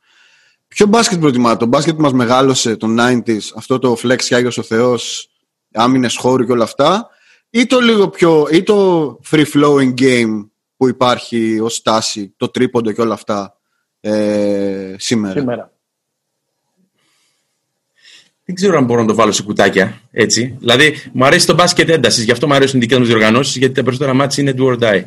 [0.67, 4.57] Ποιο μπάσκετ προτιμάτε, το μπάσκετ που μας μεγάλωσε το 90s, αυτό το flex και Άγιος
[4.57, 5.29] ο Θεός,
[5.73, 7.09] άμυνες χώρου και όλα αυτά,
[7.49, 12.91] ή το λίγο πιο, ή το free flowing game που υπάρχει ως στάση, το τρίποντο
[12.91, 13.57] και όλα αυτά
[13.99, 15.71] ε, σήμερα; σήμερα.
[18.51, 20.55] Δεν ξέρω αν μπορώ να το βάλω σε κουτάκια έτσι.
[20.59, 23.73] Δηλαδή, μου αρέσει το μπάσκετ έντασης, γι' αυτό μου αρέσουν οι δικές μου διοργανώσεις, γιατί
[23.73, 25.03] τα περισσότερα μάτια είναι do or die.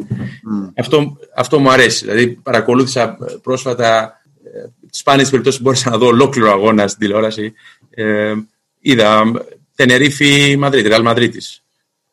[0.77, 2.05] Αυτό, αυτό μου αρέσει.
[2.05, 7.53] Δηλαδή, παρακολούθησα πρόσφατα ε, τις σπάνιες περιπτώσεις που μπορούσα να δω ολόκληρο αγώνα στην τηλεόραση.
[7.91, 8.35] Ε,
[8.81, 9.33] είδα
[9.75, 11.63] Τενερίφη Μαδρίτη, Ρεάλ Μαδρίτης.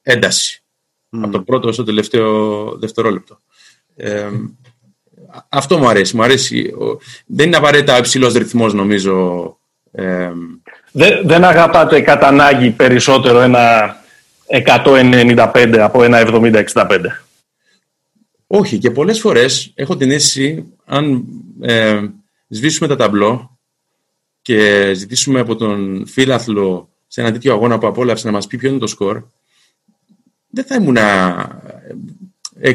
[0.02, 0.62] Ένταση.
[1.10, 3.42] Από το πρώτο στο τελευταίο δευτερόλεπτο.
[3.96, 4.28] Ε,
[5.50, 6.16] αυτό μου αρέσει.
[6.16, 6.74] Μου αρέσει.
[7.26, 9.46] Δεν είναι απαραίτητα υψηλός ρυθμός, νομίζω.
[9.92, 10.32] Ε,
[10.92, 13.96] δεν, δεν αγαπάτε κατά ανάγκη περισσότερο ένα
[14.66, 17.00] 195 από ένα 70-65.
[18.48, 21.24] Όχι, και πολλές φορές έχω την αίσθηση, αν
[21.62, 22.00] ε,
[22.48, 23.58] σβήσουμε τα ταμπλό
[24.42, 28.70] και ζητήσουμε από τον φίλαθλο σε ένα τέτοιο αγώνα που απόλαυσε να μας πει ποιο
[28.70, 29.24] είναι το σκορ,
[30.50, 30.98] δεν θα ήμουν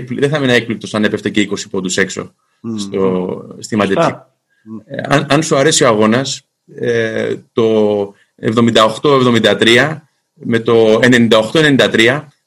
[0.08, 2.34] δεν θα έμεινα έκπληκτος αν έπεφτε και 20 πόντους έξω
[2.78, 4.16] στο, στη μαντετή.
[4.86, 9.96] Ε, αν, αν, σου αρέσει ο αγώνας, ε, το 78-73
[10.32, 11.00] με το 98-93,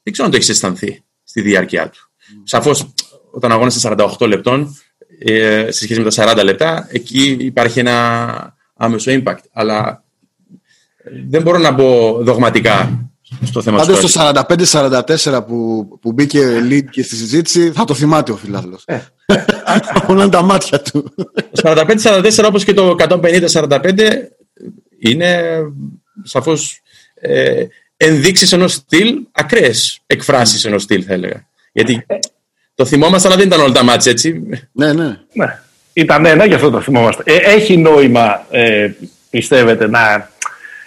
[0.04, 2.00] δεν ξέρω αν το έχεις αισθανθεί στη διάρκεια του.
[2.00, 2.42] Mm.
[2.44, 2.94] Σαφώς,
[3.32, 4.76] όταν αγώνασε 48 λεπτών,
[5.20, 9.44] ε, σε σχέση με τα 40 λεπτά, εκεί υπάρχει ένα άμεσο impact.
[9.52, 10.04] Αλλά
[11.30, 13.09] δεν μπορώ να μπω δογματικά
[13.46, 14.32] στο θέμα Πάντως το
[15.28, 16.40] 45-44 που, που μπήκε
[16.70, 18.84] lead και στη συζήτηση θα το θυμάται ο φιλάθλος.
[18.86, 19.00] Ε.
[20.10, 21.14] είναι τα μάτια του.
[21.52, 24.00] Το 45-44 όπως και το 150-45
[25.00, 25.42] είναι
[26.24, 26.82] σαφώς
[27.14, 27.66] ε,
[27.98, 31.48] ενδείξεις ενός στυλ, ακραίες εκφράσεις ενός στυλ θα έλεγα.
[31.72, 32.06] Γιατί
[32.76, 34.44] το θυμόμαστε αλλά δεν ήταν όλα τα μάτια έτσι.
[34.72, 35.18] Ναι, ναι.
[35.34, 35.60] ναι.
[35.94, 37.24] Ήταν ένα, γι' αυτό το θυμόμαστε.
[37.26, 38.92] Ε, έχει νόημα, ε,
[39.30, 40.30] πιστεύετε, να,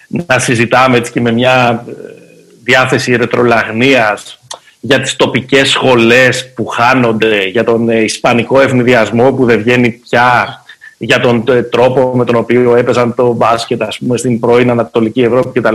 [0.09, 2.22] να συζητάμε έτσι και με μια ε,
[2.65, 4.41] διάθεση ρετρολαγνίας
[4.81, 10.63] για τις τοπικές σχολές που χάνονται, για τον ε, ισπανικό ευνηδιασμό που δεν βγαίνει πια,
[10.99, 15.23] για τον ε, τρόπο με τον οποίο έπαιζαν το μπάσκετ ας πούμε, στην πρώην Ανατολική
[15.23, 15.75] Ευρώπη κτλ.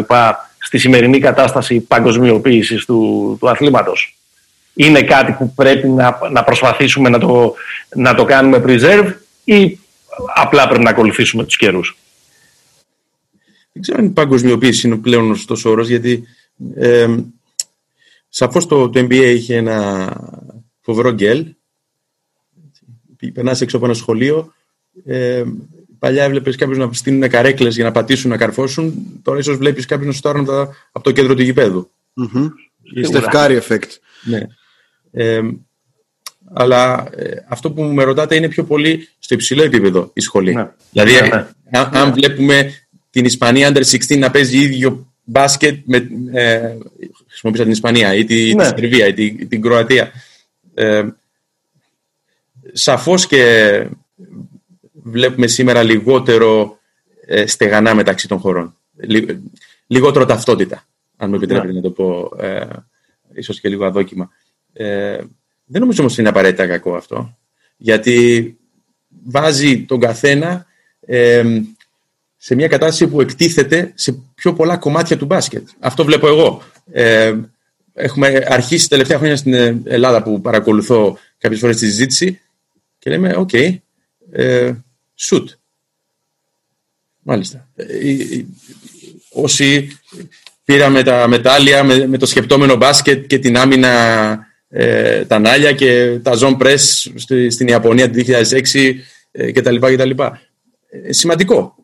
[0.58, 4.18] στη σημερινή κατάσταση παγκοσμιοποίησης του, του αθλήματος.
[4.74, 7.54] Είναι κάτι που πρέπει να, να προσπαθήσουμε να το,
[7.96, 9.80] να το κάνουμε preserve ή
[10.36, 11.98] απλά πρέπει να ακολουθήσουμε τους καιρούς;
[13.72, 16.24] Δεν ξέρω αν η παγκοσμιοποίηση είναι πλέον ο σωστός όρος, γιατί
[16.76, 17.16] ε,
[18.28, 20.12] σαφώς το, το NBA είχε ένα
[20.82, 21.56] φοβερό γκέλ.
[23.34, 24.54] Περνάς έξω από ένα σχολείο,
[25.06, 25.44] ε,
[26.00, 28.94] παλιά έβλεπες κάποιους να στείλουν καρέκλες για να πατήσουν, να καρφώσουν.
[29.22, 31.92] Τώρα ίσως βλέπεις κάποιους να σου από το κέντρο του γηπέδου.
[32.16, 32.50] Mm-hmm.
[33.04, 33.90] Στεφκάρι effect.
[34.24, 34.48] Ναι.
[35.12, 35.42] Ε,
[36.54, 40.54] αλλά ε, αυτό που με ρωτάτε είναι πιο πολύ στο υψηλό επίπεδο η σχολή.
[40.54, 40.70] Ναι.
[40.92, 41.46] Δηλαδή, ναι, ναι.
[41.72, 42.74] Αν, αν, βλέπουμε
[43.10, 46.78] την Ισπανία Under 16 να παίζει ίδιο μπάσκετ με, ε,
[47.28, 50.12] χρησιμοποίησα την Ισπανία ή τη, τη Σερβία ή τη, την Κροατία.
[50.74, 51.08] Ε,
[52.74, 53.84] σαφώς και
[54.94, 56.80] βλέπουμε σήμερα λιγότερο
[57.26, 58.76] ε, στεγανά μεταξύ των χωρών.
[59.88, 60.86] λιγότερο ταυτότητα,
[61.18, 62.68] αν μου επιτρέπετε να το πω, ε,
[63.34, 64.30] ίσως και λίγο αδόκιμα.
[64.74, 65.18] Ε,
[65.66, 67.38] δεν νομίζω όμως είναι απαραίτητα κακό αυτό,
[67.78, 68.58] γιατί
[69.24, 70.66] βάζει τον καθένα
[71.00, 71.44] ε,
[72.38, 75.68] σε μια κατάσταση που εκτίθεται σε πιο πολλά κομμάτια του μπάσκετ.
[75.80, 76.64] Αυτό βλέπω εγώ.
[76.92, 77.36] Ε,
[77.94, 79.54] έχουμε αρχίσει τελευταία χρόνια στην
[79.84, 82.42] Ελλάδα που παρακολουθώ κάποιες φορές τη συζήτηση
[83.00, 83.78] και λέμε, ok, okay,
[84.32, 84.72] ε,
[85.20, 85.44] shoot.
[87.22, 87.68] Μάλιστα.
[87.76, 87.86] Ε,
[89.32, 90.00] όσοι
[90.66, 96.32] πήραμε τα μετάλλια με, το σκεπτόμενο μπάσκετ και την άμυνα ε, τα νάλια και τα
[96.42, 96.78] zone press
[97.50, 98.94] στην Ιαπωνία το 2006
[99.32, 99.76] ε, κτλ.
[99.76, 100.10] κτλ.
[100.90, 101.76] Ε, σημαντικό.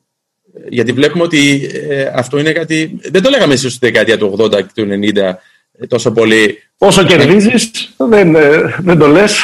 [0.69, 2.99] Γιατί βλέπουμε ότι ε, αυτό είναι κάτι...
[3.11, 6.63] Δεν το λέγαμε ίσως στη δεκαετία του 80 και του 90 τόσο πολύ.
[6.77, 8.35] Όσο κερδίζεις, δεν,
[8.79, 9.41] δεν το λες.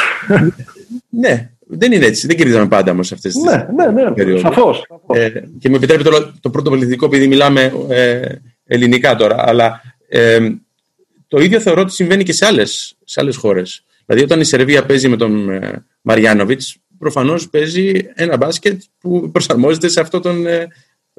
[1.09, 2.27] ναι, δεν είναι έτσι.
[2.27, 4.85] Δεν κερδίζαμε πάντα όμως αυτές τις ναι, ναι, ναι, Σαφώς.
[5.13, 5.29] Ε,
[5.59, 8.21] και με επιτρέπετε το, το πρώτο πολιτικό, επειδή μιλάμε ε,
[8.65, 10.49] ελληνικά τώρα, αλλά ε,
[11.27, 13.83] το ίδιο θεωρώ ότι συμβαίνει και σε άλλες σε άλλες χώρες.
[14.05, 19.87] Δηλαδή, όταν η Σερβία παίζει με τον ε, Μαριάνοβιτς, προφανώς παίζει ένα μπάσκετ που προσαρμόζεται
[19.87, 20.67] σε αυτό τον ε,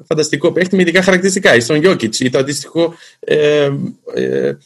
[0.07, 1.55] φανταστικό παίχτη με ειδικά χαρακτηριστικά.
[1.55, 2.93] Ή στον Γιώκητ, ή το αντίστοιχο.
[3.19, 3.69] Ε,
[4.15, 4.57] ε,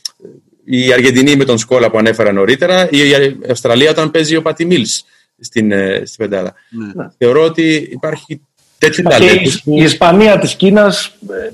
[0.65, 4.65] η Αργεντινή με τον Σκόλα που ανέφερα νωρίτερα, ή η Αυστραλία όταν παίζει ο Πατι
[4.65, 5.05] Μίλς
[5.39, 6.53] στην, ε, στην πεντάδα.
[6.95, 7.07] Ναι.
[7.17, 8.41] Θεωρώ ότι υπάρχει
[8.77, 9.49] τέτοιο ταλέντο.
[9.63, 11.49] Η Ισπανία της Κίνας, ε,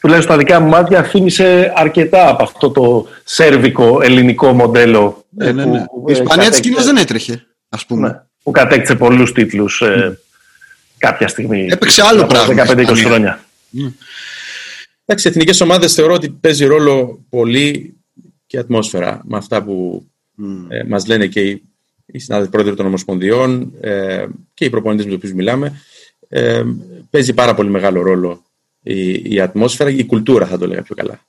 [0.00, 5.24] τουλάχιστον στα δικά μου μάτια, θύμισε αρκετά από αυτό το σέρβικο ελληνικό μοντέλο.
[5.28, 5.84] Ναι, ναι, ναι.
[5.84, 8.08] Που, η Ισπανία της Κίνας δεν έτρεχε, ας πούμε.
[8.08, 10.20] Ναι, που κατέκτησε πολλούς τίτλους ε,
[11.02, 11.66] κάποια στιγμή.
[11.70, 12.64] Έπαιξε άλλο πράγμα.
[12.66, 13.44] 15-20 χρόνια.
[15.04, 17.96] Εντάξει, εθνικές ομάδες θεωρώ ότι παίζει ρόλο πολύ
[18.46, 20.06] και ατμόσφαιρα με αυτά που
[20.38, 20.66] mm.
[20.68, 21.62] ε, μας λένε και οι
[22.12, 24.24] οι συνάδελφοι πρόεδροι των Ομοσπονδιών ε,
[24.54, 25.80] και οι προπονητές με τους οποίους μιλάμε,
[26.28, 26.62] ε,
[27.10, 28.42] παίζει πάρα πολύ μεγάλο ρόλο
[28.82, 31.20] η, η ατμόσφαιρα και η κουλτούρα, θα το λέγα πιο καλά.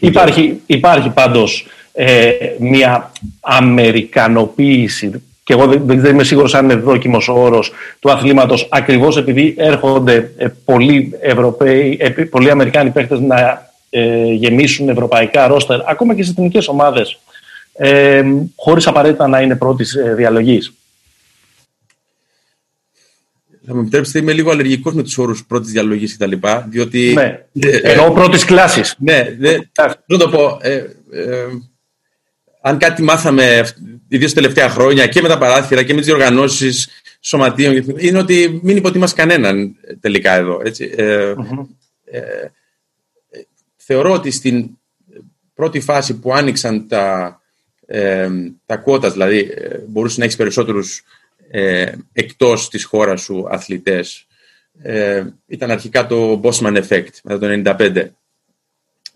[0.00, 7.28] Υπάρχει, υπάρχει πάντως ε, μια αμερικανοποίηση και εγώ δεν, δεν είμαι σίγουρος αν είναι δόκιμος
[7.28, 13.70] ο όρος του αθλήματος ακριβώς επειδή έρχονται ε, πολλοί Ευρωπαίοι, ε, πολλοί Αμερικάνοι παίχτες να
[13.90, 17.18] ε, γεμίσουν ευρωπαϊκά ρόστερ ακόμα και στις εθνικές ομάδες
[17.76, 18.22] ε,
[18.56, 20.72] χωρίς απαραίτητα να είναι πρώτης ε, διαλογής.
[23.66, 26.32] Θα μου επιτρέψετε, είμαι λίγο αλλεργικός με τους όρους πρώτης διαλογής κτλ.
[26.68, 27.12] Διότι.
[27.14, 28.96] Ναι, ε, εννοώ πρώτης κλάσης.
[28.98, 29.56] Ναι, ναι.
[30.06, 30.58] Να το πω.
[30.60, 30.74] Ε,
[31.10, 31.46] ε,
[32.66, 33.66] αν κάτι μάθαμε,
[34.08, 36.88] ιδίως τα τελευταία χρόνια και με τα παράθυρα και με τις διοργανώσεις
[37.20, 40.60] σωματείων, είναι ότι μην υποτιμάς κανέναν τελικά εδώ.
[40.64, 40.94] Έτσι.
[40.96, 41.34] Ε,
[42.04, 42.48] ε,
[43.76, 44.70] θεωρώ ότι στην
[45.54, 47.40] πρώτη φάση που άνοιξαν τα,
[47.86, 48.28] ε,
[48.66, 51.02] τα κότα, δηλαδή ε, μπορούσες να έχεις περισσότερους
[51.50, 54.26] ε, εκτός της χώρας σου αθλητές.
[54.82, 58.06] Ε, ήταν αρχικά το Bosman Effect μετά το 1995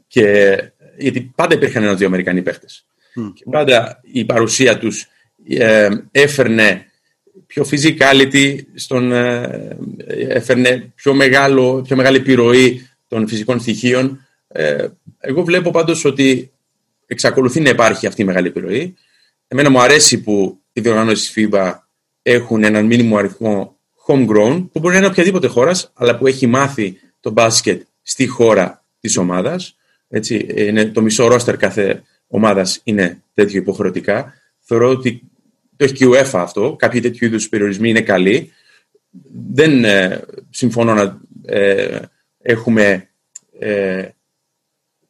[0.06, 0.56] και
[0.96, 2.87] γιατί πάντα υπήρχαν ένα-δύο Αμερικανοί παίχτες.
[3.34, 5.06] Και πάντα η παρουσία τους
[5.48, 6.86] ε, έφερνε
[7.46, 9.76] πιο physicality, στον, ε,
[10.28, 14.26] έφερνε πιο, μεγάλο, πιο μεγάλη επιρροή των φυσικών στοιχείων.
[14.48, 14.86] Ε,
[15.18, 16.52] εγώ βλέπω πάντως ότι
[17.06, 18.94] εξακολουθεί να υπάρχει αυτή η μεγάλη επιρροή.
[19.48, 21.74] Εμένα μου αρέσει που οι διοργανώσεις της FIBA
[22.22, 23.76] έχουν έναν μήνυμο αριθμό
[24.06, 28.84] homegrown, που μπορεί να είναι οποιαδήποτε χώρας, αλλά που έχει μάθει το μπάσκετ στη χώρα
[29.00, 29.76] της ομάδας.
[30.92, 34.34] το μισό ρόστερ κάθε ομάδας είναι τέτοιο υποχρεωτικά.
[34.60, 35.22] Θεωρώ ότι
[35.76, 36.76] το έχει και η UEFA αυτό.
[36.78, 38.52] Κάποιοι τέτοιου είδους περιορισμοί είναι καλοί.
[39.52, 41.98] Δεν ε, συμφωνώ να ε,
[42.42, 43.08] έχουμε
[43.58, 44.08] ε,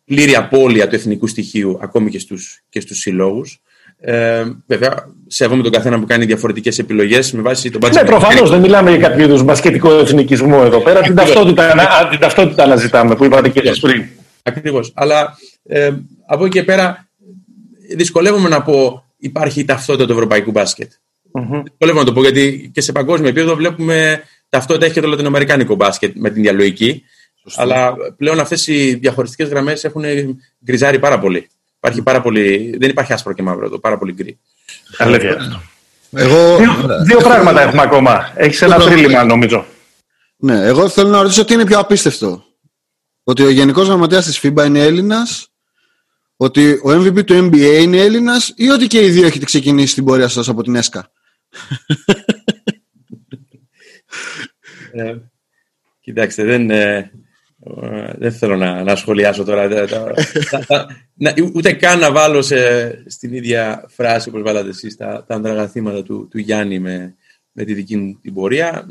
[0.04, 3.60] πλήρη απώλεια του εθνικού στοιχείου ακόμη και στους, και στους συλλόγους.
[4.00, 8.60] Ε, βέβαια, σέβομαι τον καθένα που κάνει διαφορετικές επιλογές με βάση τον Ναι, προφανώς δεν
[8.60, 11.00] μιλάμε για κάποιο είδους μπασκετικό εθνικισμό εδώ πέρα.
[11.00, 11.74] την, ταυτότητα,
[12.10, 14.04] την ταυτότητα αναζητάμε που είπατε και εσείς πριν.
[14.42, 14.92] Ακριβώς.
[14.94, 15.92] Αλλά ε,
[16.26, 17.07] από εκεί και πέρα
[17.96, 20.90] δυσκολεύομαι να πω υπάρχει η ταυτότητα του ευρωπαϊκού μπάσκετ.
[20.92, 21.62] Mm-hmm.
[21.64, 25.74] Δυσκολεύομαι να το πω γιατί και σε παγκόσμιο επίπεδο βλέπουμε ταυτότητα έχει και το λατινοαμερικάνικο
[25.74, 27.02] μπάσκετ με την διαλογική.
[27.56, 30.04] Αλλά πλέον αυτές οι διαχωριστικές γραμμές έχουν
[30.64, 31.48] γκριζάρει πάρα πολύ.
[31.76, 32.76] Υπάρχει πάρα πολύ.
[32.78, 34.38] Δεν υπάρχει άσπρο και μαύρο εδώ, πάρα πολύ γκρι.
[34.98, 35.62] Αλήθεια.
[36.12, 36.56] Εγώ...
[36.56, 36.72] Δύο,
[37.04, 38.32] δύο πράγματα έχουμε ακόμα.
[38.34, 39.66] Έχεις ένα τρίλημα, νομίζω.
[40.36, 42.44] Ναι, εγώ θέλω να ρωτήσω τι είναι πιο απίστευτο.
[43.24, 45.48] Ότι ο Γενικός Γραμματέας της FIBA είναι Έλληνας,
[46.40, 50.04] ότι ο MVP του NBA είναι Έλληνας ή ότι και οι δύο έχετε ξεκινήσει την
[50.04, 51.10] πορεία σας από την ΕΣΚΑ;
[54.92, 55.16] ε,
[56.00, 57.10] κοιτάξτε, δεν, ε,
[58.18, 59.68] δεν θέλω να, να σχολιάσω τώρα.
[61.14, 62.42] να, ούτε καν να βάλω
[63.06, 67.14] στην ίδια φράση όπως βάλατε εσείς τα, τα ανδραγαθήματα του, του Γιάννη με,
[67.52, 68.86] με τη δική μου την πορεία.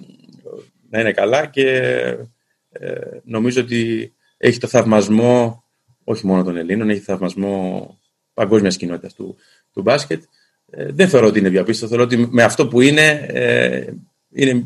[0.89, 1.67] Να είναι καλά και
[2.69, 5.66] ε, νομίζω ότι έχει το θαυμασμό
[6.09, 7.99] όχι μόνο των Ελλήνων, έχει θαυμασμό
[8.33, 9.35] παγκόσμιας κοινότητας του,
[9.73, 10.23] του μπάσκετ.
[10.69, 11.87] Ε, δεν θεωρώ ότι είναι διαπίστωτο.
[11.87, 13.85] Θεωρώ ότι με αυτό που είναι, ε,
[14.33, 14.63] είναι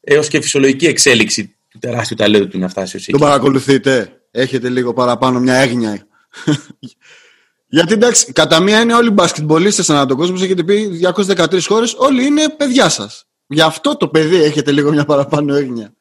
[0.00, 3.10] έως και φυσιολογική εξέλιξη του τεράστιου ταλέντου του να φτάσει ως εκεί.
[3.10, 4.20] Τον παρακολουθείτε.
[4.30, 6.06] Έχετε λίγο παραπάνω μια έγνοια.
[7.74, 11.94] Γιατί εντάξει, κατά μία είναι όλοι οι μπασκετμπολίστες ανά τον κόσμο, έχετε πει 213 χώρες,
[11.98, 13.26] όλοι είναι παιδιά σας.
[13.46, 15.94] Γι' αυτό το παιδί έχετε λίγο μια παραπάνω έγνοια.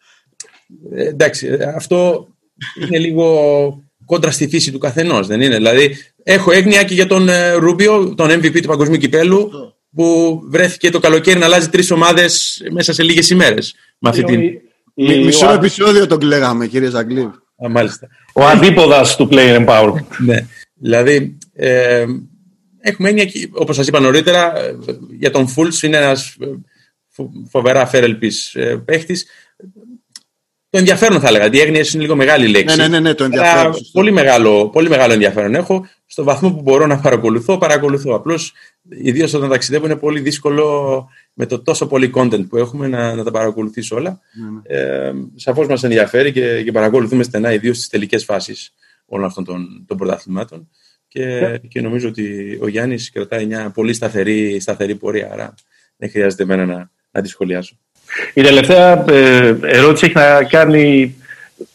[0.92, 2.28] Ε, εντάξει, αυτό
[2.82, 7.30] είναι λίγο κόντρα στη φύση του καθενός, δεν είναι; Δηλαδή, έχω έγνοια και για τον
[7.30, 9.52] ε, Ρούμπιο, τον MVP του Παγκοσμίου Κυπέλου,
[9.96, 13.76] που βρέθηκε το καλοκαίρι να αλλάζει τρεις ομάδες μέσα σε λίγες ημέρες.
[14.96, 17.30] Μισό επεισόδιο τον κλαίγαμε, κύριε Ζαγκλίβ.
[17.66, 18.08] Α, μάλιστα.
[18.34, 20.06] Ο αντίποδα του Player Empowerment.
[20.26, 20.48] ναι.
[20.74, 22.06] Δηλαδή, ε,
[22.80, 24.76] έχουμε έννοια, όπως σας είπα νωρίτερα, ε,
[25.18, 26.46] για τον Φούλτ είναι ένας ε,
[27.50, 28.32] φοβερά φέρελπη
[28.86, 29.26] παίχτης
[30.74, 31.50] το ενδιαφέρον θα έλεγα.
[31.52, 32.76] Η έγνοια είναι λίγο μεγάλη λέξη.
[32.76, 33.74] Ναι, ναι, ναι, ναι το ενδιαφέρον.
[33.92, 35.88] πολύ, μεγάλο, πολύ μεγάλο ενδιαφέρον έχω.
[36.06, 38.16] Στο βαθμό που μπορώ να παρακολουθώ, παρακολουθώ.
[38.16, 38.54] Απλώς,
[38.90, 43.24] ιδίως όταν ταξιδεύω, είναι πολύ δύσκολο με το τόσο πολύ content που έχουμε να, να
[43.24, 44.20] τα παρακολουθήσω όλα.
[44.34, 44.82] Ναι, ναι.
[44.82, 48.74] Ε, Σαφώς μας ενδιαφέρει και, και παρακολουθούμε στενά, ιδίως στις τελικές φάσεις
[49.06, 50.70] όλων αυτών των, των πρωταθλημάτων.
[51.08, 51.68] Και, yeah.
[51.68, 55.30] και νομίζω ότι ο Γιάννης κρατάει μια πολύ σταθερή, σταθερή πορεία.
[55.32, 55.54] Άρα
[55.98, 57.78] δεν χρειάζεται εμένα να, να τη σχολιάσω.
[58.34, 61.16] Η τελευταία ε, ερώτηση έχει να κάνει,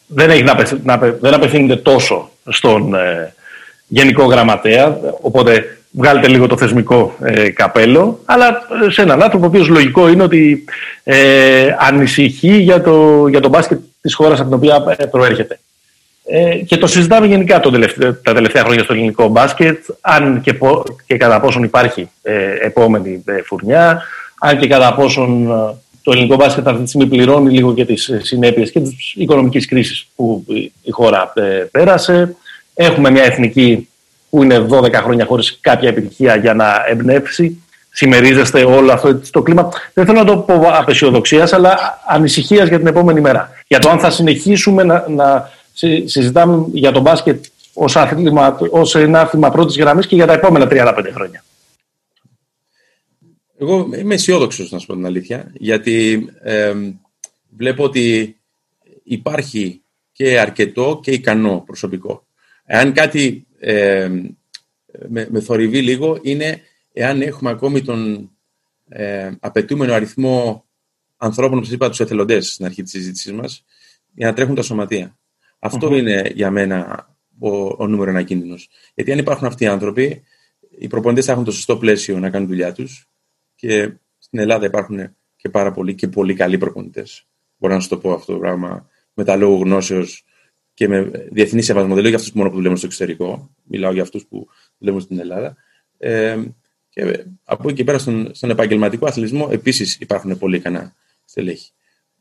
[0.07, 0.43] δεν, έχει
[0.83, 3.35] να, δεν απευθύνεται τόσο στον ε,
[3.87, 9.69] Γενικό Γραμματέα, οπότε βγάλετε λίγο το θεσμικό ε, καπέλο, αλλά σε έναν άνθρωπο ο οποίος
[9.69, 10.65] λογικό είναι ότι
[11.79, 15.59] ανησυχεί για το, για το μπάσκετ της χώρας από την οποία προέρχεται.
[16.67, 17.71] και το συζητάμε γενικά το
[18.23, 20.55] τα τελευταία χρόνια στο ελληνικό μπάσκετ, αν και,
[21.07, 22.11] και κατά πόσον υπάρχει
[22.63, 24.03] επόμενη φουρνιά,
[24.39, 25.49] αν και κατά πόσον
[26.09, 29.67] το ελληνικό μπάσκετ αυτή τη στιγμή πληρώνει λίγο και τις ε, συνέπειες και της οικονομικής
[29.67, 30.45] κρίσης που
[30.83, 32.37] η χώρα ε, πέρασε.
[32.75, 33.89] Έχουμε μια εθνική
[34.31, 37.63] που είναι 12 χρόνια χωρίς κάποια επιτυχία για να εμπνεύσει.
[37.91, 39.69] Συμμερίζεστε όλο αυτό το κλίμα.
[39.95, 43.51] Δεν θέλω να το πω απεσιοδοξίας, αλλά ανησυχίας για την επόμενη μέρα.
[43.67, 45.51] Για το αν θα συνεχίσουμε να, να
[46.05, 47.45] συζητάμε για το μπάσκετ
[48.71, 51.43] ως, ένα άθλημα πρώτης γραμμής και για τα επόμενα 35 χρόνια.
[53.61, 56.29] Εγώ είμαι αισιόδοξος, να σου πω την αλήθεια, γιατί
[57.57, 58.37] βλέπω ότι
[59.03, 59.83] υπάρχει
[60.13, 62.27] και αρκετό και ικανό προσωπικό.
[62.65, 63.47] Εάν κάτι
[65.09, 66.61] με, με θορυβεί λίγο, είναι
[66.93, 68.31] εάν έχουμε ακόμη τον
[68.89, 70.65] ε, απαιτούμενο αριθμό
[71.17, 73.65] ανθρώπων, όπως είπα, τους εθελοντές στην αρχή της συζήτησής μας,
[74.15, 75.19] για να τρέχουν τα σωματεία.
[75.83, 77.09] είναι για μένα
[77.39, 77.49] ο,
[77.83, 78.69] ο νούμερο ένα κίνδυνος.
[78.95, 80.23] Γιατί αν υπάρχουν αυτοί οι άνθρωποι,
[80.79, 83.09] οι προπονητές θα έχουν το σωστό πλαίσιο να κάνουν δουλειά τους
[83.59, 87.27] και στην Ελλάδα υπάρχουν και πάρα πολλοί και πολύ καλοί προπονητές.
[87.57, 90.25] Μπορώ να σου το πω αυτό το πράγμα με τα λόγου γνώσεως
[90.75, 91.93] και με διεθνή σεβασμό.
[91.93, 93.51] Δεν λέω για αυτούς μόνο που δουλεύουν στο εξωτερικό.
[93.65, 94.49] Μιλάω για αυτούς που
[94.79, 95.57] δουλεύουν στην Ελλάδα.
[95.99, 96.39] Ε,
[96.89, 100.95] και από εκεί και πέρα στον, στον επαγγελματικό αθλητισμό επίσης υπάρχουν πολύ ικανά
[101.25, 101.71] στελέχη.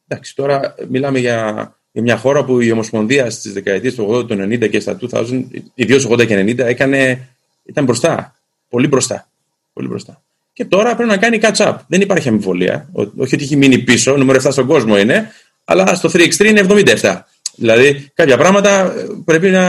[0.07, 1.53] Εντάξει, τώρα μιλάμε για,
[1.91, 5.45] για μια χώρα που η Ομοσπονδία στις δεκαετίες του 80, του 90 και στα 2000,
[5.73, 7.27] ιδίω 80 και 90, έκανε,
[7.65, 8.39] ήταν μπροστά.
[8.69, 9.29] Πολύ μπροστά.
[9.73, 10.21] Πολύ μπροστά
[10.57, 11.75] και τώρα πρέπει να κάνει catch-up.
[11.87, 12.89] Δεν υπάρχει αμφιβολία.
[12.93, 15.31] Όχι ότι έχει μείνει πίσω, νούμερο 7 στον κόσμο είναι,
[15.63, 16.65] αλλά στο 3x3 είναι
[17.01, 17.19] 77.
[17.55, 19.63] Δηλαδή κάποια πράγματα ε, πρέπει να.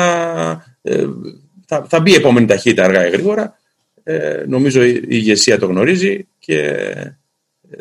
[0.82, 1.04] Ε,
[1.66, 3.58] θα, θα μπει η επόμενη ταχύτητα αργά ή γρήγορα.
[4.02, 6.74] Ε, νομίζω η ηγεσία το γνωρίζει και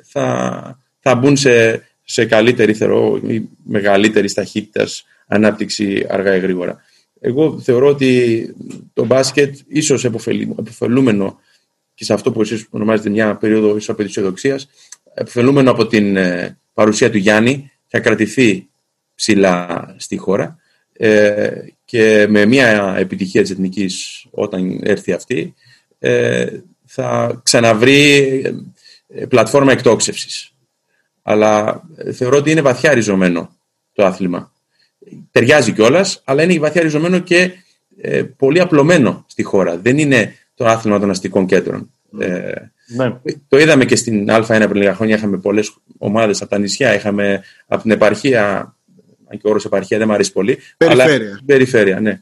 [0.03, 6.81] θα, θα μπουν σε, σε καλύτερη θεωρώ, ή μεγαλύτερης ταχύτητας ανάπτυξη αργά ή γρήγορα.
[7.19, 8.55] Εγώ θεωρώ ότι
[8.93, 11.39] το μπάσκετ ίσως επωφελούμενο
[11.97, 14.69] και σε αυτό που εσείς ονομάζετε μια περίοδο ισοπεδισιοδοξίας,
[15.13, 18.67] επιφελούμενο από την ε, παρουσία του Γιάννη, θα κρατηθεί
[19.15, 20.57] ψηλά στη χώρα
[20.93, 21.51] ε,
[21.85, 25.53] και με μια επιτυχία της εθνικής όταν έρθει αυτή
[25.99, 26.47] ε,
[26.85, 28.41] θα ξαναβρει
[29.07, 30.53] ε, πλατφόρμα εκτόξευσης.
[31.21, 31.83] Αλλά
[32.13, 33.55] θεωρώ ότι είναι βαθιά ριζωμένο
[33.93, 34.51] το άθλημα.
[35.31, 37.51] Ταιριάζει κιόλας, αλλά είναι βαθιά ριζωμένο και
[38.01, 39.77] ε, πολύ απλωμένο στη χώρα.
[39.77, 41.91] Δεν είναι το άθλημα των αστικών κέντρων.
[42.19, 42.51] Ε,
[42.87, 43.15] ναι.
[43.47, 45.15] Το είδαμε και στην Α1 πριν λίγα χρόνια.
[45.15, 46.95] Είχαμε πολλές ομάδες από τα νησιά.
[46.95, 48.75] Είχαμε από την επαρχία.
[49.31, 50.57] Αν και ο όρος επαρχία δεν μου αρέσει πολύ.
[50.77, 51.15] Περιφέρεια.
[51.15, 52.21] Αλλά, περιφέρεια, ναι.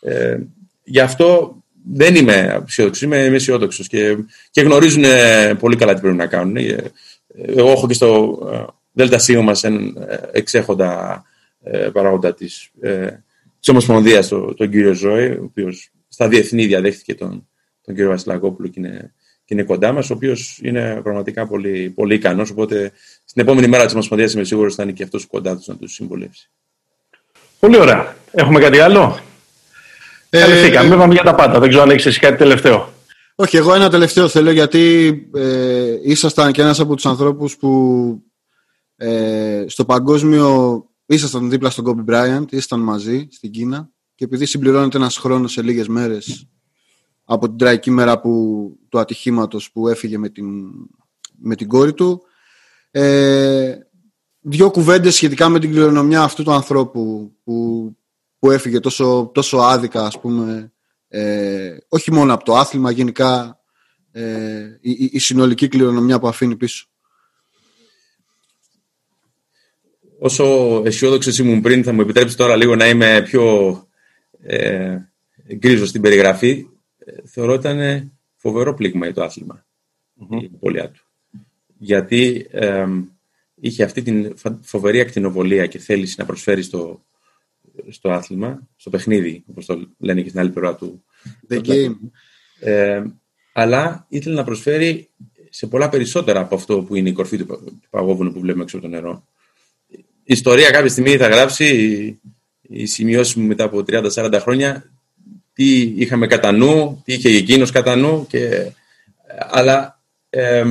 [0.00, 0.38] Ε,
[0.84, 1.56] γι' αυτό
[1.92, 3.02] δεν είμαι αισιόδοξος.
[3.02, 4.16] Είμαι, είμαι αισιόδοξος και,
[4.50, 5.04] και γνωρίζουν
[5.58, 6.56] πολύ καλά τι πρέπει να κάνουν.
[6.56, 6.76] Ε,
[7.46, 8.38] εγώ έχω και στο
[8.94, 11.24] ε, ΔΣ μας έναν ε, εξέχοντα
[11.62, 13.06] ε, παράγοντα της ε,
[13.66, 17.48] Ομοσπονδίας, τον, τον κύριο Ζώη, ο οποίος στα διεθνή διαδέχτηκε τον,
[17.84, 19.14] τον κύριο Βασιλακόπουλο και είναι,
[19.44, 22.50] και είναι κοντά μας, ο οποίος είναι πραγματικά πολύ, πολύ ικανός.
[22.50, 22.92] Οπότε
[23.24, 25.92] στην επόμενη μέρα της Ομοσπονδίας είμαι σίγουρος θα είναι και αυτός κοντά τους να τους
[25.92, 26.50] συμβουλεύσει.
[27.58, 28.16] Πολύ ωραία.
[28.30, 29.18] Έχουμε κάτι άλλο;
[30.30, 30.94] Ε, Καλυφθήκαμε.
[30.94, 31.58] Είπαμε για τα πάντα.
[31.58, 32.92] Δεν ξέρω αν έχει κάτι τελευταίο.
[33.34, 38.22] Όχι, εγώ ένα τελευταίο θέλω γιατί ε, ήσασταν και ένας από τους ανθρώπους που
[38.96, 44.96] ε, στο παγκόσμιο ήσασταν δίπλα στον Kobe Bryant, ήσασταν μαζί στην Κίνα και επειδή συμπληρώνεται
[44.96, 46.46] ένας χρόνος σε λίγες μέρες
[47.32, 48.32] από την τραγική μέρα που,
[48.88, 50.46] του ατυχήματος που έφυγε με την,
[51.38, 52.22] με την κόρη του
[52.90, 53.74] ε,
[54.40, 57.86] δύο κουβέντες σχετικά με την κληρονομιά αυτού του ανθρώπου που,
[58.38, 60.72] που έφυγε τόσο, τόσο άδικα ας πούμε
[61.08, 63.60] ε, όχι μόνο από το άθλημα, γενικά
[64.12, 66.86] ε, η, η, συνολική κληρονομιά που αφήνει πίσω.
[70.18, 70.44] Όσο
[70.84, 73.76] αισιόδοξος ήμουν πριν, θα μου επιτρέψεις τώρα λίγο να είμαι πιο
[74.42, 74.96] ε,
[75.56, 76.66] γκρίζος στην περιγραφή.
[77.04, 79.66] Ε, θεωρώ ότι ήταν φοβερό πλήγμα για το αθλημα
[80.40, 81.04] η πολιά του.
[81.78, 82.86] Γιατί ε,
[83.54, 87.04] είχε αυτή την φοβερή ακτινοβολία και θέληση να προσφέρει στο,
[87.88, 91.04] στο άθλημα, στο παιχνίδι, όπως το λένε και στην άλλη πλευρά του.
[91.48, 91.94] The game.
[92.60, 93.02] Ε,
[93.52, 95.10] αλλά ήθελε να προσφέρει
[95.50, 98.76] σε πολλά περισσότερα από αυτό που είναι η κορφή του, του παγόβουνου που βλέπουμε έξω
[98.76, 99.26] από το νερό.
[100.24, 102.20] Η ιστορία κάποια στιγμή θα γράψει,
[102.62, 104.91] οι σημειώσει μου μετά από 30-40 χρόνια,
[105.52, 108.26] τι είχαμε κατά νου, τι είχε εκείνος κατά νου.
[108.28, 108.72] Και,
[109.50, 110.64] αλλά ε,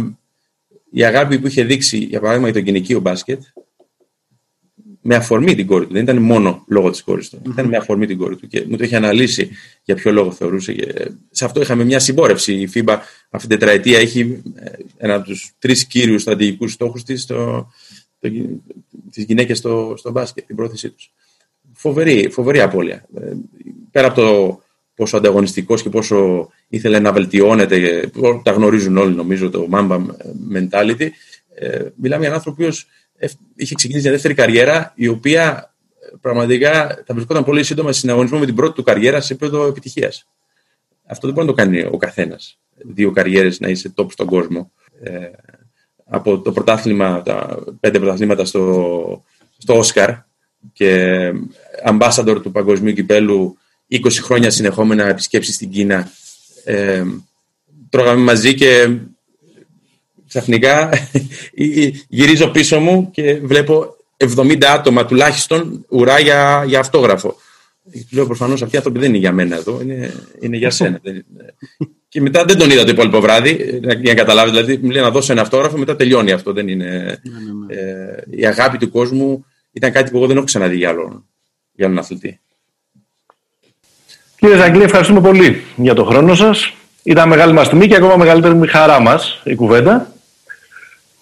[0.92, 3.42] η αγάπη που είχε δείξει, για παράδειγμα, για το γυναικείο μπάσκετ,
[5.02, 5.94] με αφορμή την κόρη του.
[5.94, 7.42] Δεν ήταν μόνο λόγω της κόρης του.
[7.46, 8.48] Ήταν με αφορμή την κόρη του.
[8.48, 9.50] Και μου το είχε αναλύσει
[9.84, 10.74] για ποιο λόγο θεωρούσε.
[10.74, 12.54] Και σε αυτό είχαμε μια συμπόρευση.
[12.54, 12.98] Η FIBA
[13.30, 17.72] αυτή την τετραετία έχει ε, ένα από τους τρεις κύριους στρατηγικούς στόχους της, το,
[18.20, 18.30] το,
[19.12, 21.14] τις γυναίκες στο, στο μπάσκετ, την πρόθεσή τους.
[21.74, 23.06] Φοβερή, φοβερή απώλεια.
[23.16, 23.32] Ε,
[23.92, 24.62] πέρα από το
[24.96, 28.10] πόσο ανταγωνιστικός και πόσο ήθελε να βελτιώνεται,
[28.44, 30.06] τα γνωρίζουν όλοι νομίζω το Mamba
[30.54, 31.10] mentality.
[31.54, 32.70] Ε, μιλάμε για έναν άνθρωπο ο
[33.56, 38.46] είχε ξεκινήσει μια δεύτερη καριέρα, η οποία ε, πραγματικά θα βρισκόταν πολύ σύντομα συναγωνισμό με
[38.46, 40.28] την πρώτη του καριέρα σε επίπεδο επιτυχίας.
[41.06, 42.60] Αυτό δεν μπορεί να το κάνει ο καθένας.
[42.76, 44.72] Δύο καριέρες να είσαι top στον κόσμο.
[45.02, 45.30] Ε,
[46.06, 49.24] από το πρωτάθλημα, τα πέντε πρωταθλήματα στο,
[49.58, 50.10] στο Όσκαρ
[50.74, 51.32] και
[51.86, 53.58] ambassador του παγκοσμίου κυπέλου
[53.92, 56.12] 20 χρόνια συνεχόμενα επισκέψεις στην Κίνα.
[56.64, 57.04] Ε,
[57.90, 58.98] τρώγαμε μαζί και
[60.28, 60.90] ξαφνικά
[62.08, 67.36] γυρίζω πίσω μου και βλέπω 70 άτομα τουλάχιστον ουρά για, για αυτόγραφο.
[68.12, 71.02] Λέω προφανώς αυτοί οι άνθρωποι δεν είναι για μένα εδώ, είναι, είναι για σένα.
[72.08, 74.50] και μετά δεν τον είδα το υπόλοιπο βράδυ, για να καταλάβει.
[74.50, 76.54] Δηλαδή, μου λέει να δώσω ένα αυτόγραφο, μετά τελειώνει αυτό.
[76.54, 77.76] Δεν είναι, ναι, ναι, ναι.
[77.76, 81.26] Ε, η αγάπη του κόσμου ήταν κάτι που εγώ δεν έχω ξαναδεί για άλλον,
[81.72, 82.40] για άλλον αθλητή.
[84.42, 86.74] Κύριε Ζαγκλή, ευχαριστούμε πολύ για τον χρόνο σας.
[87.04, 90.08] Ήταν μεγάλη μας τιμή και ακόμα μεγαλύτερη χαρά μας η κουβέντα.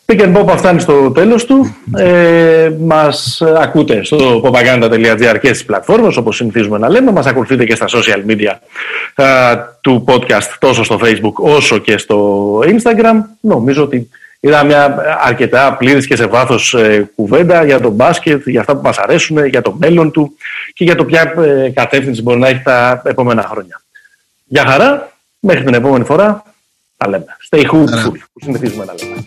[0.05, 1.75] Pick and Pop φτάνει στο τέλος του.
[1.97, 7.11] Ε, μας ακούτε στο popaganda.gr και στις πλατφόρμες όπως συνηθίζουμε να λέμε.
[7.11, 8.53] Μας ακολουθείτε και στα social media
[9.81, 13.15] του podcast τόσο στο facebook όσο και στο instagram.
[13.39, 14.09] Νομίζω ότι
[14.41, 18.81] Είδα μια αρκετά πλήρης και σε βάθος ε, κουβέντα για τον μπάσκετ, για αυτά που
[18.81, 20.35] μας αρέσουν, ε, για το μέλλον του
[20.73, 23.81] και για το ποια ε, κατεύθυνση μπορεί να έχει τα επόμενα χρόνια.
[24.45, 26.43] Για χαρά, μέχρι την επόμενη φορά,
[26.97, 27.25] τα λέμε.
[27.49, 29.25] Stay hopeful, που συνηθίζουμε να λέμε.